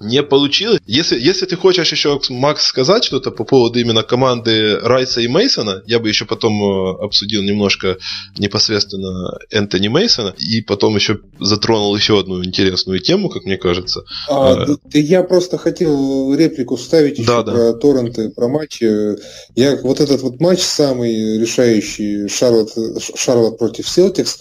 не 0.01 0.23
получилось. 0.23 0.79
Если, 0.85 1.19
если 1.19 1.45
ты 1.45 1.55
хочешь 1.55 1.91
еще, 1.91 2.19
Макс, 2.29 2.65
сказать 2.65 3.03
что-то 3.03 3.31
по 3.31 3.43
поводу 3.43 3.79
именно 3.79 4.03
команды 4.03 4.79
Райса 4.79 5.21
и 5.21 5.27
Мейсона, 5.27 5.81
я 5.85 5.99
бы 5.99 6.09
еще 6.09 6.25
потом 6.25 6.61
э, 6.63 7.03
обсудил 7.03 7.43
немножко 7.43 7.97
непосредственно 8.37 9.37
Энтони 9.49 9.87
Мейсона 9.87 10.33
и 10.37 10.61
потом 10.61 10.95
еще 10.95 11.19
затронул 11.39 11.95
еще 11.95 12.19
одну 12.19 12.43
интересную 12.43 12.99
тему, 12.99 13.29
как 13.29 13.45
мне 13.45 13.57
кажется. 13.57 14.03
А, 14.29 14.53
а, 14.53 14.67
я 14.93 15.23
просто 15.23 15.57
хотел 15.57 16.33
реплику 16.33 16.75
вставить 16.75 17.19
еще 17.19 17.27
да, 17.27 17.43
про 17.43 17.73
да. 17.73 17.73
торренты, 17.73 18.29
про 18.29 18.47
матчи. 18.47 19.15
Я 19.55 19.75
вот 19.77 19.99
этот 19.99 20.21
вот 20.21 20.39
матч 20.39 20.61
самый 20.61 21.39
решающий 21.39 22.27
Шарлот, 22.27 22.71
Шарлот 23.15 23.57
против 23.57 23.87
Селтикс, 23.87 24.39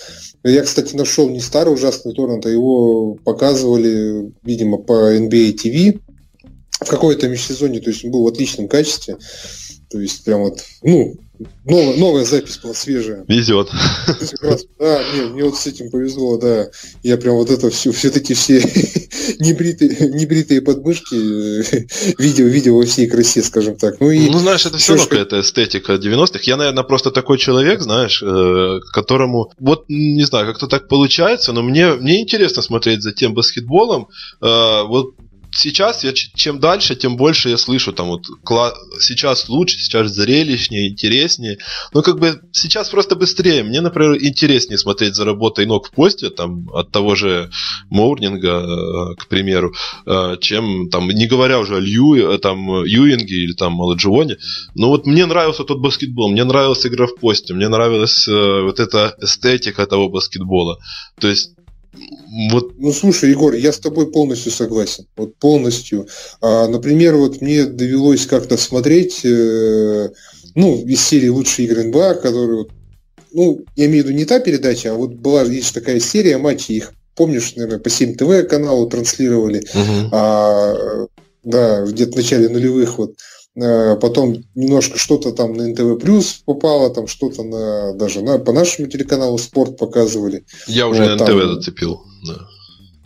я, 0.48 0.62
кстати, 0.62 0.94
нашел 0.94 1.28
не 1.28 1.40
старый 1.40 1.74
ужасный 1.74 2.14
торрент, 2.14 2.46
а 2.46 2.50
его 2.50 3.14
показывали, 3.24 4.32
видимо, 4.42 4.78
по 4.78 5.14
NBA 5.16 5.54
TV 5.54 6.00
в 6.80 6.88
какой-то 6.88 7.28
межсезонье, 7.28 7.80
то 7.80 7.90
есть 7.90 8.04
он 8.04 8.10
был 8.10 8.24
в 8.24 8.28
отличном 8.28 8.68
качестве. 8.68 9.18
То 9.90 10.00
есть 10.00 10.24
прям 10.24 10.42
вот, 10.42 10.64
ну, 10.82 11.16
новая, 11.64 11.96
новая 11.96 12.24
запись 12.24 12.58
была 12.58 12.74
свежая. 12.74 13.24
Везет. 13.28 13.70
Да, 14.78 15.02
мне, 15.12 15.26
мне 15.26 15.44
вот 15.44 15.56
с 15.56 15.66
этим 15.66 15.90
повезло, 15.90 16.38
да. 16.38 16.68
Я 17.02 17.16
прям 17.16 17.36
вот 17.36 17.50
это 17.50 17.70
все, 17.70 17.92
все-таки 17.92 18.34
все 18.40 18.60
небритые, 19.38 20.10
небритые 20.10 20.62
подмышки 20.62 21.14
э, 21.14 21.86
видел, 22.18 22.46
видел 22.46 22.76
во 22.76 22.84
всей 22.84 23.06
красе, 23.06 23.42
скажем 23.42 23.76
так. 23.76 24.00
Ну, 24.00 24.10
и 24.10 24.28
ну 24.30 24.38
знаешь, 24.38 24.66
это 24.66 24.78
все 24.78 24.92
равно 24.92 25.06
какая-то 25.06 25.40
эстетика 25.40 25.94
90-х. 25.94 26.40
Я, 26.44 26.56
наверное, 26.56 26.84
просто 26.84 27.10
такой 27.10 27.38
человек, 27.38 27.80
знаешь, 27.80 28.22
э, 28.22 28.80
которому, 28.92 29.52
вот, 29.58 29.84
не 29.88 30.24
знаю, 30.24 30.46
как-то 30.46 30.66
так 30.66 30.88
получается, 30.88 31.52
но 31.52 31.62
мне, 31.62 31.94
мне 31.94 32.20
интересно 32.20 32.62
смотреть 32.62 33.02
за 33.02 33.12
тем 33.12 33.34
баскетболом. 33.34 34.08
Э, 34.42 34.82
вот 34.86 35.14
сейчас 35.52 36.04
я 36.04 36.12
чем 36.12 36.60
дальше, 36.60 36.96
тем 36.96 37.16
больше 37.16 37.48
я 37.48 37.58
слышу 37.58 37.92
там 37.92 38.08
вот 38.08 38.26
сейчас 39.00 39.48
лучше, 39.48 39.78
сейчас 39.78 40.10
зрелищнее, 40.10 40.88
интереснее. 40.88 41.58
Но 41.92 42.02
как 42.02 42.18
бы 42.18 42.40
сейчас 42.52 42.88
просто 42.88 43.16
быстрее. 43.16 43.62
Мне, 43.62 43.80
например, 43.80 44.16
интереснее 44.20 44.78
смотреть 44.78 45.14
за 45.14 45.24
работой 45.24 45.66
ног 45.66 45.88
в 45.88 45.90
посте, 45.90 46.30
там, 46.30 46.68
от 46.72 46.90
того 46.90 47.14
же 47.14 47.50
Моурнинга, 47.90 48.48
э, 48.48 49.14
к 49.16 49.28
примеру, 49.28 49.72
э, 50.06 50.36
чем 50.40 50.88
там, 50.90 51.08
не 51.08 51.26
говоря 51.26 51.58
уже 51.58 51.76
о 51.76 51.80
Лью, 51.80 52.14
э, 52.14 52.38
там, 52.38 52.84
Юинге 52.84 53.36
или 53.36 53.52
там 53.52 53.72
Маладжионе. 53.72 54.36
Но 54.74 54.88
вот 54.88 55.06
мне 55.06 55.26
нравился 55.26 55.64
тот 55.64 55.80
баскетбол, 55.80 56.30
мне 56.30 56.44
нравилась 56.44 56.86
игра 56.86 57.06
в 57.06 57.16
посте, 57.16 57.54
мне 57.54 57.68
нравилась 57.68 58.26
вот 58.26 58.80
эта 58.80 59.14
эстетика 59.20 59.86
того 59.86 60.08
баскетбола. 60.08 60.78
То 61.18 61.28
есть 61.28 61.50
вот. 62.50 62.78
Ну, 62.78 62.92
слушай, 62.92 63.30
Егор, 63.30 63.54
я 63.54 63.72
с 63.72 63.78
тобой 63.78 64.10
полностью 64.10 64.52
согласен. 64.52 65.06
Вот 65.16 65.34
полностью. 65.36 66.06
А, 66.40 66.68
например, 66.68 67.16
вот 67.16 67.40
мне 67.40 67.64
довелось 67.64 68.26
как-то 68.26 68.56
смотреть, 68.56 69.24
э, 69.24 70.10
ну, 70.54 70.84
из 70.86 71.00
серии 71.02 71.28
«Лучшие 71.28 71.66
игры 71.66 71.84
НБА», 71.84 72.14
которые, 72.14 72.66
ну, 73.32 73.60
я 73.76 73.86
имею 73.86 74.04
в 74.04 74.06
виду 74.06 74.18
не 74.18 74.24
та 74.24 74.38
передача, 74.38 74.92
а 74.92 74.94
вот 74.94 75.14
была, 75.14 75.42
есть 75.42 75.74
такая 75.74 75.98
серия 75.98 76.38
матчей, 76.38 76.76
их, 76.76 76.92
помнишь, 77.16 77.54
наверное, 77.56 77.80
по 77.80 77.90
7 77.90 78.14
ТВ 78.14 78.48
каналу 78.48 78.88
транслировали, 78.88 79.58
угу. 79.74 80.08
а, 80.12 81.06
да, 81.42 81.84
где-то 81.84 82.12
в 82.12 82.16
начале 82.16 82.48
нулевых 82.48 82.98
вот. 82.98 83.14
Э, 83.56 83.96
потом 83.96 84.44
немножко 84.54 84.96
что-то 84.96 85.32
там 85.32 85.54
на 85.54 85.66
НТВ 85.68 86.00
Плюс 86.00 86.42
попало, 86.44 86.90
там 86.90 87.08
что-то 87.08 87.42
на 87.42 87.92
даже 87.94 88.22
на, 88.22 88.38
по 88.38 88.52
нашему 88.52 88.88
телеканалу 88.88 89.38
спорт 89.38 89.76
показывали. 89.76 90.44
Я 90.68 90.86
уже 90.86 91.02
вот, 91.02 91.08
на 91.08 91.14
НТВ 91.16 91.26
там, 91.26 91.54
зацепил, 91.54 92.00
да. 92.26 92.46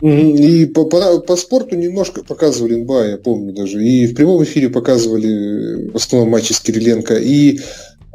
И 0.01 0.65
по, 0.67 0.85
по, 0.85 1.19
по 1.19 1.35
спорту 1.35 1.75
немножко 1.75 2.23
показывали 2.23 2.75
НБА, 2.75 3.07
я 3.07 3.17
помню 3.17 3.53
даже. 3.53 3.83
И 3.83 4.05
в 4.05 4.13
прямом 4.13 4.43
эфире 4.43 4.69
показывали 4.69 5.89
в 5.89 5.95
основном 5.95 6.29
матчи 6.29 6.51
с 6.51 6.59
Кириленко. 6.59 7.15
И 7.15 7.61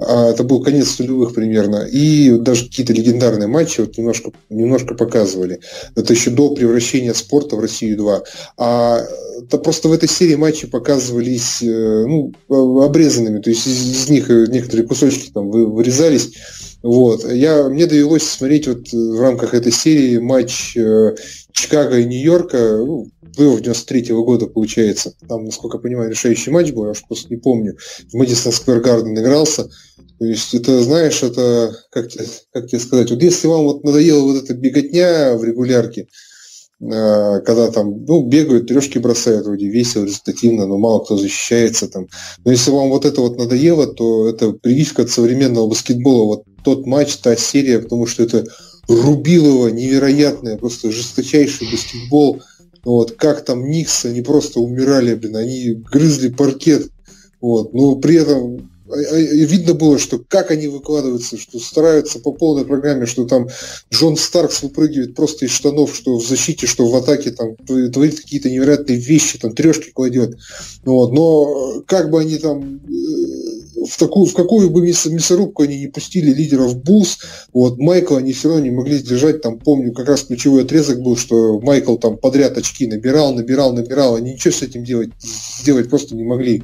это 0.01 0.45
был 0.45 0.63
конец 0.63 0.99
нулевых 0.99 1.35
примерно, 1.35 1.87
и 1.91 2.39
даже 2.39 2.67
какие-то 2.67 2.93
легендарные 2.93 3.49
матчи 3.49 3.81
вот 3.81 3.99
немножко, 3.99 4.33
немножко 4.49 4.95
показывали. 4.95 5.61
Это 5.95 6.13
еще 6.13 6.31
до 6.31 6.55
превращения 6.55 7.13
спорта 7.15 7.57
в 7.57 7.61
Россию 7.61 7.97
2. 7.99 8.23
А 8.59 9.05
это 9.43 9.59
просто 9.59 9.89
в 9.89 9.93
этой 9.93 10.09
серии 10.09 10.37
матчи 10.37 10.67
показывались 10.67 11.63
э, 11.63 12.05
ну, 12.07 12.33
обрезанными, 12.83 13.41
то 13.41 13.51
есть 13.51 13.67
из, 13.67 14.05
из 14.05 14.09
них 14.09 14.29
некоторые 14.29 14.87
кусочки 14.87 15.31
там 15.31 15.51
вырезались. 15.51 16.33
Вот. 16.83 17.31
Я, 17.31 17.69
мне 17.69 17.87
довелось 17.87 18.23
смотреть 18.23 18.67
вот 18.67 18.93
в 18.93 19.21
рамках 19.21 19.55
этой 19.55 19.73
серии 19.73 20.19
матч 20.19 20.77
э, 20.77 21.15
Чикаго 21.53 21.99
и 21.99 22.05
Нью-Йорка, 22.05 22.79
ну, 22.79 23.09
плей 23.35 23.61
93 23.61 24.13
-го 24.13 24.25
года, 24.25 24.47
получается. 24.47 25.15
Там, 25.29 25.45
насколько 25.45 25.79
я 25.79 25.83
понимаю, 25.83 26.11
решающий 26.11 26.51
матч 26.51 26.73
был, 26.73 26.85
я 26.85 26.91
уж 26.91 27.03
просто 27.07 27.29
не 27.31 27.37
помню. 27.37 27.77
В 28.13 28.15
Мэдисон 28.15 28.53
Сквер 28.53 28.81
Гарден 28.81 29.19
игрался. 29.19 29.69
То 30.19 30.27
есть 30.27 30.55
это, 30.55 30.83
знаешь, 30.83 31.23
это, 31.23 31.75
как, 31.91 32.09
как 32.53 32.67
тебе 32.67 32.79
сказать, 32.79 33.11
вот 33.11 33.23
если 33.23 33.47
вам 33.47 33.65
вот 33.65 33.85
надоела 33.85 34.23
вот 34.23 34.45
эта 34.45 34.53
беготня 34.53 35.35
в 35.35 35.45
регулярке, 35.45 36.09
э, 36.81 37.41
когда 37.41 37.71
там, 37.71 38.05
ну, 38.05 38.27
бегают, 38.27 38.69
трешки 38.69 38.99
бросают, 38.99 39.47
вроде 39.47 39.69
весело, 39.69 40.05
результативно, 40.05 40.67
но 40.67 40.77
мало 40.77 41.03
кто 41.03 41.17
защищается 41.17 41.89
там. 41.89 42.07
Но 42.45 42.51
если 42.51 42.71
вам 42.71 42.91
вот 42.91 43.07
это 43.07 43.23
вот 43.23 43.39
надоело, 43.39 43.87
то 43.87 44.29
это 44.29 44.53
прививка 44.53 45.03
от 45.03 45.11
современного 45.11 45.69
баскетбола, 45.69 46.25
вот 46.27 46.45
тот 46.65 46.85
матч, 46.85 47.17
та 47.17 47.35
серия, 47.37 47.79
потому 47.79 48.07
что 48.07 48.23
это 48.23 48.45
Рубилова 48.91 49.69
невероятная, 49.69 50.57
просто 50.57 50.91
жесточайший 50.91 51.71
баскетбол. 51.71 52.43
Вот, 52.85 53.13
как 53.13 53.45
там 53.45 53.69
Никс, 53.69 54.05
они 54.05 54.23
просто 54.23 54.61
умирали, 54.61 55.15
блин, 55.15 55.37
они 55.37 55.73
грызли 55.73 56.29
паркет. 56.29 56.91
Вот, 57.41 57.73
но 57.73 57.97
при 57.97 58.17
этом 58.17 58.71
а, 58.91 58.95
а, 58.95 59.17
видно 59.17 59.75
было, 59.75 59.99
что 59.99 60.19
как 60.19 60.51
они 60.51 60.67
выкладываются, 60.67 61.39
что 61.39 61.59
стараются 61.59 62.19
по 62.19 62.33
полной 62.33 62.65
программе, 62.65 63.07
что 63.07 63.25
там 63.25 63.49
Джон 63.93 64.17
Старкс 64.17 64.63
выпрыгивает 64.63 65.15
просто 65.15 65.47
из 65.47 65.53
штанов, 65.53 65.95
что 65.95 66.19
в 66.19 66.27
защите, 66.27 66.67
что 66.67 66.89
в 66.89 66.97
атаке, 66.97 67.31
там 67.31 67.57
творит 67.57 68.21
какие-то 68.21 68.51
невероятные 68.51 68.99
вещи, 68.99 69.39
там 69.39 69.55
трешки 69.55 69.91
кладет. 69.91 70.39
Вот. 70.85 71.13
Но 71.13 71.83
как 71.87 72.11
бы 72.11 72.21
они 72.21 72.39
там 72.39 72.81
э, 72.87 73.60
в, 73.89 73.99
такую, 73.99 74.27
в 74.27 74.35
какую 74.35 74.71
бы 74.71 74.83
мясорубку 74.83 75.63
они 75.63 75.79
не 75.79 75.87
пустили 75.87 76.33
лидеров 76.33 76.77
Булс, 76.83 77.19
вот, 77.53 77.79
Майкла 77.79 78.19
они 78.19 78.33
все 78.33 78.49
равно 78.49 78.65
не 78.65 78.71
могли 78.71 78.99
сдержать, 78.99 79.43
там, 79.43 79.59
помню, 79.59 79.93
как 79.93 80.09
раз 80.09 80.23
ключевой 80.23 80.65
отрезок 80.65 81.01
был, 81.01 81.17
что 81.17 81.61
Майкл 81.61 81.97
там 81.97 82.17
подряд 82.17 82.59
очки 82.59 82.87
набирал, 82.87 83.35
набирал, 83.35 83.73
набирал, 83.73 84.17
они 84.17 84.33
ничего 84.33 84.53
с 84.53 84.63
этим 84.63 84.85
делать, 84.85 85.11
сделать 85.61 85.89
просто 85.89 86.15
не 86.15 86.25
могли. 86.25 86.63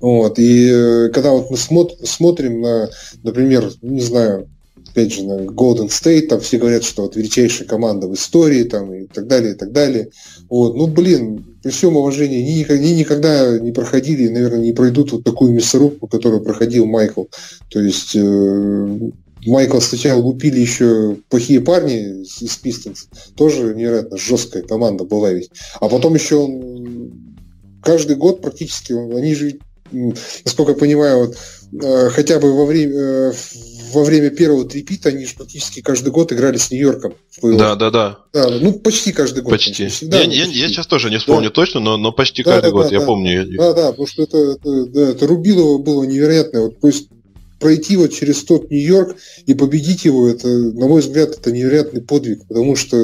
Вот. 0.00 0.38
И 0.38 0.70
э, 0.70 1.08
когда 1.12 1.32
вот 1.32 1.50
мы 1.50 1.56
смотр, 1.56 1.94
смотрим 2.04 2.60
на, 2.60 2.90
например, 3.22 3.70
не 3.82 4.00
знаю, 4.00 4.48
опять 4.90 5.12
же, 5.12 5.24
на 5.24 5.40
Golden 5.44 5.88
State, 5.88 6.28
там 6.28 6.40
все 6.40 6.58
говорят, 6.58 6.84
что 6.84 7.02
вот 7.02 7.16
величайшая 7.16 7.68
команда 7.68 8.08
в 8.08 8.14
истории, 8.14 8.64
там, 8.64 8.92
и 8.92 9.06
так 9.06 9.26
далее, 9.26 9.52
и 9.52 9.56
так 9.56 9.72
далее. 9.72 10.10
Вот. 10.48 10.76
Ну, 10.76 10.86
блин, 10.86 11.58
при 11.62 11.70
всем 11.70 11.96
уважении, 11.96 12.40
они 12.40 12.64
они 12.68 12.94
никогда 12.94 13.58
не 13.58 13.72
проходили, 13.72 14.28
наверное, 14.28 14.60
не 14.60 14.72
пройдут 14.72 15.12
вот 15.12 15.24
такую 15.24 15.52
мясорубку, 15.52 16.06
которую 16.06 16.42
проходил 16.42 16.86
Майкл. 16.86 17.24
То 17.70 17.80
есть 17.80 18.14
э, 18.14 18.98
Майкл 19.46 19.80
сначала 19.80 20.20
лупили 20.20 20.60
еще 20.60 21.16
плохие 21.28 21.60
парни 21.60 22.22
из 22.22 22.56
Пистонс. 22.56 23.08
Тоже 23.36 23.74
невероятно 23.74 24.16
жесткая 24.16 24.62
команда 24.62 25.04
была 25.04 25.32
ведь. 25.32 25.50
А 25.80 25.88
потом 25.88 26.14
еще 26.14 26.36
он 26.36 27.12
каждый 27.82 28.16
год 28.16 28.40
практически, 28.40 28.92
они 28.92 29.34
же 29.34 29.58
насколько 30.44 30.72
я 30.72 30.78
понимаю, 30.78 31.18
вот, 31.18 31.36
э, 31.82 32.10
хотя 32.10 32.38
бы 32.38 32.54
во 32.54 32.66
время, 32.66 32.94
э, 32.94 33.32
во 33.92 34.04
время 34.04 34.30
первого 34.30 34.68
трипита 34.68 35.10
они 35.10 35.26
же 35.26 35.34
практически 35.34 35.80
каждый 35.80 36.10
год 36.10 36.32
играли 36.32 36.56
с 36.56 36.70
Нью-Йорком. 36.70 37.14
Да, 37.42 37.74
да, 37.74 37.90
да. 37.90 38.18
Да, 38.32 38.50
ну 38.50 38.72
почти 38.72 39.12
каждый 39.12 39.42
год. 39.42 39.52
Почти. 39.52 39.88
Всегда, 39.88 40.18
я, 40.18 40.24
я, 40.24 40.44
почти. 40.44 40.58
я 40.58 40.68
сейчас 40.68 40.86
тоже 40.86 41.10
не 41.10 41.18
вспомню 41.18 41.48
да. 41.48 41.54
точно, 41.54 41.80
но, 41.80 41.96
но 41.96 42.12
почти 42.12 42.42
да, 42.42 42.52
каждый 42.52 42.66
да, 42.66 42.70
год, 42.72 42.88
да, 42.88 42.92
я 42.94 43.00
да. 43.00 43.06
помню. 43.06 43.46
Да, 43.56 43.72
да, 43.72 43.90
потому 43.90 44.06
что 44.06 44.22
это, 44.22 44.38
это, 44.38 44.86
да, 44.86 45.00
это 45.10 45.26
Рубилово 45.26 45.78
было 45.78 46.04
невероятное. 46.04 46.62
Вот, 46.62 46.80
то 46.80 46.86
есть 46.86 47.08
пройти 47.58 47.96
вот 47.96 48.12
через 48.12 48.44
тот 48.44 48.70
Нью-Йорк 48.70 49.16
и 49.46 49.54
победить 49.54 50.04
его, 50.04 50.28
это, 50.28 50.48
на 50.48 50.86
мой 50.86 51.00
взгляд, 51.00 51.30
это 51.30 51.52
невероятный 51.52 52.00
подвиг, 52.00 52.46
потому 52.46 52.76
что 52.76 52.96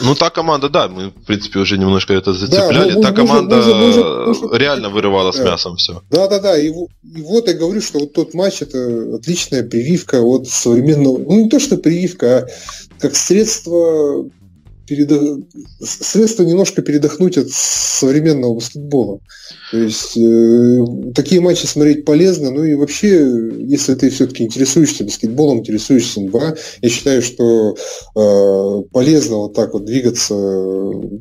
ну, 0.00 0.14
та 0.14 0.30
команда, 0.30 0.68
да, 0.68 0.88
мы, 0.88 1.08
в 1.08 1.24
принципе, 1.24 1.58
уже 1.58 1.78
немножко 1.78 2.12
это 2.12 2.34
зацепляли. 2.34 2.90
Да, 2.90 2.96
ну, 2.96 3.02
та 3.02 3.12
команда 3.12 3.56
может, 3.56 3.76
может, 3.76 4.04
может, 4.04 4.54
реально 4.54 4.90
вырывала 4.90 5.32
да. 5.32 5.38
с 5.38 5.40
мясом 5.40 5.76
все. 5.76 6.02
Да, 6.10 6.28
да, 6.28 6.40
да. 6.40 6.58
И, 6.58 6.68
и 6.68 7.22
вот 7.22 7.48
я 7.48 7.54
говорю, 7.54 7.80
что 7.80 8.00
вот 8.00 8.12
тот 8.12 8.34
матч 8.34 8.60
это 8.60 9.14
отличная 9.14 9.62
прививка 9.62 10.20
от 10.20 10.46
современного. 10.46 11.18
Ну, 11.18 11.44
не 11.44 11.48
то, 11.48 11.58
что 11.58 11.78
прививка, 11.78 12.38
а 12.38 12.46
как 13.00 13.16
средство 13.16 14.26
передох... 14.86 15.40
средство 15.80 16.44
немножко 16.44 16.82
передохнуть 16.82 17.38
от 17.38 17.50
современного 17.50 18.54
баскетбола. 18.54 19.20
То 19.70 19.78
есть 19.78 20.16
э, 20.16 21.12
такие 21.14 21.40
матчи 21.40 21.66
смотреть 21.66 22.04
полезно, 22.04 22.50
ну 22.50 22.64
и 22.64 22.74
вообще, 22.74 23.26
если 23.58 23.94
ты 23.94 24.10
все-таки 24.10 24.44
интересуешься 24.44 25.04
баскетболом, 25.04 25.60
интересуешься 25.60 26.20
НБА, 26.20 26.56
я 26.82 26.88
считаю, 26.88 27.22
что 27.22 27.74
э, 27.74 28.82
полезно 28.92 29.36
вот 29.36 29.54
так 29.54 29.72
вот 29.72 29.84
двигаться 29.84 30.34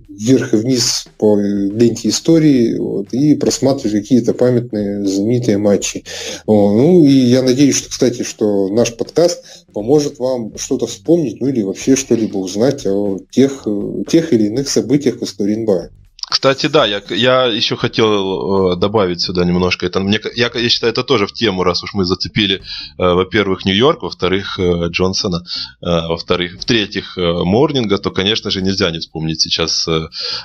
вверх 0.09 0.53
и 0.53 0.57
вниз 0.57 1.05
по 1.18 1.38
ленте 1.39 2.09
истории 2.09 2.78
вот, 2.78 3.14
и 3.14 3.36
просматривать 3.36 4.01
какие-то 4.01 4.34
памятные, 4.34 5.07
знаменитые 5.07 5.57
матчи. 5.57 6.03
О, 6.45 6.72
ну 6.72 7.03
и 7.03 7.12
я 7.12 7.41
надеюсь, 7.41 7.76
что, 7.76 7.89
кстати, 7.89 8.24
что 8.24 8.70
наш 8.70 8.95
подкаст 8.95 9.43
поможет 9.72 10.20
вам 10.20 10.58
что-то 10.58 10.88
вспомнить, 10.88 11.42
ну 11.42 11.48
или 11.48 11.64
вообще 11.64 11.96
что-либо 11.96 12.38
узнать 12.38 12.86
о 12.86 13.20
тех, 13.30 13.68
тех 14.08 14.34
или 14.34 14.48
иных 14.48 14.70
событиях 14.70 15.22
НБА. 15.58 15.90
Кстати, 16.32 16.68
да, 16.68 16.86
я, 16.86 17.02
я 17.10 17.44
еще 17.48 17.76
хотел 17.76 18.72
э, 18.72 18.76
добавить 18.78 19.20
сюда 19.20 19.44
немножко. 19.44 19.86
Это, 19.86 20.00
мне, 20.00 20.18
я, 20.34 20.50
я 20.54 20.70
считаю, 20.70 20.94
это 20.94 21.04
тоже 21.04 21.28
в 21.28 21.34
тему, 21.34 21.64
раз 21.64 21.84
уж 21.84 21.94
мы 21.94 22.06
зацепили, 22.06 22.56
э, 22.56 22.62
во-первых, 22.98 23.66
Нью-Йорк, 23.66 24.02
во-вторых, 24.02 24.58
э, 24.58 24.88
Джонсона, 24.88 25.44
во-вторых, 25.82 26.54
в-третьих, 26.62 27.18
Морнинга, 27.18 27.98
то, 27.98 28.12
конечно 28.12 28.50
же, 28.50 28.62
нельзя 28.62 28.92
не 28.92 29.00
вспомнить 29.00 29.42
сейчас 29.42 29.88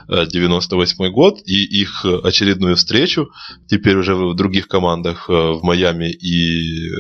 98 0.09 1.11
год 1.11 1.39
и 1.45 1.63
их 1.83 2.05
очередную 2.05 2.75
встречу, 2.75 3.29
теперь 3.69 3.97
уже 3.97 4.15
в 4.17 4.35
других 4.35 4.67
командах 4.67 5.29
в 5.29 5.61
Майами 5.63 6.11
и 6.11 6.91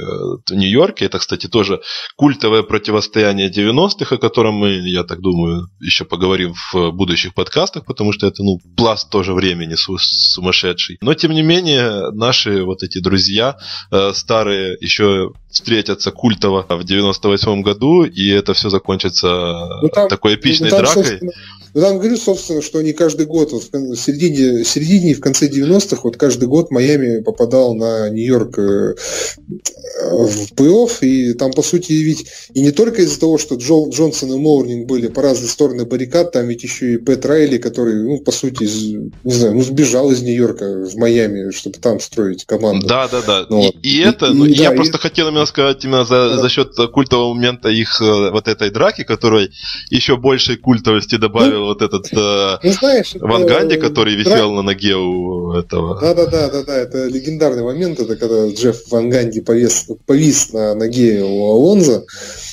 в 0.47 0.53
Нью-Йорке. 0.53 1.07
Это, 1.07 1.19
кстати, 1.19 1.49
тоже 1.49 1.81
культовое 2.17 2.63
противостояние 2.63 3.51
90-х, 3.51 4.15
о 4.15 4.19
котором 4.19 4.55
мы, 4.55 4.75
я 4.89 5.03
так 5.03 5.21
думаю, 5.21 5.69
еще 5.81 6.05
поговорим 6.05 6.55
в 6.73 6.93
будущих 6.93 7.35
подкастах, 7.35 7.85
потому 7.85 8.13
что 8.13 8.27
это, 8.27 8.43
ну, 8.43 8.61
пласт 8.77 9.11
тоже 9.11 9.33
времени 9.33 9.75
сумасшедший. 9.75 10.99
Но, 11.01 11.15
тем 11.15 11.33
не 11.33 11.43
менее, 11.43 12.11
наши 12.13 12.63
вот 12.63 12.83
эти 12.83 12.99
друзья 12.99 13.57
э, 13.91 14.13
старые 14.15 14.77
еще 14.81 15.33
встретятся 15.51 16.11
культово 16.11 16.67
в 16.69 16.85
98 16.85 17.63
году, 17.63 18.05
и 18.05 18.29
это 18.29 18.53
все 18.55 18.69
закончится 18.69 19.69
ну, 19.83 19.89
там, 19.89 20.09
такой 20.09 20.35
эпичной 20.35 20.71
ну, 20.71 20.77
там, 20.77 20.85
дракой. 20.85 21.21
Ну, 21.77 21.83
там 21.83 21.99
говорю, 21.99 22.17
собственно, 22.17 22.63
что 22.63 22.79
они 22.79 22.95
каждый 22.95 23.27
год, 23.27 23.53
вот 23.53 23.65
в 23.71 23.97
середине, 23.97 24.65
в 24.65 24.67
середине 24.67 25.11
и 25.11 25.15
в 25.15 25.21
конце 25.21 25.47
90-х, 25.47 26.01
вот 26.05 26.17
каждый 26.17 26.49
год 26.49 26.71
Майами 26.71 27.21
попадал 27.21 27.75
на 27.75 28.09
Нью-Йорк 28.09 28.59
э, 28.59 28.95
в 30.01 30.53
плей-офф, 30.55 31.01
и 31.03 31.35
там, 31.35 31.53
по 31.53 31.61
сути, 31.61 31.93
ведь 31.93 32.29
и 32.55 32.63
не 32.63 32.71
только 32.71 33.03
из-за 33.03 33.21
того, 33.21 33.37
что 33.37 33.57
Джо, 33.57 33.91
Джонсон 33.91 34.33
и 34.33 34.39
Моурнинг 34.39 34.89
были 34.89 35.09
по 35.09 35.21
разные 35.21 35.51
стороны 35.51 35.85
баррикад, 35.85 36.33
там 36.33 36.49
ведь 36.49 36.63
еще 36.63 36.95
и 36.95 36.97
Пэт 36.97 37.27
Райли, 37.27 37.59
который, 37.59 38.03
ну, 38.05 38.21
по 38.21 38.33
сути, 38.33 38.63
из, 38.63 38.95
не 39.25 39.33
знаю, 39.35 39.53
ну, 39.53 39.61
сбежал 39.61 40.11
из 40.11 40.23
Нью-Йорка 40.23 40.87
в 40.87 40.97
Майами, 40.97 41.51
чтобы 41.51 41.77
там 41.77 42.01
строить 42.01 42.47
команду. 42.47 42.87
Да, 42.87 43.07
да, 43.09 43.21
да. 43.21 43.47
Ну, 43.51 43.71
и, 43.83 43.99
и 43.99 44.01
это, 44.01 44.33
ну, 44.33 44.47
и, 44.47 44.55
я 44.55 44.71
да, 44.71 44.77
просто 44.77 44.97
и... 44.97 45.01
хотел 45.01 45.29
именно 45.29 45.45
сказать 45.45 45.85
именно 45.85 46.07
за, 46.07 46.37
да. 46.37 46.39
за 46.41 46.49
счет 46.49 46.75
культового 46.95 47.35
момента 47.35 47.69
их 47.69 48.01
э, 48.01 48.31
вот 48.31 48.49
этой 48.49 48.71
драки, 48.71 49.05
которой 49.05 49.51
еще 49.91 50.17
большей 50.17 50.57
культовости 50.57 51.17
добавил 51.17 51.66
вот 51.67 51.83
этот 51.83 52.13
э, 52.13 52.59
ну, 52.63 52.73
знаешь, 52.73 53.15
Ван 53.21 53.47
Ганди, 53.47 53.77
который 53.77 54.15
висел 54.15 54.53
на 54.53 54.63
ноге 54.63 54.97
у 54.97 55.53
этого. 55.53 56.01
Да, 56.01 56.15
да, 56.15 56.27
да, 56.27 56.49
да, 56.51 56.63
да, 56.65 56.77
это 56.77 57.07
легендарный 57.07 57.63
момент, 57.63 58.01
это 58.01 58.17
когда 58.17 58.49
Джефф 58.49 58.91
Ван 58.91 59.11
Ганди 59.11 59.41
повис, 59.41 59.87
повис 60.07 60.53
на 60.53 60.75
ноге 60.75 61.23
у 61.23 61.45
Алонза. 61.51 62.05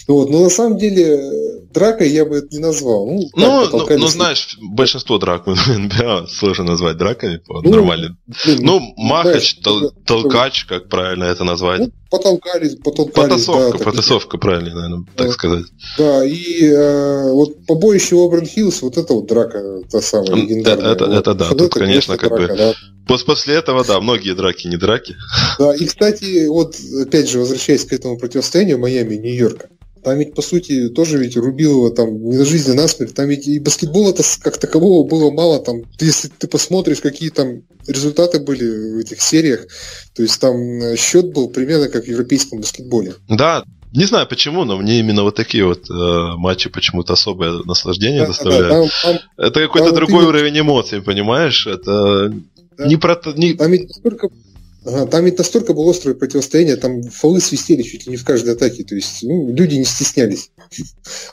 Вот, 0.07 0.29
но 0.29 0.43
на 0.43 0.49
самом 0.49 0.77
деле 0.77 1.62
дракой 1.73 2.09
я 2.09 2.25
бы 2.25 2.37
это 2.37 2.47
не 2.51 2.59
назвал. 2.59 3.05
Ну, 3.07 3.29
ну, 3.35 3.69
ну, 3.71 3.87
ну, 3.97 4.07
знаешь, 4.07 4.57
большинство 4.61 5.17
драк 5.17 5.45
НБА 5.47 6.27
сложно 6.29 6.65
назвать 6.65 6.97
драками 6.97 7.37
по 7.37 7.61
ну, 7.61 7.71
нормальным. 7.71 8.17
Ну, 8.45 8.55
ну 8.61 8.93
махач, 8.97 9.23
знаешь, 9.23 9.59
тол- 9.63 9.91
толкач, 10.05 10.65
как 10.65 10.89
правильно 10.89 11.25
это 11.25 11.43
назвать. 11.43 11.79
Ну, 11.79 11.91
потолкались, 12.09 12.75
потолкались. 12.75 13.29
Потасовка, 13.29 13.77
да, 13.77 13.83
потасовка, 13.83 14.37
правильно, 14.37 14.75
наверное, 14.75 15.05
да, 15.17 15.23
так 15.23 15.33
сказать. 15.33 15.65
Да, 15.97 16.23
и 16.23 16.65
э, 16.65 17.31
вот 17.31 17.65
побоище 17.65 18.15
Оберн 18.23 18.45
Хиллс, 18.45 18.81
вот 18.81 18.97
это 18.97 19.13
вот 19.13 19.27
драка, 19.27 19.81
та 19.91 20.01
самая 20.01 20.35
легендарная. 20.35 20.91
Это, 20.91 21.05
вот, 21.07 21.15
это 21.15 21.33
да, 21.33 21.49
тут, 21.49 21.61
это, 21.61 21.79
конечно, 21.79 22.17
как 22.17 22.35
драка, 22.35 22.53
бы... 22.53 22.57
Да. 22.57 22.73
После 23.25 23.55
этого, 23.55 23.83
да, 23.83 23.99
многие 23.99 24.33
драки 24.33 24.67
не 24.67 24.77
драки. 24.77 25.15
Да, 25.59 25.75
и, 25.75 25.85
кстати, 25.85 26.47
вот, 26.47 26.75
опять 27.01 27.29
же, 27.29 27.39
возвращаясь 27.39 27.83
к 27.83 27.91
этому 27.91 28.17
противостоянию 28.17 28.79
Майами 28.79 29.15
и 29.15 29.19
Нью-Йорка, 29.19 29.69
там 30.03 30.17
ведь, 30.17 30.35
по 30.35 30.41
сути, 30.41 30.89
тоже 30.89 31.17
ведь 31.17 31.37
Рубилова 31.37 31.91
там 31.91 32.23
не 32.29 32.37
на 32.37 32.45
жизнь, 32.45 32.71
а 32.71 32.73
на 32.73 32.87
смерть. 32.87 33.13
Там 33.15 33.27
ведь 33.29 33.47
и 33.47 33.59
баскетбола-то 33.59 34.23
как 34.41 34.57
такового 34.57 35.07
было 35.07 35.31
мало. 35.31 35.59
Там, 35.59 35.83
если 35.99 36.27
ты 36.27 36.47
посмотришь, 36.47 37.01
какие 37.01 37.29
там 37.29 37.63
результаты 37.87 38.39
были 38.39 38.95
в 38.95 38.97
этих 38.97 39.21
сериях, 39.21 39.65
то 40.15 40.21
есть 40.21 40.39
там 40.39 40.55
э, 40.55 40.95
счет 40.97 41.33
был 41.33 41.49
примерно 41.49 41.87
как 41.89 42.05
в 42.05 42.07
европейском 42.07 42.59
баскетболе. 42.59 43.15
Да, 43.29 43.63
не 43.93 44.05
знаю 44.05 44.27
почему, 44.27 44.65
но 44.65 44.77
мне 44.77 44.99
именно 44.99 45.23
вот 45.23 45.35
такие 45.35 45.65
вот 45.65 45.89
э, 45.89 46.35
матчи 46.37 46.69
почему-то 46.69 47.13
особое 47.13 47.61
наслаждение 47.63 48.21
да, 48.21 48.27
доставляют. 48.27 48.69
Да, 48.69 48.81
там, 48.81 48.89
там, 49.03 49.19
это 49.37 49.59
какой-то 49.61 49.91
другой 49.93 50.25
вот 50.25 50.29
уровень 50.29 50.59
эмоций, 50.59 51.01
понимаешь? 51.01 51.67
Это 51.67 52.33
да, 52.77 52.87
не 52.87 52.97
про... 52.97 53.19
Не... 53.35 53.53
Там 53.53 53.71
ведь 53.71 53.93
столько 53.95 54.29
Там 54.83 55.25
ведь 55.25 55.37
настолько 55.37 55.73
было 55.73 55.91
острое 55.91 56.15
противостояние, 56.15 56.75
там 56.75 57.03
фолы 57.03 57.39
свистели 57.39 57.81
чуть 57.83 58.05
ли 58.05 58.11
не 58.11 58.17
в 58.17 58.25
каждой 58.25 58.53
атаке, 58.53 58.83
то 58.83 58.95
есть 58.95 59.23
ну, 59.23 59.53
люди 59.53 59.75
не 59.75 59.85
стеснялись. 59.85 60.51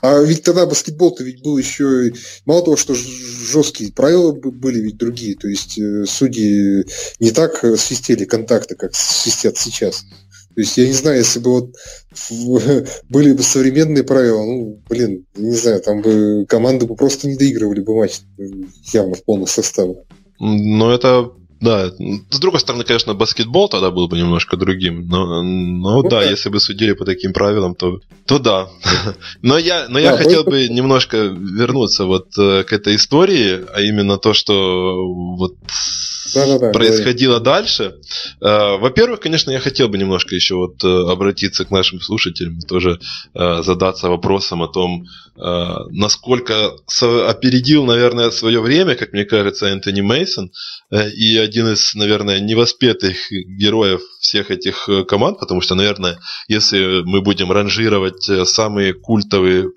А 0.01 0.21
ведь 0.21 0.43
тогда 0.43 0.65
баскетбол-то 0.65 1.23
ведь 1.23 1.43
был 1.43 1.57
еще, 1.57 2.13
мало 2.45 2.63
того, 2.63 2.77
что 2.77 2.95
жесткие 2.95 3.91
правила 3.91 4.31
были 4.31 4.79
ведь 4.79 4.97
другие, 4.97 5.35
то 5.35 5.47
есть 5.47 5.77
э, 5.77 6.05
судьи 6.05 6.85
не 7.19 7.31
так 7.31 7.65
свистели 7.77 8.25
контакты, 8.25 8.75
как 8.75 8.95
свистят 8.95 9.57
сейчас. 9.57 10.05
То 10.53 10.59
есть 10.61 10.77
я 10.77 10.85
не 10.85 10.93
знаю, 10.93 11.17
если 11.17 11.39
бы 11.39 11.51
вот 11.51 11.75
были 13.09 13.33
бы 13.33 13.43
современные 13.43 14.03
правила, 14.03 14.43
ну, 14.43 14.81
блин, 14.89 15.25
не 15.35 15.55
знаю, 15.55 15.81
там 15.81 16.01
бы 16.01 16.45
команды 16.47 16.85
бы 16.85 16.95
просто 16.95 17.27
не 17.27 17.35
доигрывали 17.35 17.81
бы 17.81 17.95
матч 17.95 18.21
э, 18.37 18.43
явно 18.93 19.15
в 19.15 19.23
полных 19.23 19.49
составах. 19.49 19.97
Но 20.39 20.93
это 20.93 21.31
да, 21.61 21.91
с 22.31 22.39
другой 22.39 22.59
стороны, 22.59 22.83
конечно, 22.83 23.13
баскетбол 23.13 23.69
тогда 23.69 23.91
был 23.91 24.07
бы 24.07 24.17
немножко 24.17 24.57
другим. 24.57 25.07
Но, 25.07 25.43
но 25.43 26.01
ну, 26.01 26.03
да, 26.03 26.21
да, 26.21 26.23
если 26.23 26.49
бы 26.49 26.59
судили 26.59 26.93
по 26.93 27.05
таким 27.05 27.33
правилам, 27.33 27.75
то, 27.75 27.99
то 28.25 28.39
да. 28.39 28.67
Но 29.43 29.57
я, 29.59 29.87
но 29.87 29.99
я 29.99 30.11
да, 30.11 30.17
хотел 30.17 30.43
бы 30.43 30.67
немножко 30.67 31.17
вернуться 31.17 32.05
вот 32.05 32.29
э, 32.37 32.63
к 32.63 32.73
этой 32.73 32.95
истории, 32.95 33.63
а 33.73 33.81
именно 33.81 34.17
то, 34.17 34.33
что 34.33 35.05
вот 35.37 35.55
да, 36.33 36.45
да, 36.45 36.59
да, 36.59 36.71
происходило 36.71 37.39
да. 37.39 37.53
дальше. 37.53 37.95
Э, 38.41 38.77
во-первых, 38.77 39.19
конечно, 39.19 39.51
я 39.51 39.59
хотел 39.59 39.89
бы 39.89 39.97
немножко 39.97 40.35
еще 40.35 40.55
вот 40.55 40.83
э, 40.83 40.87
обратиться 40.87 41.65
к 41.65 41.71
нашим 41.71 42.01
слушателям, 42.01 42.59
тоже 42.61 42.99
задаться 43.33 44.09
вопросом 44.09 44.63
о 44.63 44.67
том, 44.67 45.05
насколько 45.35 46.71
опередил, 47.27 47.85
наверное, 47.85 48.31
свое 48.31 48.61
время, 48.61 48.95
как 48.95 49.13
мне 49.13 49.25
кажется, 49.25 49.67
Энтони 49.67 50.01
Мейсон 50.01 50.51
и 50.91 51.37
один 51.37 51.67
из, 51.69 51.93
наверное, 51.95 52.39
невоспетых 52.39 53.31
героев 53.31 54.01
всех 54.21 54.51
этих 54.51 54.87
э, 54.87 55.03
команд, 55.03 55.39
потому 55.39 55.61
что, 55.61 55.75
наверное, 55.75 56.19
если 56.47 57.01
мы 57.03 57.21
будем 57.21 57.51
ранжировать 57.51 58.29
э, 58.29 58.45
самые 58.45 58.93
культовые 58.93 59.71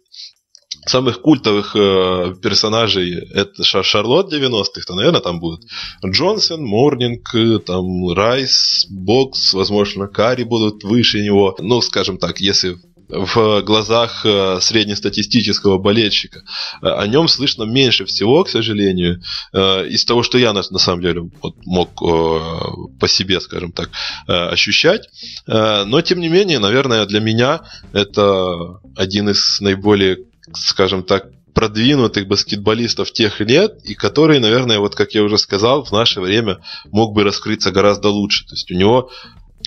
самых 0.87 1.21
культовых 1.21 1.75
э, 1.75 2.35
персонажей 2.43 3.29
это 3.33 3.65
Шарлот 3.65 4.33
90-х, 4.33 4.83
то, 4.87 4.95
наверное, 4.95 5.21
там 5.21 5.41
будут 5.41 5.65
Джонсон, 6.05 6.65
Морнинг, 6.65 7.35
э, 7.35 7.59
там 7.59 8.13
Райс, 8.13 8.87
Бокс, 8.89 9.53
возможно, 9.55 10.07
Карри 10.07 10.45
будут 10.45 10.85
выше 10.85 11.23
него. 11.23 11.55
Ну, 11.59 11.81
скажем 11.81 12.19
так, 12.19 12.41
если 12.41 12.77
в 13.09 13.61
глазах 13.63 14.25
э, 14.25 14.59
среднестатистического 14.61 15.79
болельщика. 15.79 16.43
Э, 16.81 16.89
о 16.89 17.07
нем 17.07 17.29
слышно 17.29 17.65
меньше 17.65 18.07
всего, 18.07 18.45
к 18.45 18.49
сожалению, 18.49 19.23
из 19.53 20.05
того, 20.05 20.23
что 20.23 20.39
я 20.39 20.53
на, 20.53 20.63
самом 20.63 21.03
деле 21.03 21.31
мог 21.65 21.95
по 21.95 23.09
себе, 23.09 23.41
скажем 23.41 23.73
так, 23.73 23.91
ощущать. 24.27 25.09
Но, 25.47 26.01
тем 26.01 26.21
не 26.21 26.29
менее, 26.29 26.59
наверное, 26.59 27.07
для 27.07 27.21
меня 27.21 27.61
это 27.93 28.81
один 28.97 29.29
из 29.29 29.61
наиболее, 29.61 30.19
скажем 30.57 31.03
так, 31.03 31.31
продвинутых 31.55 32.27
баскетболистов 32.27 33.13
тех 33.13 33.41
лет, 33.41 33.79
и 33.85 33.95
который, 33.95 34.41
наверное, 34.41 34.81
вот 34.81 34.95
как 34.95 35.15
я 35.15 35.23
уже 35.23 35.39
сказал, 35.39 35.85
в 35.85 35.93
наше 35.93 36.21
время 36.21 36.59
мог 36.91 37.15
бы 37.15 37.23
раскрыться 37.23 37.71
гораздо 37.71 38.09
лучше. 38.09 38.45
То 38.45 38.55
есть 38.55 38.71
у 38.71 38.75
него 38.75 39.11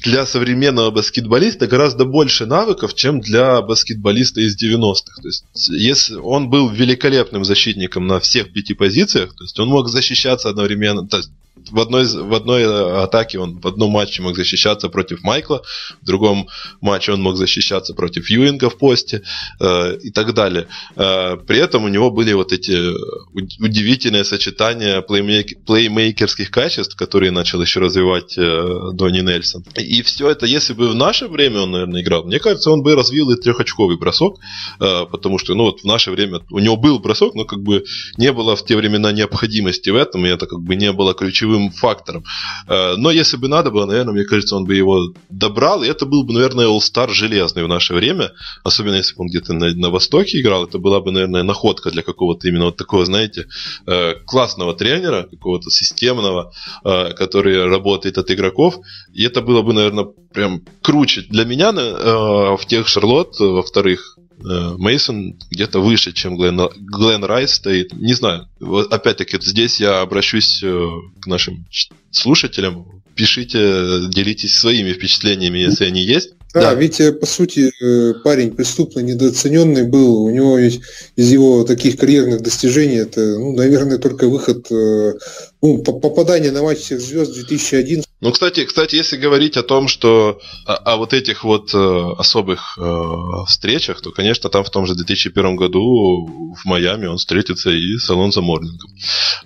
для 0.03 0.25
современного 0.25 0.91
баскетболиста 0.91 1.65
гораздо 1.65 2.05
больше 2.05 2.45
навыков, 2.45 2.93
чем 2.93 3.19
для 3.19 3.61
баскетболиста 3.61 4.41
из 4.41 4.61
90-х. 4.61 5.21
То 5.21 5.27
есть, 5.27 5.45
если 5.69 6.15
он 6.15 6.49
был 6.49 6.69
великолепным 6.69 7.43
защитником 7.43 8.05
на 8.05 8.19
всех 8.19 8.53
пяти 8.53 8.73
позициях, 8.73 9.33
то 9.35 9.43
есть 9.43 9.57
он 9.59 9.69
мог 9.69 9.89
защищаться 9.89 10.49
одновременно, 10.49 11.07
то 11.07 11.17
есть, 11.17 11.31
в 11.71 11.79
одной, 11.79 12.05
в 12.05 12.33
одной 12.33 13.03
атаке 13.03 13.39
он 13.39 13.59
в 13.59 13.67
одном 13.67 13.91
матче 13.91 14.21
мог 14.21 14.35
защищаться 14.35 14.89
против 14.89 15.23
Майкла, 15.23 15.63
в 16.01 16.05
другом 16.05 16.47
матче 16.81 17.13
он 17.13 17.21
мог 17.21 17.37
защищаться 17.37 17.93
против 17.93 18.29
Юинга 18.29 18.69
в 18.69 18.77
посте 18.77 19.23
э, 19.59 19.97
и 19.97 20.11
так 20.11 20.33
далее. 20.33 20.67
Э, 20.95 21.37
при 21.37 21.59
этом 21.59 21.85
у 21.85 21.87
него 21.87 22.11
были 22.11 22.33
вот 22.33 22.51
эти 22.51 22.93
удивительные 23.33 24.23
сочетания 24.23 25.01
плеймейк, 25.01 25.63
плеймейкерских 25.65 26.51
качеств, 26.51 26.95
которые 26.95 27.31
начал 27.31 27.61
еще 27.61 27.79
развивать 27.79 28.37
э, 28.37 28.91
Донни 28.93 29.21
Нельсон. 29.21 29.63
И 29.75 30.01
все 30.01 30.29
это, 30.29 30.45
если 30.45 30.73
бы 30.73 30.89
в 30.89 30.95
наше 30.95 31.27
время 31.27 31.61
он, 31.61 31.71
наверное, 31.71 32.01
играл, 32.01 32.23
мне 32.23 32.39
кажется, 32.39 32.71
он 32.71 32.83
бы 32.83 32.95
развил 32.95 33.29
и 33.31 33.41
трехочковый 33.41 33.97
бросок, 33.97 34.37
э, 34.79 35.05
потому 35.11 35.37
что, 35.37 35.55
ну, 35.55 35.63
вот 35.63 35.81
в 35.81 35.85
наше 35.85 36.11
время 36.11 36.41
у 36.49 36.59
него 36.59 36.77
был 36.77 36.99
бросок, 36.99 37.35
но 37.35 37.45
как 37.45 37.61
бы 37.61 37.83
не 38.17 38.31
было 38.31 38.55
в 38.55 38.65
те 38.65 38.75
времена 38.75 39.11
необходимости 39.11 39.89
в 39.89 39.95
этом, 39.95 40.25
и 40.25 40.29
это 40.29 40.45
как 40.45 40.61
бы 40.61 40.75
не 40.75 40.91
было 40.91 41.13
ключевым 41.13 41.56
фактором. 41.71 42.23
Э, 42.67 42.95
но 42.97 43.11
если 43.11 43.37
бы 43.37 43.47
надо 43.47 43.71
было, 43.71 43.85
наверное, 43.85 44.13
мне 44.13 44.23
кажется, 44.23 44.55
он 44.55 44.65
бы 44.65 44.75
его 44.75 45.13
добрал, 45.29 45.83
и 45.83 45.87
это 45.87 46.05
был 46.05 46.23
бы, 46.23 46.33
наверное, 46.33 46.67
All-Star 46.67 47.09
железный 47.11 47.63
в 47.63 47.67
наше 47.67 47.93
время, 47.93 48.31
особенно 48.63 48.95
если 48.95 49.15
бы 49.15 49.21
он 49.21 49.27
где-то 49.27 49.53
на, 49.53 49.73
на 49.73 49.89
Востоке 49.89 50.39
играл, 50.39 50.65
это 50.65 50.79
была 50.79 50.99
бы, 50.99 51.11
наверное, 51.11 51.43
находка 51.43 51.91
для 51.91 52.03
какого-то 52.03 52.47
именно 52.47 52.65
вот 52.65 52.77
такого, 52.77 53.05
знаете, 53.05 53.47
э, 53.85 54.15
классного 54.25 54.73
тренера, 54.73 55.23
какого-то 55.23 55.69
системного, 55.69 56.51
э, 56.83 57.13
который 57.13 57.67
работает 57.67 58.17
от 58.17 58.31
игроков, 58.31 58.79
и 59.13 59.23
это 59.23 59.41
было 59.41 59.61
бы, 59.61 59.73
наверное, 59.73 60.07
прям 60.33 60.61
круче. 60.81 61.21
Для 61.29 61.45
меня 61.45 61.71
в 61.71 62.65
тех 62.67 62.87
Шарлот, 62.87 63.39
во-вторых, 63.39 64.17
Мейсон 64.39 65.37
где-то 65.49 65.79
выше, 65.79 66.13
чем 66.13 66.37
Глен, 66.37 66.59
Глен 66.77 67.23
Райс 67.23 67.53
стоит. 67.53 67.93
Не 67.93 68.13
знаю. 68.13 68.47
Вот 68.59 68.93
опять-таки, 68.93 69.37
здесь 69.41 69.79
я 69.79 70.01
обращусь 70.01 70.61
э, 70.63 70.87
к 71.19 71.27
нашим 71.27 71.65
слушателям. 72.11 73.03
Пишите, 73.15 74.07
делитесь 74.09 74.55
своими 74.55 74.93
впечатлениями, 74.93 75.57
если 75.57 75.85
они 75.85 76.03
есть. 76.03 76.36
Да, 76.53 76.61
да, 76.61 76.73
ведь 76.73 77.01
по 77.19 77.25
сути 77.25 77.71
э, 77.81 78.13
парень 78.23 78.51
преступно 78.51 79.01
недооцененный 79.01 79.83
был. 79.83 80.23
У 80.23 80.29
него 80.29 80.57
ведь 80.57 80.81
из 81.15 81.31
его 81.31 81.63
таких 81.63 81.97
карьерных 81.97 82.41
достижений 82.41 82.97
это, 82.97 83.21
ну, 83.37 83.53
наверное, 83.53 83.97
только 83.97 84.27
выход, 84.27 84.71
э, 84.71 85.13
ну, 85.61 85.77
попадание 85.79 86.51
на 86.51 86.63
матч 86.63 86.79
всех 86.79 87.01
звезд 87.01 87.33
2001. 87.33 88.03
Ну, 88.19 88.31
кстати, 88.31 88.65
кстати, 88.65 88.95
если 88.95 89.15
говорить 89.15 89.57
о 89.57 89.63
том, 89.63 89.87
что 89.87 90.39
о, 90.65 90.73
о 90.73 90.97
вот 90.97 91.13
этих 91.13 91.43
вот 91.43 91.71
э, 91.73 92.03
особых 92.17 92.75
э, 92.79 93.45
встречах, 93.45 94.01
то, 94.01 94.11
конечно, 94.11 94.49
там 94.49 94.63
в 94.63 94.71
том 94.71 94.87
же 94.87 94.95
2001 94.95 95.55
году 95.55 96.55
в 96.55 96.65
Майами 96.65 97.05
он 97.05 97.17
встретится 97.17 97.69
и 97.69 97.97
с 97.97 98.09
Алонзо 98.09 98.41
Морнингом. 98.41 98.89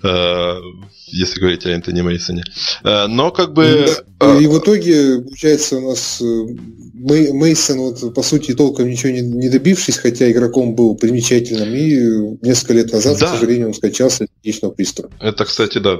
Э, 0.02 0.54
если 1.06 1.38
говорить 1.38 1.66
о 1.66 1.68
Энтони 1.68 2.00
Мейсоне. 2.00 2.44
Э, 2.82 3.08
но 3.08 3.30
как 3.30 3.52
бы... 3.52 3.86
Да, 4.18 4.38
и 4.38 4.46
в 4.46 4.58
итоге, 4.58 5.18
получается, 5.20 5.76
у 5.76 5.90
нас 5.90 6.22
Мейсон, 7.02 7.78
вот, 7.78 8.14
по 8.14 8.22
сути, 8.22 8.54
толком 8.54 8.88
ничего 8.88 9.12
не, 9.12 9.20
не 9.20 9.48
добившись, 9.48 9.98
хотя 9.98 10.30
игроком 10.30 10.74
был 10.74 10.94
примечательным, 10.94 11.74
и 11.74 12.46
несколько 12.46 12.74
лет 12.74 12.92
назад, 12.92 13.18
да. 13.18 13.26
к 13.26 13.30
сожалению, 13.34 13.68
он 13.68 13.74
скачался 13.74 14.24
от 14.24 14.30
сердечного 14.36 14.72
приступа. 14.72 15.10
Это, 15.20 15.44
кстати, 15.44 15.78
да, 15.78 15.98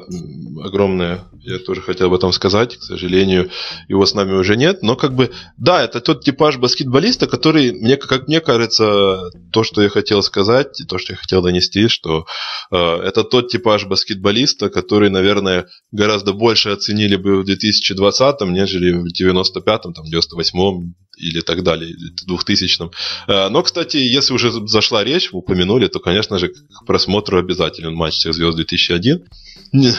огромное, 0.62 1.24
я 1.40 1.58
тоже 1.58 1.82
хотел 1.82 2.06
об 2.06 2.14
этом 2.14 2.32
сказать, 2.32 2.76
к 2.76 2.82
сожалению, 2.82 3.50
его 3.88 4.06
с 4.06 4.14
нами 4.14 4.32
уже 4.32 4.56
нет, 4.56 4.82
но 4.82 4.94
как 4.94 5.14
бы, 5.14 5.32
да, 5.56 5.82
это 5.82 6.00
тот 6.00 6.24
типаж 6.24 6.58
баскетболиста, 6.58 7.26
который, 7.26 7.72
мне, 7.72 7.96
как 7.96 8.28
мне 8.28 8.40
кажется, 8.40 9.30
то, 9.52 9.64
что 9.64 9.82
я 9.82 9.88
хотел 9.88 10.22
сказать, 10.22 10.80
то, 10.88 10.98
что 10.98 11.14
я 11.14 11.16
хотел 11.16 11.42
донести, 11.42 11.88
что 11.88 12.26
э, 12.70 12.76
это 12.76 13.24
тот 13.24 13.48
типаж 13.48 13.86
баскетболиста, 13.86 14.70
который, 14.70 15.10
наверное, 15.10 15.66
гораздо 15.90 16.32
больше 16.32 16.70
оценили 16.70 17.16
бы 17.16 17.42
в 17.42 17.48
2020-м, 17.48 18.52
нежели 18.52 18.92
в 18.92 19.06
95-м, 19.06 19.94
там, 19.94 20.04
98-м 20.04 20.91
или 21.16 21.40
так 21.40 21.62
далее, 21.62 21.94
2000-м. 22.28 22.90
Э, 23.28 23.48
но, 23.48 23.62
кстати, 23.62 23.96
если 23.96 24.32
уже 24.32 24.50
зашла 24.66 25.04
речь, 25.04 25.28
упомянули, 25.32 25.86
то, 25.86 26.00
конечно 26.00 26.38
же, 26.38 26.48
к 26.48 26.84
просмотру 26.86 27.38
обязателен 27.38 27.94
матч 27.94 28.14
всех 28.14 28.34
звезд 28.34 28.56
2001. 28.56 29.24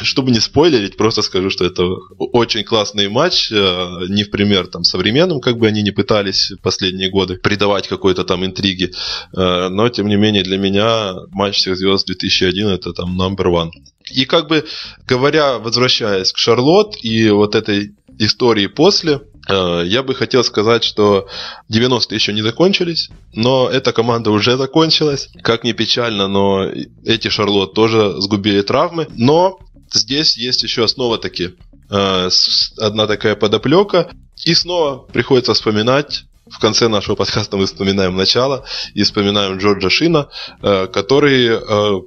Чтобы 0.04 0.32
не 0.32 0.40
спойлерить, 0.40 0.98
просто 0.98 1.24
скажу, 1.24 1.50
что 1.50 1.66
это 1.66 1.84
очень 2.20 2.64
классный 2.64 3.10
матч, 3.10 3.52
э, 3.52 4.06
не 4.10 4.24
в 4.24 4.32
пример 4.32 4.68
там 4.68 4.84
современным, 4.84 5.40
как 5.40 5.58
бы 5.58 5.68
они 5.68 5.82
не 5.82 5.92
пытались 5.92 6.52
последние 6.62 7.10
годы 7.10 7.38
придавать 7.38 7.88
какой-то 7.88 8.24
там 8.24 8.46
интриги, 8.46 8.92
э, 9.36 9.70
но, 9.70 9.90
тем 9.90 10.08
не 10.08 10.16
менее, 10.16 10.44
для 10.44 10.58
меня 10.58 11.16
матч 11.32 11.58
всех 11.58 11.78
звезд 11.78 12.06
2001 12.06 12.68
это 12.68 12.94
там 12.94 13.20
number 13.20 13.46
one. 13.46 13.72
И 14.12 14.26
как 14.26 14.48
бы 14.48 14.66
говоря, 15.08 15.60
возвращаясь 15.60 16.34
к 16.34 16.38
Шарлот 16.38 16.98
и 17.02 17.30
вот 17.30 17.56
этой 17.56 17.94
истории 18.20 18.68
после, 18.68 19.22
Э, 19.48 19.84
я 19.86 20.04
бы 20.04 20.16
хотел 20.16 20.44
сказать, 20.44 20.84
что 20.84 21.28
90-е 21.72 22.16
еще 22.16 22.34
не 22.34 22.42
закончились, 22.42 23.10
но 23.34 23.70
эта 23.70 23.92
команда 23.92 24.32
уже 24.32 24.58
закончилась. 24.58 25.30
Как 25.42 25.64
ни 25.64 25.74
печально, 25.74 26.28
но 26.28 26.66
эти 27.04 27.30
Шарлот 27.30 27.74
тоже 27.74 28.22
сгубили 28.22 28.62
травмы. 28.62 29.08
Но 29.16 29.60
здесь 29.92 30.38
есть 30.38 30.64
еще 30.64 30.86
основа 30.86 31.18
таки. 31.18 31.56
Э, 31.90 32.30
одна 32.78 33.08
такая 33.08 33.36
подоплека. 33.36 34.10
И 34.46 34.54
снова 34.54 34.98
приходится 34.98 35.54
вспоминать 35.54 36.26
в 36.50 36.60
конце 36.60 36.90
нашего 36.90 37.16
подкаста 37.16 37.56
мы 37.56 37.66
вспоминаем 37.66 38.18
начало 38.18 38.66
и 38.94 39.04
вспоминаем 39.04 39.58
Джорджа 39.58 39.90
Шина, 39.90 40.28
э, 40.62 40.88
который, 40.88 41.58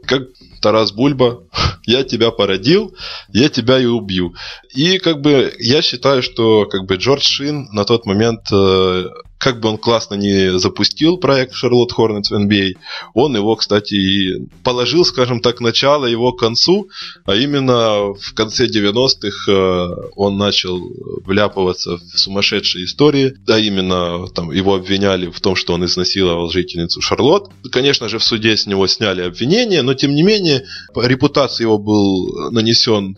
как 0.04 0.28
Тарас 0.66 0.90
Бульба, 0.90 1.44
я 1.86 2.02
тебя 2.02 2.32
породил, 2.32 2.92
я 3.28 3.48
тебя 3.48 3.78
и 3.78 3.84
убью. 3.84 4.34
И 4.74 4.98
как 4.98 5.20
бы 5.20 5.54
я 5.60 5.80
считаю, 5.80 6.24
что 6.24 6.66
как 6.66 6.86
бы 6.86 6.96
Джордж 6.96 7.22
Шин 7.22 7.68
на 7.70 7.84
тот 7.84 8.04
момент 8.04 8.48
э, 8.50 9.04
как 9.38 9.60
бы 9.60 9.68
он 9.68 9.78
классно 9.78 10.14
не 10.14 10.58
запустил 10.58 11.18
проект 11.18 11.52
Charlotte 11.52 11.90
Hornets 11.96 12.30
в 12.30 12.32
NBA, 12.32 12.74
он 13.14 13.36
его, 13.36 13.54
кстати, 13.56 13.94
и 13.94 14.46
положил, 14.62 15.04
скажем 15.04 15.40
так, 15.40 15.60
начало 15.60 16.06
его 16.06 16.32
концу, 16.32 16.88
а 17.24 17.34
именно 17.34 18.14
в 18.14 18.34
конце 18.34 18.66
90-х 18.66 19.52
э, 19.52 20.10
он 20.16 20.38
начал 20.38 20.80
вляпываться 21.24 21.98
в 21.98 22.18
сумасшедшие 22.18 22.86
истории, 22.86 23.34
а 23.48 23.58
именно 23.58 24.26
там 24.28 24.50
его 24.50 24.74
обвиняли 24.74 25.26
в 25.30 25.40
том, 25.40 25.54
что 25.54 25.74
он 25.74 25.84
изнасиловал 25.84 26.50
жительницу 26.50 27.00
Шарлотт. 27.00 27.50
Конечно 27.70 28.08
же, 28.08 28.18
в 28.18 28.24
суде 28.24 28.56
с 28.56 28.66
него 28.66 28.86
сняли 28.86 29.22
обвинение, 29.22 29.82
но 29.82 29.94
тем 29.94 30.14
не 30.14 30.22
менее 30.22 30.64
репутация 30.94 31.64
его 31.64 31.78
был 31.78 32.50
нанесен 32.50 33.16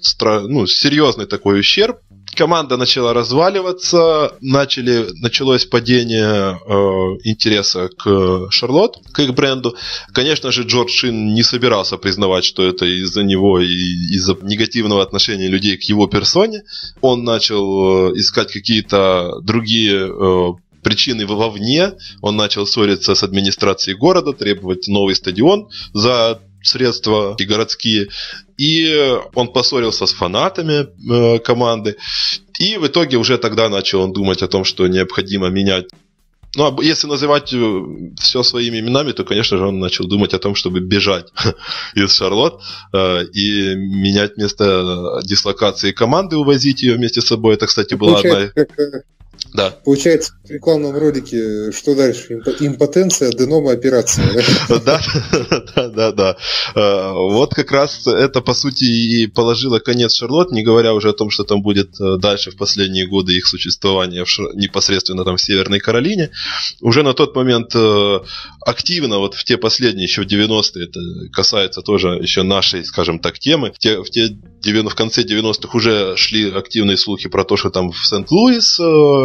ну, 0.49 0.67
серьезный 0.67 1.27
такой 1.27 1.61
ущерб, 1.61 1.99
команда 2.39 2.77
начала 2.77 3.13
разваливаться, 3.13 4.33
начали, 4.41 5.09
началось 5.21 5.65
падение 5.65 6.55
э, 6.55 7.29
интереса 7.29 7.89
к 7.99 8.47
Шарлот, 8.51 8.99
к 9.13 9.19
их 9.19 9.35
бренду. 9.35 9.75
Конечно 10.13 10.53
же, 10.53 10.63
Джордж 10.63 10.91
Шин 10.91 11.35
не 11.35 11.43
собирался 11.43 11.97
признавать, 11.97 12.45
что 12.45 12.63
это 12.63 12.87
из-за 12.87 13.25
него 13.25 13.59
и 13.61 13.67
из-за 13.67 14.37
негативного 14.41 15.03
отношения 15.03 15.49
людей 15.49 15.77
к 15.77 15.83
его 15.83 16.07
персоне. 16.07 16.63
Он 17.01 17.25
начал 17.25 18.11
э, 18.11 18.13
искать 18.21 18.53
какие-то 18.53 19.41
другие 19.43 20.07
э, 20.07 20.53
причины 20.85 21.27
вовне. 21.27 21.95
Он 22.23 22.37
начал 22.37 22.67
ссориться 22.67 23.17
с 23.17 23.25
администрацией 23.25 23.97
города, 23.97 24.33
требовать 24.33 24.87
новый 24.87 25.17
стадион 25.17 25.69
за 25.93 26.41
средства 26.69 27.35
и 27.39 27.45
городские. 27.45 28.09
И 28.57 29.17
он 29.35 29.53
поссорился 29.53 30.07
с 30.07 30.13
фанатами 30.13 30.87
э, 30.87 31.39
команды. 31.39 31.97
И 32.59 32.77
в 32.77 32.87
итоге 32.87 33.17
уже 33.17 33.39
тогда 33.39 33.69
начал 33.69 34.03
он 34.03 34.13
думать 34.13 34.43
о 34.43 34.49
том, 34.49 34.65
что 34.65 34.87
необходимо 34.87 35.49
менять 35.49 35.87
ну, 36.57 36.65
а 36.65 36.83
если 36.83 37.07
называть 37.07 37.53
э, 37.53 37.83
все 38.19 38.43
своими 38.43 38.81
именами, 38.81 39.13
то, 39.13 39.25
конечно 39.25 39.59
же, 39.59 39.67
он 39.67 39.79
начал 39.79 40.07
думать 40.07 40.33
о 40.33 40.39
том, 40.39 40.55
чтобы 40.55 40.81
бежать 40.81 41.27
из 41.95 42.17
Шарлот 42.17 42.63
э, 42.93 43.25
и 43.27 43.75
менять 43.75 44.39
место 44.39 45.21
дислокации 45.25 45.93
команды, 45.93 46.37
увозить 46.37 46.83
ее 46.83 46.95
вместе 46.95 47.21
с 47.21 47.27
собой. 47.27 47.55
Это, 47.55 47.67
кстати, 47.67 47.95
была 47.95 48.19
одна... 48.19 48.51
Да. 49.55 49.71
Получается, 49.85 50.33
в 50.45 50.51
рекламном 50.51 50.97
ролике 50.97 51.73
что 51.73 51.95
дальше? 51.95 52.41
Импотенция, 52.61 53.31
аденома, 53.31 53.73
операция. 53.73 54.27
Да, 54.85 55.01
да, 55.75 55.89
да, 55.89 56.13
да. 56.13 56.37
Э, 56.75 57.13
вот 57.13 57.55
как 57.55 57.73
раз 57.73 58.07
это, 58.07 58.41
по 58.41 58.55
сути, 58.55 58.85
и 58.85 59.27
положило 59.27 59.79
конец 59.79 60.15
Шарлот, 60.15 60.53
не 60.53 60.63
говоря 60.63 60.95
уже 60.95 61.11
о 61.11 61.13
том, 61.13 61.31
что 61.31 61.45
там 61.45 61.63
будет 61.63 62.01
э, 62.01 62.17
дальше 62.19 62.51
в 62.51 62.57
последние 62.57 63.07
годы 63.07 63.37
их 63.37 63.47
существования 63.47 64.25
непосредственно 64.55 65.25
там 65.25 65.37
в 65.37 65.43
Северной 65.43 65.81
Каролине. 65.81 66.31
Уже 66.81 67.03
на 67.03 67.15
тот 67.15 67.35
момент 67.35 67.75
э, 67.75 68.21
активно, 68.61 69.19
вот 69.19 69.35
в 69.35 69.45
те 69.45 69.57
последние, 69.57 70.05
еще 70.05 70.23
в 70.23 70.27
90-е, 70.27 70.85
это 70.85 71.01
касается 71.33 71.83
тоже 71.83 72.09
еще 72.21 72.43
нашей, 72.43 72.85
скажем 72.85 73.19
так, 73.19 73.39
темы, 73.39 73.73
в 73.73 73.79
те, 73.79 74.01
в 74.03 74.11
те 74.11 74.29
в 74.63 74.95
конце 74.95 75.23
90-х 75.23 75.77
уже 75.77 76.17
шли 76.17 76.51
активные 76.51 76.97
слухи 76.97 77.29
про 77.29 77.45
то, 77.45 77.57
что 77.57 77.71
там 77.71 77.91
в 77.93 78.07
Сент-Луис 78.07 78.79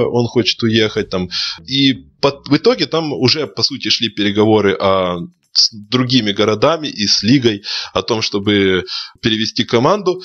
он 0.05 0.27
хочет 0.27 0.61
уехать 0.63 1.09
там. 1.09 1.29
И 1.67 1.93
под, 2.21 2.47
в 2.47 2.55
итоге 2.55 2.85
там 2.85 3.13
уже, 3.13 3.47
по 3.47 3.63
сути, 3.63 3.89
шли 3.89 4.09
переговоры 4.09 4.73
о 4.73 5.19
с 5.55 5.69
другими 5.71 6.31
городами 6.31 6.87
и 6.87 7.05
с 7.05 7.21
лигой 7.21 7.63
о 7.93 8.01
том, 8.01 8.21
чтобы 8.21 8.85
перевести 9.21 9.63
команду. 9.63 10.21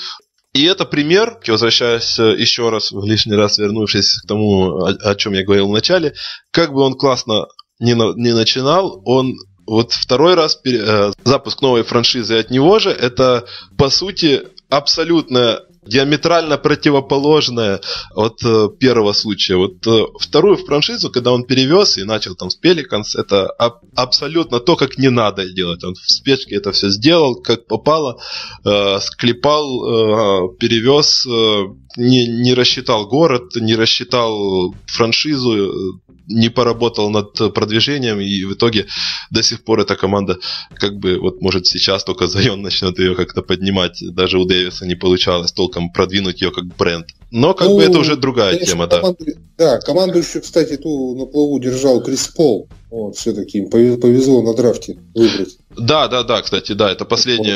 И 0.53 0.63
это 0.63 0.85
пример, 0.85 1.39
возвращаясь 1.47 2.17
э, 2.17 2.35
еще 2.35 2.69
раз, 2.69 2.91
лишний 2.91 3.35
раз 3.35 3.59
вернувшись 3.59 4.21
к 4.23 4.27
тому, 4.27 4.77
о, 4.79 4.89
о 4.89 5.15
чем 5.15 5.33
я 5.33 5.43
говорил 5.43 5.69
в 5.69 5.73
начале, 5.73 6.15
как 6.49 6.73
бы 6.73 6.81
он 6.81 6.95
классно 6.95 7.45
не, 7.79 7.93
на, 7.93 8.13
не 8.15 8.33
начинал, 8.33 9.01
он 9.05 9.35
вот 9.67 9.93
второй 9.93 10.33
раз 10.33 10.59
э, 10.65 11.11
запуск 11.23 11.61
новой 11.61 11.83
франшизы 11.83 12.39
от 12.39 12.49
него 12.49 12.79
же, 12.79 12.89
это 12.89 13.45
по 13.77 13.91
сути 13.91 14.41
абсолютно 14.69 15.61
диаметрально 15.85 16.57
противоположное 16.57 17.81
от 18.13 18.43
э, 18.43 18.67
первого 18.79 19.13
случая. 19.13 19.55
Вот 19.55 19.85
э, 19.87 20.05
вторую 20.19 20.57
франшизу, 20.57 21.09
когда 21.09 21.31
он 21.31 21.43
перевез 21.45 21.97
и 21.97 22.03
начал 22.03 22.35
там 22.35 22.49
с 22.49 22.55
Пеликанс, 22.55 23.15
это 23.15 23.47
аб- 23.47 23.81
абсолютно 23.95 24.59
то, 24.59 24.75
как 24.75 24.97
не 24.97 25.09
надо 25.09 25.49
делать. 25.49 25.83
Он 25.83 25.95
в 25.95 26.11
спешке 26.11 26.55
это 26.55 26.71
все 26.71 26.89
сделал, 26.89 27.35
как 27.35 27.67
попало, 27.67 28.19
э, 28.65 28.99
склепал, 28.99 29.65
э, 29.65 30.57
перевез, 30.59 31.25
э, 31.25 31.63
не, 31.97 32.27
не 32.27 32.53
рассчитал 32.53 33.07
город, 33.07 33.55
не 33.55 33.75
рассчитал 33.75 34.75
франшизу, 34.85 35.99
не 36.29 36.49
поработал 36.49 37.09
над 37.09 37.53
продвижением, 37.53 38.19
и 38.19 38.43
в 38.43 38.53
итоге 38.53 38.85
до 39.31 39.41
сих 39.41 39.63
пор 39.63 39.79
эта 39.79 39.95
команда, 39.95 40.37
как 40.75 40.97
бы, 40.97 41.17
вот 41.19 41.41
может 41.41 41.65
сейчас 41.65 42.03
только 42.03 42.27
Зайон 42.27 42.61
начнет 42.61 42.99
ее 42.99 43.15
как-то 43.15 43.41
поднимать, 43.41 43.97
даже 44.01 44.37
у 44.37 44.45
Дэвиса 44.45 44.85
не 44.85 44.95
получалось 44.95 45.51
толком 45.51 45.68
продвинуть 45.69 46.41
ее 46.41 46.51
как 46.51 46.65
бренд. 46.65 47.07
Но 47.31 47.53
как 47.53 47.67
ну, 47.67 47.77
бы 47.77 47.83
это 47.83 47.99
уже 47.99 48.15
другая 48.15 48.53
конечно, 48.53 48.73
тема, 48.73 48.87
да. 48.87 49.15
Да, 49.57 49.79
команду 49.79 50.17
еще, 50.17 50.41
кстати, 50.41 50.77
ту 50.77 51.15
на 51.15 51.25
плаву 51.25 51.59
держал 51.59 52.01
Крис 52.01 52.27
Пол. 52.27 52.67
Вот, 52.89 53.15
все-таки 53.15 53.59
им 53.59 53.69
повезло 53.69 54.41
на 54.41 54.55
драфте 54.55 54.97
выбрать. 55.13 55.58
Да, 55.77 56.07
да, 56.07 56.23
да, 56.23 56.41
кстати, 56.41 56.71
да, 56.71 56.91
это 56.91 57.05
последний 57.05 57.53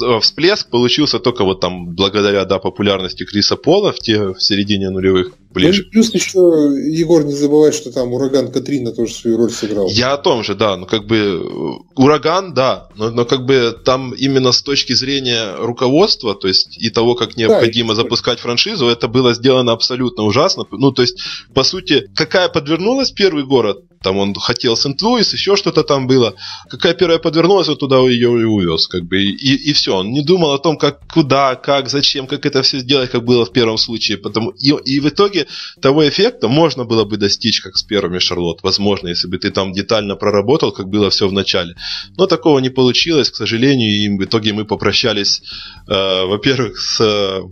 да. 0.00 0.20
всплеск 0.20 0.68
получился 0.68 1.18
только 1.18 1.44
вот 1.44 1.60
там 1.60 1.94
благодаря, 1.94 2.44
да, 2.44 2.58
популярности 2.58 3.24
Криса 3.24 3.56
Пола 3.56 3.92
в 3.92 3.98
те 3.98 4.34
в 4.34 4.42
середине 4.42 4.90
нулевых 4.90 5.32
ближе. 5.56 5.84
Ну, 5.84 5.90
плюс 5.90 6.14
еще 6.14 6.38
Егор 6.38 7.24
не 7.24 7.32
забывай, 7.32 7.72
что 7.72 7.90
там 7.90 8.12
ураган 8.12 8.52
Катрина 8.52 8.92
тоже 8.92 9.14
свою 9.14 9.38
роль 9.38 9.50
сыграл. 9.50 9.88
Я 9.88 10.12
о 10.12 10.18
том 10.18 10.44
же, 10.44 10.54
да, 10.54 10.76
ну 10.76 10.84
как 10.84 11.06
бы 11.06 11.80
ураган, 11.94 12.52
да, 12.52 12.88
но, 12.94 13.10
но 13.10 13.24
как 13.24 13.46
бы 13.46 13.74
там 13.84 14.12
именно 14.12 14.52
с 14.52 14.62
точки 14.62 14.92
зрения 14.92 15.56
руководства, 15.56 16.34
то 16.34 16.46
есть 16.46 16.76
и 16.76 16.90
того, 16.90 17.14
как 17.14 17.38
необходимо 17.38 17.94
да, 17.94 18.02
запускать 18.02 18.38
франшизу, 18.38 18.86
это 18.86 19.08
было 19.08 19.32
сделано 19.32 19.72
абсолютно 19.72 20.24
ужасно. 20.24 20.66
Ну, 20.70 20.92
то 20.92 21.02
есть, 21.02 21.18
по 21.54 21.64
сути, 21.64 22.10
какая 22.14 22.48
подвернулась 22.48 23.10
первый 23.10 23.44
город, 23.44 23.85
там 24.02 24.18
он 24.18 24.34
хотел 24.34 24.76
Сент-Луис, 24.76 25.32
еще 25.32 25.56
что-то 25.56 25.82
там 25.82 26.06
было. 26.06 26.34
Какая 26.68 26.94
первая 26.94 27.18
подвернулась, 27.18 27.68
вот 27.68 27.80
туда 27.80 27.98
ее 27.98 28.40
и 28.40 28.44
увез, 28.44 28.86
как 28.86 29.04
бы, 29.04 29.22
и, 29.22 29.70
и 29.70 29.72
все. 29.72 29.96
Он 29.96 30.10
не 30.10 30.22
думал 30.22 30.52
о 30.52 30.58
том, 30.58 30.76
как, 30.76 31.00
куда, 31.12 31.54
как, 31.54 31.88
зачем, 31.88 32.26
как 32.26 32.46
это 32.46 32.62
все 32.62 32.78
сделать, 32.78 33.10
как 33.10 33.24
было 33.24 33.44
в 33.44 33.52
первом 33.52 33.78
случае. 33.78 34.18
Потому, 34.18 34.50
и, 34.50 34.70
и 34.84 35.00
в 35.00 35.08
итоге 35.08 35.46
того 35.80 36.08
эффекта 36.08 36.48
можно 36.48 36.84
было 36.84 37.04
бы 37.04 37.16
достичь, 37.16 37.60
как 37.60 37.76
с 37.76 37.82
первыми 37.82 38.18
Шарлот, 38.18 38.62
возможно, 38.62 39.08
если 39.08 39.28
бы 39.28 39.38
ты 39.38 39.50
там 39.50 39.72
детально 39.72 40.16
проработал, 40.16 40.72
как 40.72 40.88
было 40.88 41.10
все 41.10 41.28
в 41.28 41.32
начале. 41.32 41.74
Но 42.16 42.26
такого 42.26 42.58
не 42.60 42.70
получилось, 42.70 43.30
к 43.30 43.36
сожалению, 43.36 43.90
и 43.90 44.08
в 44.08 44.24
итоге 44.24 44.52
мы 44.52 44.64
попрощались, 44.64 45.42
э, 45.88 46.24
во-первых, 46.26 46.78
с 46.78 47.48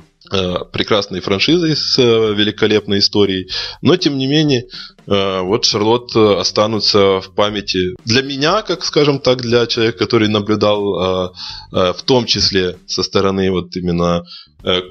прекрасной 0.72 1.20
франшизой 1.20 1.76
с 1.76 1.99
э, 1.99 2.35
великолепной 2.35 2.99
историей. 2.99 3.49
Но, 3.82 3.97
тем 3.97 4.18
не 4.18 4.26
менее, 4.26 4.66
э, 5.07 5.41
вот 5.41 5.64
Шарлот 5.64 6.14
останутся 6.16 7.20
в 7.20 7.35
памяти 7.35 7.97
для 8.05 8.22
меня, 8.22 8.62
как 8.62 8.85
скажем 8.85 9.18
так, 9.18 9.43
для 9.43 9.66
человека, 9.66 9.99
который 9.99 10.28
наблюдал 10.28 11.35
в 11.70 12.03
том 12.05 12.26
числе 12.26 12.76
со 12.87 13.03
стороны 13.03 13.51
вот 13.51 13.76
именно 13.76 14.22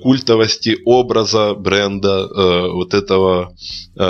культовости 0.02 0.78
образа 0.86 1.54
бренда, 1.54 2.28
вот 2.72 2.94
этого 2.94 3.56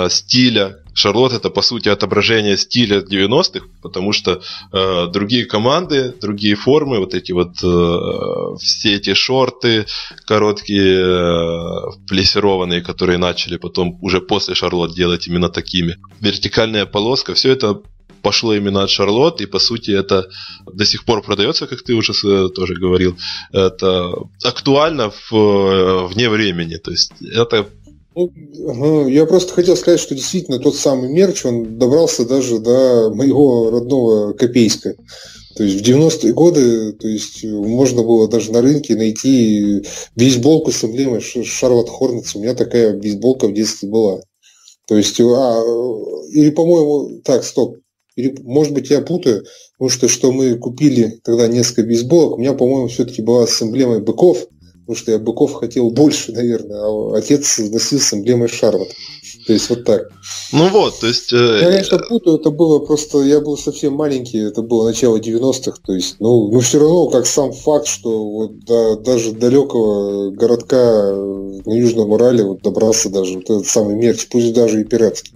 стиля, 0.08 0.83
Шарлот 0.94 1.32
это 1.32 1.50
по 1.50 1.62
сути 1.62 1.88
отображение 1.88 2.56
стиля 2.56 3.00
90-х, 3.00 3.66
потому 3.82 4.12
что 4.12 4.40
э, 4.72 5.06
другие 5.12 5.44
команды, 5.44 6.14
другие 6.20 6.54
формы, 6.54 6.98
вот 6.98 7.14
эти 7.14 7.32
вот 7.32 7.52
э, 7.62 8.56
все 8.60 8.94
эти 8.94 9.14
шорты 9.14 9.86
короткие, 10.26 11.00
э, 11.00 12.06
плессированные, 12.08 12.80
которые 12.80 13.18
начали 13.18 13.56
потом 13.56 13.98
уже 14.02 14.20
после 14.20 14.54
Шарлот 14.54 14.94
делать 14.94 15.26
именно 15.26 15.48
такими. 15.48 15.96
Вертикальная 16.20 16.86
полоска, 16.86 17.34
все 17.34 17.50
это 17.50 17.80
пошло 18.24 18.54
именно 18.54 18.82
от 18.82 18.90
Шарлот, 18.90 19.40
и 19.40 19.46
по 19.46 19.58
сути 19.58 19.90
это 19.90 20.28
до 20.72 20.84
сих 20.86 21.04
пор 21.04 21.22
продается, 21.22 21.66
как 21.66 21.82
ты 21.82 21.94
уже 21.94 22.12
тоже 22.48 22.74
говорил. 22.74 23.16
Это 23.52 24.12
актуально 24.42 25.10
в, 25.10 25.32
э, 25.32 26.06
вне 26.06 26.30
времени. 26.30 26.76
То 26.76 26.90
есть 26.90 27.12
это 27.20 27.66
ну, 28.14 29.08
я 29.08 29.26
просто 29.26 29.52
хотел 29.52 29.76
сказать, 29.76 30.00
что 30.00 30.14
действительно 30.14 30.58
тот 30.58 30.76
самый 30.76 31.08
мерч, 31.08 31.44
он 31.44 31.78
добрался 31.78 32.24
даже 32.24 32.58
до 32.58 33.10
моего 33.14 33.70
родного 33.70 34.32
Копейска. 34.32 34.94
То 35.56 35.62
есть 35.62 35.80
в 35.80 35.88
90-е 35.88 36.32
годы 36.32 36.92
то 36.92 37.06
есть, 37.06 37.44
можно 37.44 38.02
было 38.02 38.28
даже 38.28 38.52
на 38.52 38.60
рынке 38.60 38.96
найти 38.96 39.84
бейсболку 40.16 40.72
с 40.72 40.82
эмблемой 40.84 41.20
Шарлот 41.20 41.88
Хорнетс. 41.88 42.34
У 42.34 42.40
меня 42.40 42.54
такая 42.54 42.92
бейсболка 42.92 43.46
в 43.46 43.54
детстве 43.54 43.88
была. 43.88 44.20
То 44.86 44.96
есть, 44.96 45.20
а, 45.20 45.62
или, 46.30 46.50
по-моему, 46.50 47.20
так, 47.24 47.44
стоп. 47.44 47.76
Или, 48.16 48.36
может 48.42 48.72
быть, 48.72 48.90
я 48.90 49.00
путаю, 49.00 49.44
потому 49.72 49.90
что, 49.90 50.08
что 50.08 50.30
мы 50.30 50.56
купили 50.56 51.20
тогда 51.24 51.48
несколько 51.48 51.82
бейсболок, 51.82 52.34
у 52.34 52.40
меня, 52.40 52.52
по-моему, 52.52 52.88
все-таки 52.88 53.22
была 53.22 53.46
с 53.46 53.60
эмблемой 53.62 54.02
быков, 54.02 54.46
потому 54.86 54.96
что 54.96 55.12
я 55.12 55.18
быков 55.18 55.54
хотел 55.54 55.90
больше, 55.90 56.32
наверное, 56.32 56.78
а 56.82 57.16
отец 57.16 57.58
носил 57.58 57.98
с 57.98 58.12
эмблемой 58.12 58.48
Шарлот. 58.48 58.88
То 59.46 59.52
есть 59.54 59.70
вот 59.70 59.84
так. 59.84 60.10
Ну 60.52 60.68
вот, 60.68 61.00
то 61.00 61.06
есть... 61.06 61.32
Э... 61.32 61.60
Я, 61.62 61.70
конечно, 61.70 61.98
путаю, 61.98 62.36
это 62.36 62.50
было 62.50 62.80
просто... 62.80 63.22
Я 63.22 63.40
был 63.40 63.56
совсем 63.56 63.94
маленький, 63.94 64.38
это 64.38 64.60
было 64.60 64.86
начало 64.86 65.18
90-х, 65.18 65.78
то 65.84 65.94
есть, 65.94 66.16
ну, 66.20 66.50
ну 66.50 66.60
все 66.60 66.78
равно, 66.80 67.08
как 67.08 67.26
сам 67.26 67.52
факт, 67.52 67.86
что 67.86 68.24
вот 68.24 68.58
до, 68.64 68.96
даже 68.96 69.32
далекого 69.32 70.30
городка 70.30 71.12
на 71.64 71.72
Южном 71.72 72.12
Урале 72.12 72.44
вот 72.44 72.62
добрался 72.62 73.08
даже 73.08 73.34
вот 73.36 73.44
этот 73.44 73.66
самый 73.66 73.96
мерч, 73.96 74.28
пусть 74.28 74.52
даже 74.52 74.82
и 74.82 74.84
пиратский. 74.84 75.34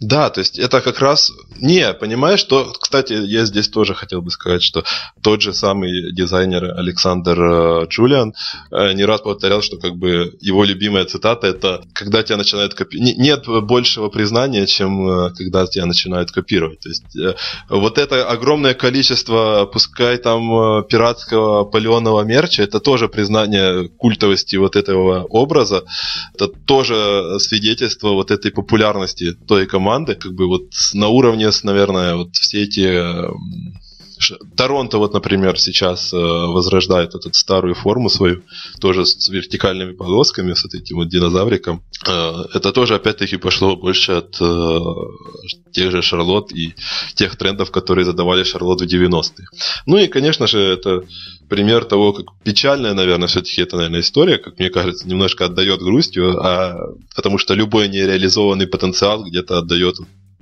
Да, 0.00 0.28
то 0.28 0.40
есть 0.40 0.58
это 0.58 0.82
как 0.82 0.98
раз... 1.00 1.30
Не, 1.60 1.92
понимаешь, 1.94 2.40
что... 2.40 2.72
Кстати, 2.78 3.12
я 3.12 3.44
здесь 3.44 3.68
тоже 3.68 3.94
хотел 3.94 4.22
бы 4.22 4.30
сказать, 4.30 4.62
что 4.62 4.84
тот 5.22 5.42
же 5.42 5.52
самый 5.52 6.12
дизайнер 6.12 6.76
Александр 6.76 7.40
э, 7.40 7.86
Джулиан 7.88 8.34
э, 8.70 8.92
не 8.92 9.04
раз 9.04 9.20
повторял, 9.20 9.62
что 9.62 9.76
как 9.76 9.96
бы 9.96 10.36
его 10.40 10.64
любимая 10.64 11.04
цитата 11.04 11.46
это 11.46 11.82
«когда 11.92 12.22
тебя 12.22 12.36
начинают 12.36 12.74
копировать...» 12.74 13.16
Нет 13.18 13.46
большего 13.46 14.08
признания, 14.08 14.66
чем 14.66 15.08
э, 15.08 15.30
когда 15.34 15.66
тебя 15.66 15.86
начинают 15.86 16.30
копировать. 16.30 16.80
То 16.80 16.88
есть 16.88 17.04
вот 17.68 17.98
это 17.98 18.28
огромное 18.28 18.74
количество, 18.74 19.68
пускай 19.72 20.18
там 20.18 20.84
пиратского 20.84 21.64
паленого 21.64 22.22
мерча, 22.22 22.62
это 22.62 22.80
тоже 22.80 23.08
признание 23.08 23.88
культовости 23.88 24.56
вот 24.56 24.76
этого 24.76 25.24
образа. 25.24 25.84
Это 26.34 26.48
тоже 26.48 27.38
свидетельство 27.38 28.10
вот 28.10 28.30
этой 28.30 28.50
популярности 28.50 29.32
той 29.46 29.66
команды, 29.66 30.14
как 30.14 30.34
бы 30.34 30.46
вот 30.46 30.70
на 30.94 31.08
уровне, 31.08 31.45
наверное, 31.64 32.16
вот 32.16 32.34
все 32.34 32.62
эти 32.62 32.80
Торонто, 34.56 34.98
вот, 34.98 35.12
например, 35.12 35.58
сейчас 35.58 36.12
э, 36.12 36.16
возрождает 36.16 37.14
эту 37.14 37.32
старую 37.34 37.74
форму 37.74 38.08
свою, 38.08 38.42
тоже 38.80 39.04
с 39.04 39.28
вертикальными 39.28 39.92
полосками, 39.92 40.54
с 40.54 40.64
этим 40.64 40.96
вот 40.96 41.08
динозавриком. 41.08 41.82
Э, 42.06 42.44
это 42.54 42.72
тоже, 42.72 42.94
опять-таки, 42.94 43.36
пошло 43.36 43.76
больше 43.76 44.12
от 44.12 44.36
э, 44.40 44.78
тех 45.72 45.90
же 45.90 46.02
Шарлот 46.02 46.52
и 46.52 46.74
тех 47.14 47.36
трендов, 47.36 47.70
которые 47.70 48.04
задавали 48.04 48.42
Шарлот 48.42 48.80
в 48.80 48.84
90-е. 48.84 49.46
Ну 49.84 49.98
и, 49.98 50.06
конечно 50.06 50.46
же, 50.46 50.60
это 50.60 51.02
пример 51.48 51.84
того, 51.84 52.12
как 52.12 52.26
печальная, 52.42 52.94
наверное, 52.94 53.28
все-таки 53.28 53.62
это, 53.62 53.76
наверное, 53.76 54.00
история, 54.00 54.38
как 54.38 54.58
мне 54.58 54.70
кажется, 54.70 55.06
немножко 55.06 55.44
отдает 55.44 55.80
грустью, 55.80 56.42
а, 56.42 56.94
потому 57.14 57.38
что 57.38 57.54
любой 57.54 57.88
нереализованный 57.88 58.66
потенциал 58.66 59.24
где-то 59.24 59.58
отдает 59.58 59.96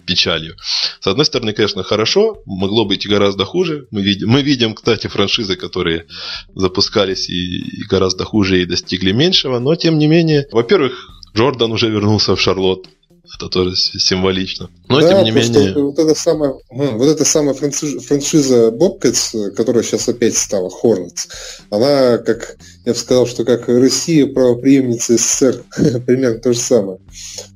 печалью. 0.05 0.57
С 1.01 1.07
одной 1.07 1.25
стороны, 1.25 1.53
конечно, 1.53 1.83
хорошо, 1.83 2.43
могло 2.47 2.85
быть 2.85 3.05
и 3.05 3.09
гораздо 3.09 3.45
хуже. 3.45 3.87
Мы 3.91 4.03
видим, 4.03 4.29
мы 4.29 4.43
видим 4.43 4.75
кстати, 4.75 5.07
франшизы, 5.07 5.57
которые 5.57 6.07
запускались 6.55 7.29
и, 7.29 7.59
и 7.59 7.85
гораздо 7.89 8.25
хуже 8.25 8.63
и 8.63 8.67
достигли 8.67 9.13
меньшего, 9.13 9.59
но 9.59 9.75
тем 9.75 9.99
не 9.99 10.07
менее, 10.07 10.47
во-первых, 10.53 10.93
Джордан 11.35 11.73
уже 11.73 11.91
вернулся 11.91 12.37
в 12.37 12.41
Шарлотт. 12.41 12.87
Это 13.35 13.49
тоже 13.49 13.75
символично. 13.75 14.69
Но 14.89 15.01
да, 15.01 15.09
тем 15.09 15.25
не 15.25 15.31
менее. 15.31 15.73
Вот 15.75 15.99
эта 15.99 16.15
самая, 16.15 16.55
вот 16.71 17.07
эта 17.07 17.25
самая 17.25 17.55
франшиза, 17.55 17.99
франшиза 18.01 18.69
Bobcats, 18.69 19.51
которая 19.53 19.83
сейчас 19.83 20.09
опять 20.09 20.37
стала 20.37 20.71
Hornets, 20.71 21.27
она, 21.71 22.19
как 22.19 22.57
я 22.85 22.93
бы 22.93 22.99
сказал, 22.99 23.27
что 23.27 23.45
как 23.45 23.67
Россия 23.69 24.27
правоприемница 24.27 25.17
СССР, 25.17 25.65
примерно 26.07 26.39
то 26.39 26.53
же 26.53 26.59
самое 26.59 26.99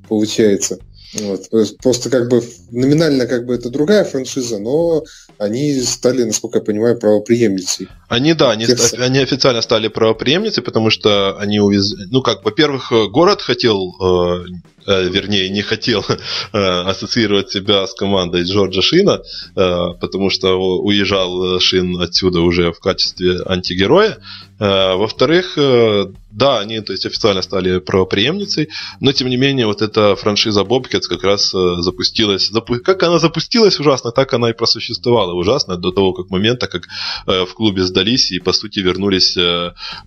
получается. 0.09 0.79
Вот. 1.13 1.49
Просто 1.81 2.09
как 2.09 2.29
бы 2.29 2.43
номинально 2.71 3.25
как 3.25 3.45
бы 3.45 3.55
это 3.55 3.69
другая 3.69 4.03
франшиза, 4.03 4.59
но 4.59 5.03
они 5.37 5.79
стали, 5.81 6.23
насколько 6.23 6.59
я 6.59 6.63
понимаю, 6.63 6.99
правоприемницей. 6.99 7.87
Они, 8.09 8.33
да, 8.33 8.49
они, 8.49 8.65
они 8.97 9.19
официально 9.19 9.61
стали 9.61 9.87
правоприемницей, 9.87 10.63
потому 10.63 10.89
что 10.89 11.37
они 11.37 11.59
увезли... 11.59 12.07
Ну, 12.09 12.21
как, 12.23 12.43
во-первых, 12.43 12.91
город 13.11 13.43
хотел, 13.43 13.95
э, 14.01 14.45
э, 14.87 15.09
вернее, 15.09 15.47
не 15.49 15.61
хотел 15.61 16.03
э, 16.53 16.57
ассоциировать 16.57 17.51
себя 17.51 17.85
с 17.85 17.93
командой 17.93 18.43
Джорджа 18.43 18.81
Шина, 18.81 19.21
э, 19.55 19.87
потому 20.01 20.31
что 20.31 20.55
уезжал 20.55 21.59
Шин 21.59 22.01
отсюда 22.01 22.41
уже 22.41 22.71
в 22.71 22.79
качестве 22.79 23.41
антигероя. 23.45 24.17
Э, 24.59 24.95
во-вторых, 24.95 25.57
э, 25.57 26.07
да, 26.31 26.59
они 26.59 26.81
то 26.81 26.91
есть, 26.91 27.05
официально 27.05 27.41
стали 27.41 27.79
правоприемницей, 27.79 28.69
но 28.99 29.13
тем 29.13 29.29
не 29.29 29.37
менее 29.37 29.67
вот 29.67 29.81
эта 29.81 30.17
франшиза 30.17 30.61
Bobcats 30.61 31.07
как 31.07 31.23
раз 31.23 31.53
э, 31.53 31.75
запустилась. 31.79 32.49
Запу... 32.49 32.75
Как 32.83 33.01
она 33.03 33.19
запустилась 33.19 33.79
ужасно, 33.79 34.11
так 34.11 34.33
она 34.33 34.49
и 34.49 34.53
просуществовала 34.53 35.33
ужасно 35.33 35.77
до 35.77 35.91
того 35.91 36.13
как 36.13 36.29
момента, 36.29 36.67
как 36.67 36.87
в 37.25 37.53
клубе 37.53 37.83
сдались 37.99 38.31
и 38.31 38.39
по 38.39 38.53
сути 38.53 38.79
вернулись, 38.79 39.37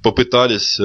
попытались 0.02 0.78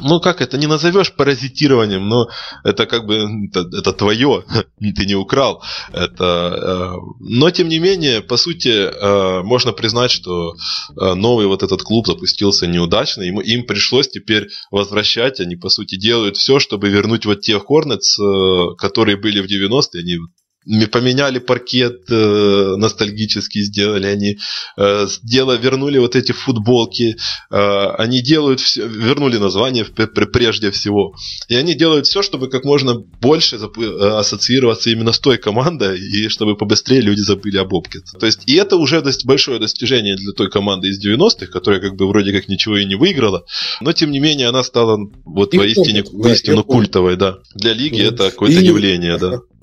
ну 0.00 0.20
как 0.20 0.40
это 0.40 0.58
не 0.58 0.66
назовешь 0.66 1.12
паразитированием, 1.12 2.08
но 2.08 2.28
это 2.64 2.86
как 2.86 3.06
бы 3.06 3.26
это, 3.48 3.60
это 3.60 3.92
твое, 3.92 4.44
ты 4.80 5.06
не 5.06 5.14
украл. 5.14 5.62
Это, 5.92 6.24
э, 6.24 7.00
но 7.20 7.50
тем 7.50 7.68
не 7.68 7.78
менее, 7.78 8.20
по 8.20 8.36
сути, 8.36 8.68
э, 8.68 9.42
можно 9.42 9.72
признать, 9.72 10.10
что 10.10 10.54
э, 11.00 11.14
новый 11.14 11.46
вот 11.46 11.62
этот 11.62 11.82
клуб 11.82 12.06
запустился 12.06 12.66
неудачно, 12.66 13.22
им, 13.22 13.40
им 13.40 13.64
пришлось 13.64 14.08
теперь 14.08 14.48
возвращать, 14.70 15.40
они 15.40 15.56
по 15.56 15.68
сути 15.68 15.96
делают 15.96 16.36
все, 16.36 16.58
чтобы 16.58 16.88
вернуть 16.88 17.24
вот 17.24 17.40
те 17.40 17.56
Hornets, 17.56 18.76
которые 18.76 19.16
были 19.16 19.40
в 19.40 19.46
90-е, 19.46 20.00
они 20.00 20.18
поменяли 20.90 21.38
паркет, 21.38 22.10
э, 22.10 22.74
ностальгический 22.76 23.62
сделали, 23.62 24.06
они 24.06 24.38
э, 24.76 25.06
сделали, 25.08 25.58
вернули 25.60 25.98
вот 25.98 26.16
эти 26.16 26.32
футболки, 26.32 27.16
э, 27.50 27.86
они 27.98 28.20
делают 28.20 28.60
все, 28.60 28.86
вернули 28.86 29.36
название 29.36 29.84
прежде 29.84 30.70
всего, 30.70 31.14
и 31.48 31.54
они 31.54 31.74
делают 31.74 32.06
все, 32.06 32.22
чтобы 32.22 32.48
как 32.48 32.64
можно 32.64 32.94
больше 32.94 33.56
э, 33.56 34.08
ассоциироваться 34.18 34.90
именно 34.90 35.12
с 35.12 35.18
той 35.18 35.38
командой, 35.38 35.98
и 36.00 36.28
чтобы 36.28 36.56
побыстрее 36.56 37.00
люди 37.00 37.20
забыли 37.20 37.58
об 37.58 37.68
Бобкет. 37.76 38.04
То 38.18 38.26
есть, 38.26 38.42
и 38.46 38.54
это 38.54 38.76
уже 38.76 39.02
большое 39.24 39.58
достижение 39.58 40.16
для 40.16 40.32
той 40.32 40.48
команды 40.50 40.88
из 40.88 41.04
90-х, 41.04 41.46
которая 41.46 41.80
как 41.80 41.96
бы 41.96 42.08
вроде 42.08 42.32
как 42.32 42.48
ничего 42.48 42.78
и 42.78 42.84
не 42.84 42.94
выиграла, 42.94 43.44
но 43.80 43.92
тем 43.92 44.10
не 44.10 44.18
менее 44.18 44.48
она 44.48 44.62
стала 44.64 44.98
вот 45.24 45.54
и 45.54 45.58
воистине, 45.58 46.02
помню, 46.02 46.22
воистину 46.22 46.56
да, 46.58 46.62
культовой, 46.62 47.16
да. 47.16 47.38
Для 47.54 47.72
лиги 47.72 48.02
да. 48.02 48.08
это 48.08 48.30
какое-то 48.30 48.60
и... 48.60 48.66
явление, 48.66 49.18
да. 49.18 49.40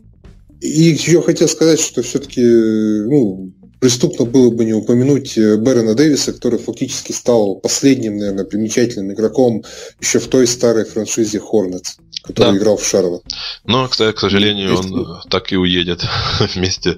И 0.64 0.84
еще 0.84 1.22
хотел 1.22 1.49
сказать, 1.49 1.82
что 1.82 2.01
все-таки 2.01 2.41
ну, 2.41 3.51
преступно 3.82 4.24
было 4.24 4.49
бы 4.49 4.64
не 4.64 4.72
упомянуть 4.72 5.38
э, 5.38 5.57
Бэрона 5.57 5.93
Дэвиса, 5.93 6.32
который 6.32 6.57
фактически 6.57 7.11
стал 7.11 7.57
последним, 7.57 8.18
наверное, 8.18 8.45
примечательным 8.45 9.11
игроком 9.11 9.66
еще 9.99 10.20
в 10.20 10.28
той 10.28 10.47
старой 10.47 10.86
франшизе 10.86 11.39
Hornets, 11.39 11.97
который 12.24 12.53
да. 12.53 12.57
играл 12.57 12.78
в 12.78 12.86
Шарлот. 12.86 13.26
Но, 13.66 13.89
кстати, 13.89 14.16
к 14.16 14.22
сожалению, 14.22 14.78
он 14.78 15.01
э, 15.01 15.30
так 15.30 15.51
и 15.51 15.57
уедет 15.57 16.05
вместе 16.55 16.91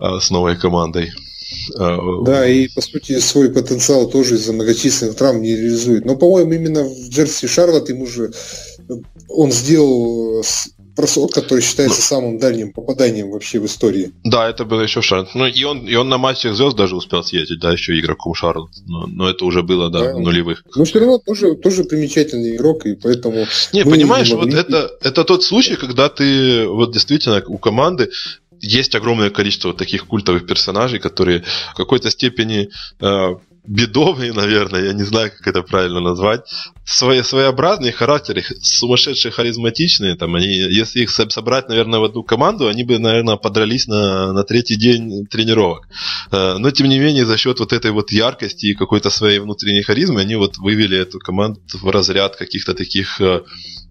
э, 0.00 0.18
с 0.20 0.30
новой 0.30 0.56
командой. 0.56 1.12
Да, 1.76 2.48
и 2.48 2.68
по 2.68 2.80
сути 2.80 3.20
свой 3.20 3.50
потенциал 3.50 4.08
тоже 4.08 4.34
из-за 4.34 4.52
многочисленных 4.52 5.16
травм 5.16 5.42
не 5.42 5.54
реализует. 5.54 6.04
Но, 6.04 6.16
по-моему, 6.16 6.52
именно 6.52 6.82
в 6.82 7.08
Джерси 7.08 7.46
Шарлот 7.46 7.88
ему 7.88 8.06
же 8.06 8.32
он 9.28 9.52
сделал 9.52 10.42
бросок, 11.00 11.32
который 11.32 11.60
считается 11.60 11.98
ну, 11.98 12.02
самым 12.02 12.38
дальним 12.38 12.72
попаданием 12.72 13.30
вообще 13.30 13.58
в 13.58 13.66
истории. 13.66 14.12
Да, 14.24 14.48
это 14.48 14.64
было 14.64 14.82
еще 14.82 15.00
шанс. 15.00 15.30
Ну, 15.34 15.46
и 15.46 15.64
он, 15.64 15.86
и 15.86 15.94
он 15.94 16.08
на 16.08 16.18
матчах 16.18 16.54
звезд 16.54 16.76
даже 16.76 16.96
успел 16.96 17.24
съездить, 17.24 17.60
да, 17.60 17.72
еще 17.72 17.98
игроком 17.98 18.34
Шарлот. 18.34 18.70
Но, 18.86 19.06
но 19.06 19.28
это 19.28 19.44
уже 19.44 19.62
было, 19.62 19.90
да, 19.90 20.00
да. 20.00 20.14
в 20.14 20.20
нулевых. 20.20 20.64
Но 20.76 20.84
все 20.84 20.98
равно 20.98 21.18
тоже, 21.18 21.54
тоже 21.54 21.84
примечательный 21.84 22.56
игрок, 22.56 22.86
и 22.86 22.94
поэтому... 22.94 23.46
Не, 23.72 23.84
понимаешь, 23.84 24.28
не 24.28 24.34
вот 24.34 24.52
это, 24.52 24.90
это 25.02 25.24
тот 25.24 25.42
случай, 25.42 25.76
когда 25.76 26.08
ты 26.08 26.66
вот 26.66 26.92
действительно 26.92 27.42
у 27.46 27.58
команды 27.58 28.10
есть 28.60 28.94
огромное 28.94 29.30
количество 29.30 29.68
вот 29.68 29.78
таких 29.78 30.06
культовых 30.06 30.46
персонажей, 30.46 30.98
которые 30.98 31.44
в 31.72 31.76
какой-то 31.76 32.10
степени 32.10 32.68
э, 33.00 33.34
бедовые, 33.66 34.32
наверное, 34.32 34.86
я 34.86 34.92
не 34.92 35.02
знаю, 35.02 35.30
как 35.30 35.46
это 35.46 35.62
правильно 35.62 36.00
назвать, 36.00 36.40
свои, 36.84 37.22
своеобразные 37.22 37.92
характеры, 37.92 38.42
сумасшедшие, 38.62 39.32
харизматичные, 39.32 40.16
там, 40.16 40.34
они, 40.34 40.46
если 40.46 41.02
их 41.02 41.10
собрать, 41.10 41.68
наверное, 41.68 42.00
в 42.00 42.04
одну 42.04 42.22
команду, 42.22 42.68
они 42.68 42.84
бы, 42.84 42.98
наверное, 42.98 43.36
подрались 43.36 43.86
на, 43.86 44.32
на 44.32 44.44
третий 44.44 44.76
день 44.76 45.26
тренировок. 45.26 45.88
Э, 46.32 46.56
но, 46.58 46.70
тем 46.70 46.88
не 46.88 46.98
менее, 46.98 47.26
за 47.26 47.36
счет 47.36 47.60
вот 47.60 47.72
этой 47.72 47.90
вот 47.90 48.10
яркости 48.10 48.66
и 48.66 48.74
какой-то 48.74 49.10
своей 49.10 49.38
внутренней 49.38 49.82
харизмы, 49.82 50.20
они 50.20 50.36
вот 50.36 50.58
вывели 50.58 50.98
эту 50.98 51.18
команду 51.18 51.60
в 51.72 51.88
разряд 51.90 52.36
каких-то 52.36 52.74
таких 52.74 53.20
э, 53.20 53.42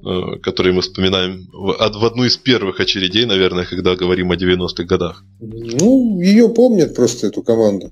э, 0.04 0.38
которые 0.42 0.74
мы 0.74 0.82
вспоминаем 0.82 1.48
в 1.54 2.06
одну 2.06 2.26
из 2.26 2.38
первых 2.38 2.80
очередей, 2.80 3.26
наверное, 3.26 3.66
когда 3.66 3.96
говорим 3.96 4.32
о 4.32 4.36
90-х 4.36 4.84
годах. 4.84 5.24
Ну, 5.40 6.20
ее 6.22 6.50
помнят 6.50 6.96
просто, 6.96 7.28
эту 7.28 7.44
команду. 7.44 7.92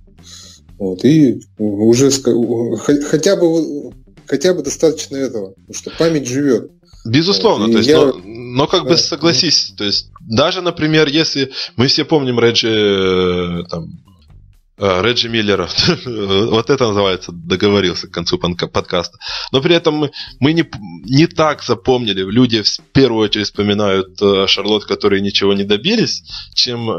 Вот, 0.80 1.04
и 1.06 1.42
уже 1.58 2.12
хотя 2.12 3.36
бы 3.36 3.92
хотя 4.28 4.54
бы 4.54 4.62
достаточно 4.62 5.16
этого, 5.16 5.52
потому 5.52 5.74
что 5.74 5.92
память 5.98 6.28
живет. 6.28 6.72
Безусловно, 7.06 7.66
вот, 7.66 7.72
то 7.72 7.78
есть, 7.78 7.90
я... 7.90 8.06
но, 8.06 8.14
но 8.26 8.68
как 8.68 8.84
да, 8.84 8.90
бы 8.90 8.98
согласись, 8.98 9.74
то 9.78 9.86
есть 9.86 10.12
даже, 10.20 10.62
например, 10.62 11.08
если 11.08 11.52
мы 11.78 11.88
все 11.88 12.04
помним 12.04 12.40
Реджи 12.40 12.68
э, 12.70 13.64
там, 13.70 14.00
Реджи 14.78 15.30
Миллера. 15.30 15.68
вот 16.06 16.70
это 16.70 16.88
называется 16.88 17.32
договорился 17.32 18.08
к 18.08 18.12
концу 18.12 18.38
подкаста. 18.38 19.18
Но 19.52 19.62
при 19.62 19.76
этом 19.76 19.96
мы, 19.96 20.12
мы 20.40 20.54
не, 20.54 20.70
не 21.06 21.28
так 21.28 21.64
запомнили. 21.64 22.22
Люди 22.22 22.62
в 22.62 22.80
первую 22.94 23.26
очередь 23.26 23.48
вспоминают 23.48 24.22
э, 24.22 24.46
Шарлот, 24.48 24.86
которые 24.86 25.22
ничего 25.22 25.54
не 25.54 25.64
добились, 25.64 26.24
чем 26.54 26.90
э, 26.90 26.94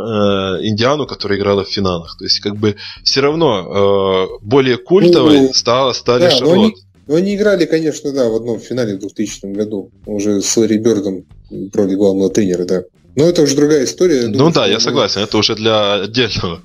Индиану, 0.63 1.07
которая 1.07 1.39
играла 1.39 1.65
в 1.65 1.69
финалах. 1.69 2.17
То 2.19 2.25
есть, 2.25 2.41
как 2.41 2.57
бы 2.57 2.77
все 3.05 3.21
равно 3.21 4.29
э, 4.41 4.45
более 4.45 4.77
культовой 4.77 5.41
ну, 5.41 5.55
стала, 5.55 5.93
стали 5.93 6.23
да, 6.23 6.31
Шарлот. 6.31 6.57
Но 6.57 6.63
они, 6.63 6.75
но 7.07 7.15
они 7.15 7.37
играли, 7.37 7.65
конечно, 7.65 8.13
да, 8.13 8.29
в 8.29 8.35
одном 8.35 8.59
финале 8.61 8.97
в 8.97 9.01
2000 9.01 9.47
году. 9.55 9.91
Уже 10.05 10.43
с 10.43 10.57
Ларри 10.57 10.79
Бёрдом 10.79 11.27
в 11.51 11.75
роли 11.75 11.95
главного 11.95 12.31
тренера, 12.31 12.65
да. 12.65 12.83
Но 13.19 13.25
это 13.25 13.43
уже 13.43 13.57
другая 13.57 13.83
история. 13.83 14.29
Ну 14.29 14.33
думаю, 14.39 14.55
да, 14.55 14.67
я 14.69 14.79
согласен, 14.79 15.23
это 15.23 15.39
уже 15.39 15.57
для 15.57 16.03
отдельного 16.03 16.63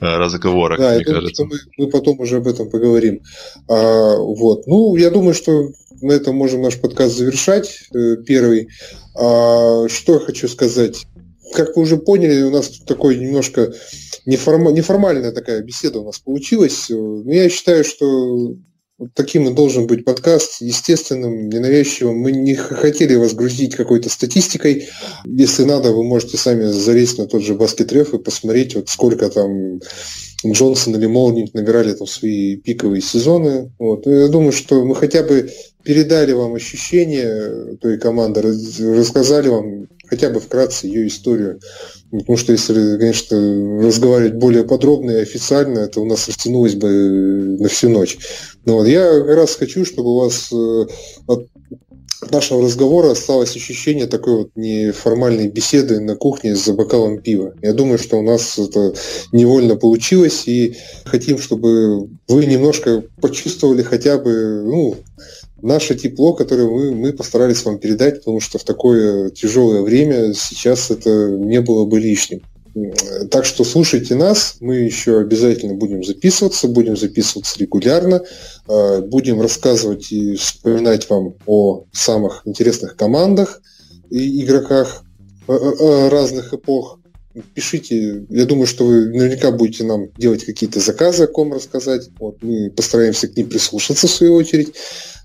э, 0.00 0.16
разговора, 0.18 0.76
да, 0.76 0.96
мне 0.96 1.02
думаю, 1.02 1.22
кажется. 1.22 1.44
мы, 1.46 1.56
мы 1.78 1.86
потом 1.88 2.20
уже 2.20 2.36
об 2.36 2.46
этом 2.46 2.68
поговорим. 2.68 3.22
А, 3.70 4.14
вот. 4.18 4.66
Ну, 4.66 4.96
я 4.96 5.08
думаю, 5.08 5.32
что 5.32 5.70
на 6.02 6.12
этом 6.12 6.36
можем 6.36 6.60
наш 6.60 6.78
подкаст 6.78 7.16
завершать, 7.16 7.88
э, 7.94 8.16
первый. 8.16 8.68
А, 9.14 9.88
что 9.88 10.12
я 10.14 10.18
хочу 10.18 10.46
сказать. 10.46 11.06
Как 11.54 11.74
вы 11.74 11.84
уже 11.84 11.96
поняли, 11.96 12.42
у 12.42 12.50
нас 12.50 12.68
такой 12.86 13.16
немножко 13.16 13.72
неформа, 14.26 14.72
неформальная 14.72 15.32
такая 15.32 15.62
беседа 15.62 16.00
у 16.00 16.04
нас 16.04 16.18
получилась. 16.18 16.84
Но 16.90 17.32
я 17.32 17.48
считаю, 17.48 17.82
что 17.82 18.54
вот 18.98 19.10
таким 19.14 19.48
и 19.48 19.54
должен 19.54 19.86
быть 19.86 20.04
подкаст, 20.04 20.60
естественным, 20.60 21.48
ненавязчивым. 21.48 22.16
Мы 22.18 22.32
не 22.32 22.54
хотели 22.54 23.16
вас 23.16 23.34
грузить 23.34 23.74
какой-то 23.74 24.08
статистикой. 24.08 24.88
Если 25.24 25.64
надо, 25.64 25.92
вы 25.92 26.04
можете 26.04 26.36
сами 26.36 26.66
залезть 26.66 27.18
на 27.18 27.26
тот 27.26 27.42
же 27.42 27.54
баскетреф 27.54 28.14
и 28.14 28.18
посмотреть, 28.18 28.76
вот 28.76 28.88
сколько 28.88 29.28
там 29.30 29.80
Джонсон 30.46 30.94
или 30.96 31.06
Молник 31.06 31.54
набирали 31.54 31.92
там 31.94 32.06
свои 32.06 32.56
пиковые 32.56 33.00
сезоны. 33.00 33.72
Вот. 33.78 34.06
Я 34.06 34.28
думаю, 34.28 34.52
что 34.52 34.84
мы 34.84 34.94
хотя 34.94 35.22
бы 35.22 35.50
передали 35.82 36.32
вам 36.32 36.54
ощущения 36.54 37.76
той 37.80 37.98
команды, 37.98 38.42
рассказали 38.42 39.48
вам 39.48 39.86
хотя 40.06 40.30
бы 40.30 40.40
вкратце 40.40 40.86
ее 40.86 41.08
историю. 41.08 41.60
Потому 42.10 42.36
что 42.36 42.52
если, 42.52 42.98
конечно, 42.98 43.82
разговаривать 43.82 44.34
более 44.34 44.64
подробно 44.64 45.10
и 45.12 45.22
официально, 45.22 45.80
это 45.80 46.00
у 46.00 46.04
нас 46.04 46.28
растянулось 46.28 46.74
бы 46.74 47.56
на 47.58 47.68
всю 47.68 47.88
ночь. 47.88 48.18
Но 48.64 48.78
вот 48.78 48.86
я 48.86 49.20
как 49.20 49.36
раз 49.36 49.56
хочу, 49.56 49.84
чтобы 49.84 50.10
у 50.10 50.20
вас 50.20 50.50
э, 50.52 50.86
от 51.26 51.48
нашего 52.30 52.62
разговора 52.62 53.10
осталось 53.10 53.56
ощущение 53.56 54.06
такой 54.06 54.36
вот 54.36 54.50
неформальной 54.54 55.48
беседы 55.48 56.00
на 56.00 56.16
кухне 56.16 56.56
за 56.56 56.72
бокалом 56.72 57.20
пива. 57.20 57.54
Я 57.62 57.72
думаю, 57.72 57.98
что 57.98 58.16
у 58.18 58.22
нас 58.22 58.58
это 58.58 58.94
невольно 59.32 59.76
получилось, 59.76 60.44
и 60.46 60.76
хотим, 61.04 61.38
чтобы 61.38 62.08
вы 62.28 62.46
немножко 62.46 63.04
почувствовали 63.20 63.82
хотя 63.82 64.18
бы, 64.18 64.62
ну, 64.64 64.96
наше 65.62 65.94
тепло, 65.94 66.34
которое 66.34 66.68
мы, 66.68 66.92
мы 66.92 67.12
постарались 67.12 67.64
вам 67.64 67.78
передать, 67.78 68.18
потому 68.18 68.40
что 68.40 68.58
в 68.58 68.64
такое 68.64 69.30
тяжелое 69.30 69.82
время 69.82 70.34
сейчас 70.34 70.90
это 70.90 71.30
не 71.30 71.60
было 71.60 71.84
бы 71.84 71.98
лишним. 71.98 72.42
Так 73.30 73.44
что 73.44 73.62
слушайте 73.62 74.16
нас, 74.16 74.56
мы 74.60 74.76
еще 74.76 75.20
обязательно 75.20 75.74
будем 75.74 76.02
записываться, 76.02 76.66
будем 76.66 76.96
записываться 76.96 77.58
регулярно, 77.60 78.22
а, 78.66 79.00
будем 79.00 79.40
рассказывать 79.40 80.10
и 80.10 80.34
вспоминать 80.34 81.08
вам 81.08 81.34
о 81.46 81.84
самых 81.92 82.42
интересных 82.46 82.96
командах 82.96 83.62
и 84.10 84.42
игроках 84.42 85.04
а, 85.46 86.10
разных 86.10 86.52
эпох. 86.52 86.98
пишите. 87.54 88.26
Я 88.28 88.44
думаю, 88.44 88.66
что 88.66 88.84
вы 88.84 89.06
наверняка 89.06 89.52
будете 89.52 89.84
нам 89.84 90.12
делать 90.16 90.44
какие-то 90.44 90.80
заказы, 90.80 91.24
о 91.24 91.28
ком 91.28 91.52
рассказать. 91.52 92.10
Вот, 92.18 92.42
мы 92.42 92.70
постараемся 92.70 93.28
к 93.28 93.36
ним 93.36 93.48
прислушаться 93.48 94.08
в 94.08 94.10
свою 94.10 94.34
очередь. 94.34 94.74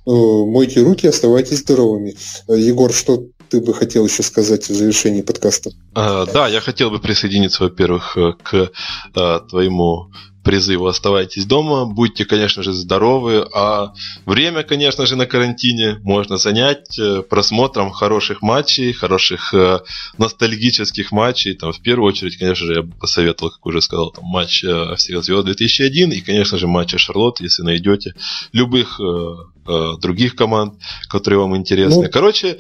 Э, 0.06 0.12
мойте 0.12 0.82
руки, 0.82 1.08
оставайтесь 1.08 1.60
здоровыми. 1.60 2.16
Э, 2.48 2.58
Егор, 2.58 2.92
что 2.94 3.28
ты 3.50 3.62
бы 3.62 3.74
хотел 3.74 4.06
еще 4.06 4.24
сказать 4.24 4.70
в 4.70 4.74
завершении 4.74 5.22
подкаста? 5.22 5.72
А, 5.96 6.26
да, 6.26 6.48
я 6.48 6.62
хотел 6.62 6.92
бы 6.92 7.00
присоединиться, 7.00 7.64
во-первых, 7.64 8.18
к 8.44 8.72
а, 9.16 9.40
твоему 9.42 10.12
призыву 10.44 10.88
оставайтесь 10.88 11.46
дома, 11.46 11.86
будьте, 11.86 12.26
конечно 12.26 12.64
же, 12.64 12.74
здоровы, 12.74 13.46
а 13.54 13.94
время, 14.26 14.64
конечно 14.64 15.06
же, 15.06 15.16
на 15.16 15.26
карантине 15.26 16.00
можно 16.04 16.38
занять 16.38 16.98
э, 16.98 17.22
просмотром 17.22 17.92
хороших 17.92 18.42
матчей, 18.42 18.94
хороших 18.94 19.54
э, 19.54 19.80
ностальгических 20.18 21.12
матчей. 21.12 21.56
Там, 21.56 21.74
в 21.74 21.82
первую 21.82 22.08
очередь, 22.08 22.38
конечно 22.38 22.66
же, 22.66 22.74
я 22.76 22.82
бы 22.84 22.96
посоветовал, 22.96 23.52
как 23.52 23.66
уже 23.66 23.82
сказал, 23.82 24.12
там, 24.12 24.26
матч 24.26 24.64
э, 24.64 24.96
всех 24.96 25.24
звезд 25.24 25.46
2001 25.46 26.12
и, 26.12 26.22
конечно 26.22 26.58
же, 26.58 26.68
матча 26.68 26.98
Шарлотт, 26.98 27.42
если 27.42 27.64
найдете 27.64 28.14
любых 28.54 29.00
э, 29.00 29.04
э, 29.68 29.92
других 30.02 30.36
команд, 30.36 30.76
которые 31.10 31.40
вам 31.42 31.58
интересны. 31.58 32.04
Ну, 32.04 32.10
Короче, 32.12 32.60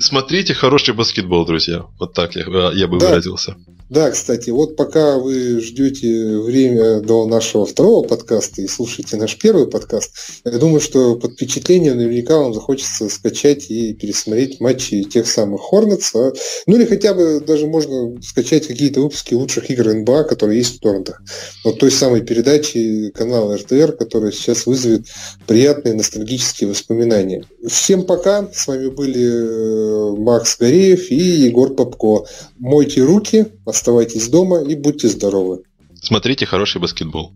смотрите 0.00 0.54
хороший 0.54 0.94
баскетбол, 0.94 1.46
друзья. 1.46 1.84
Вот 1.98 2.14
так 2.14 2.36
я, 2.36 2.44
я 2.72 2.88
бы 2.88 2.98
да. 2.98 3.08
выразился. 3.08 3.56
Да, 3.90 4.10
кстати, 4.10 4.50
вот 4.50 4.76
пока 4.76 5.16
вы 5.16 5.60
ждете 5.60 6.36
время 6.38 7.00
до 7.00 7.26
нашего 7.26 7.64
второго 7.64 8.06
подкаста 8.06 8.60
и 8.60 8.66
слушаете 8.66 9.16
наш 9.16 9.38
первый 9.38 9.66
подкаст, 9.66 10.12
я 10.44 10.58
думаю, 10.58 10.80
что 10.80 11.16
под 11.16 11.32
впечатлением 11.32 11.96
наверняка 11.96 12.36
вам 12.36 12.52
захочется 12.52 13.08
скачать 13.08 13.70
и 13.70 13.94
пересмотреть 13.94 14.60
матчи 14.60 15.04
тех 15.04 15.26
самых 15.26 15.62
Хорнетс. 15.62 16.14
А, 16.14 16.32
ну 16.66 16.76
или 16.76 16.84
хотя 16.84 17.14
бы 17.14 17.40
даже 17.40 17.66
можно 17.66 18.20
скачать 18.20 18.66
какие-то 18.66 19.00
выпуски 19.00 19.32
лучших 19.32 19.70
игр 19.70 19.94
НБА, 19.94 20.24
которые 20.24 20.58
есть 20.58 20.76
в 20.76 20.80
торрентах. 20.80 21.22
Вот 21.64 21.78
той 21.78 21.90
самой 21.90 22.20
передачи 22.20 23.10
канала 23.14 23.56
РТР, 23.56 23.92
которая 23.92 24.32
сейчас 24.32 24.66
вызовет 24.66 25.06
приятные 25.46 25.94
ностальгические 25.94 26.68
воспоминания. 26.68 27.46
Всем 27.66 28.04
пока. 28.04 28.48
С 28.52 28.66
вами 28.66 28.88
были 28.88 30.12
э, 30.12 30.16
Макс 30.18 30.58
Гореев 30.58 31.10
и 31.10 31.16
Егор 31.16 31.74
Попко. 31.74 32.26
Мойте 32.58 33.00
руки, 33.00 33.46
Оставайтесь 33.68 34.30
дома 34.30 34.62
и 34.62 34.74
будьте 34.74 35.08
здоровы. 35.08 35.62
Смотрите 36.00 36.46
хороший 36.46 36.80
баскетбол. 36.80 37.34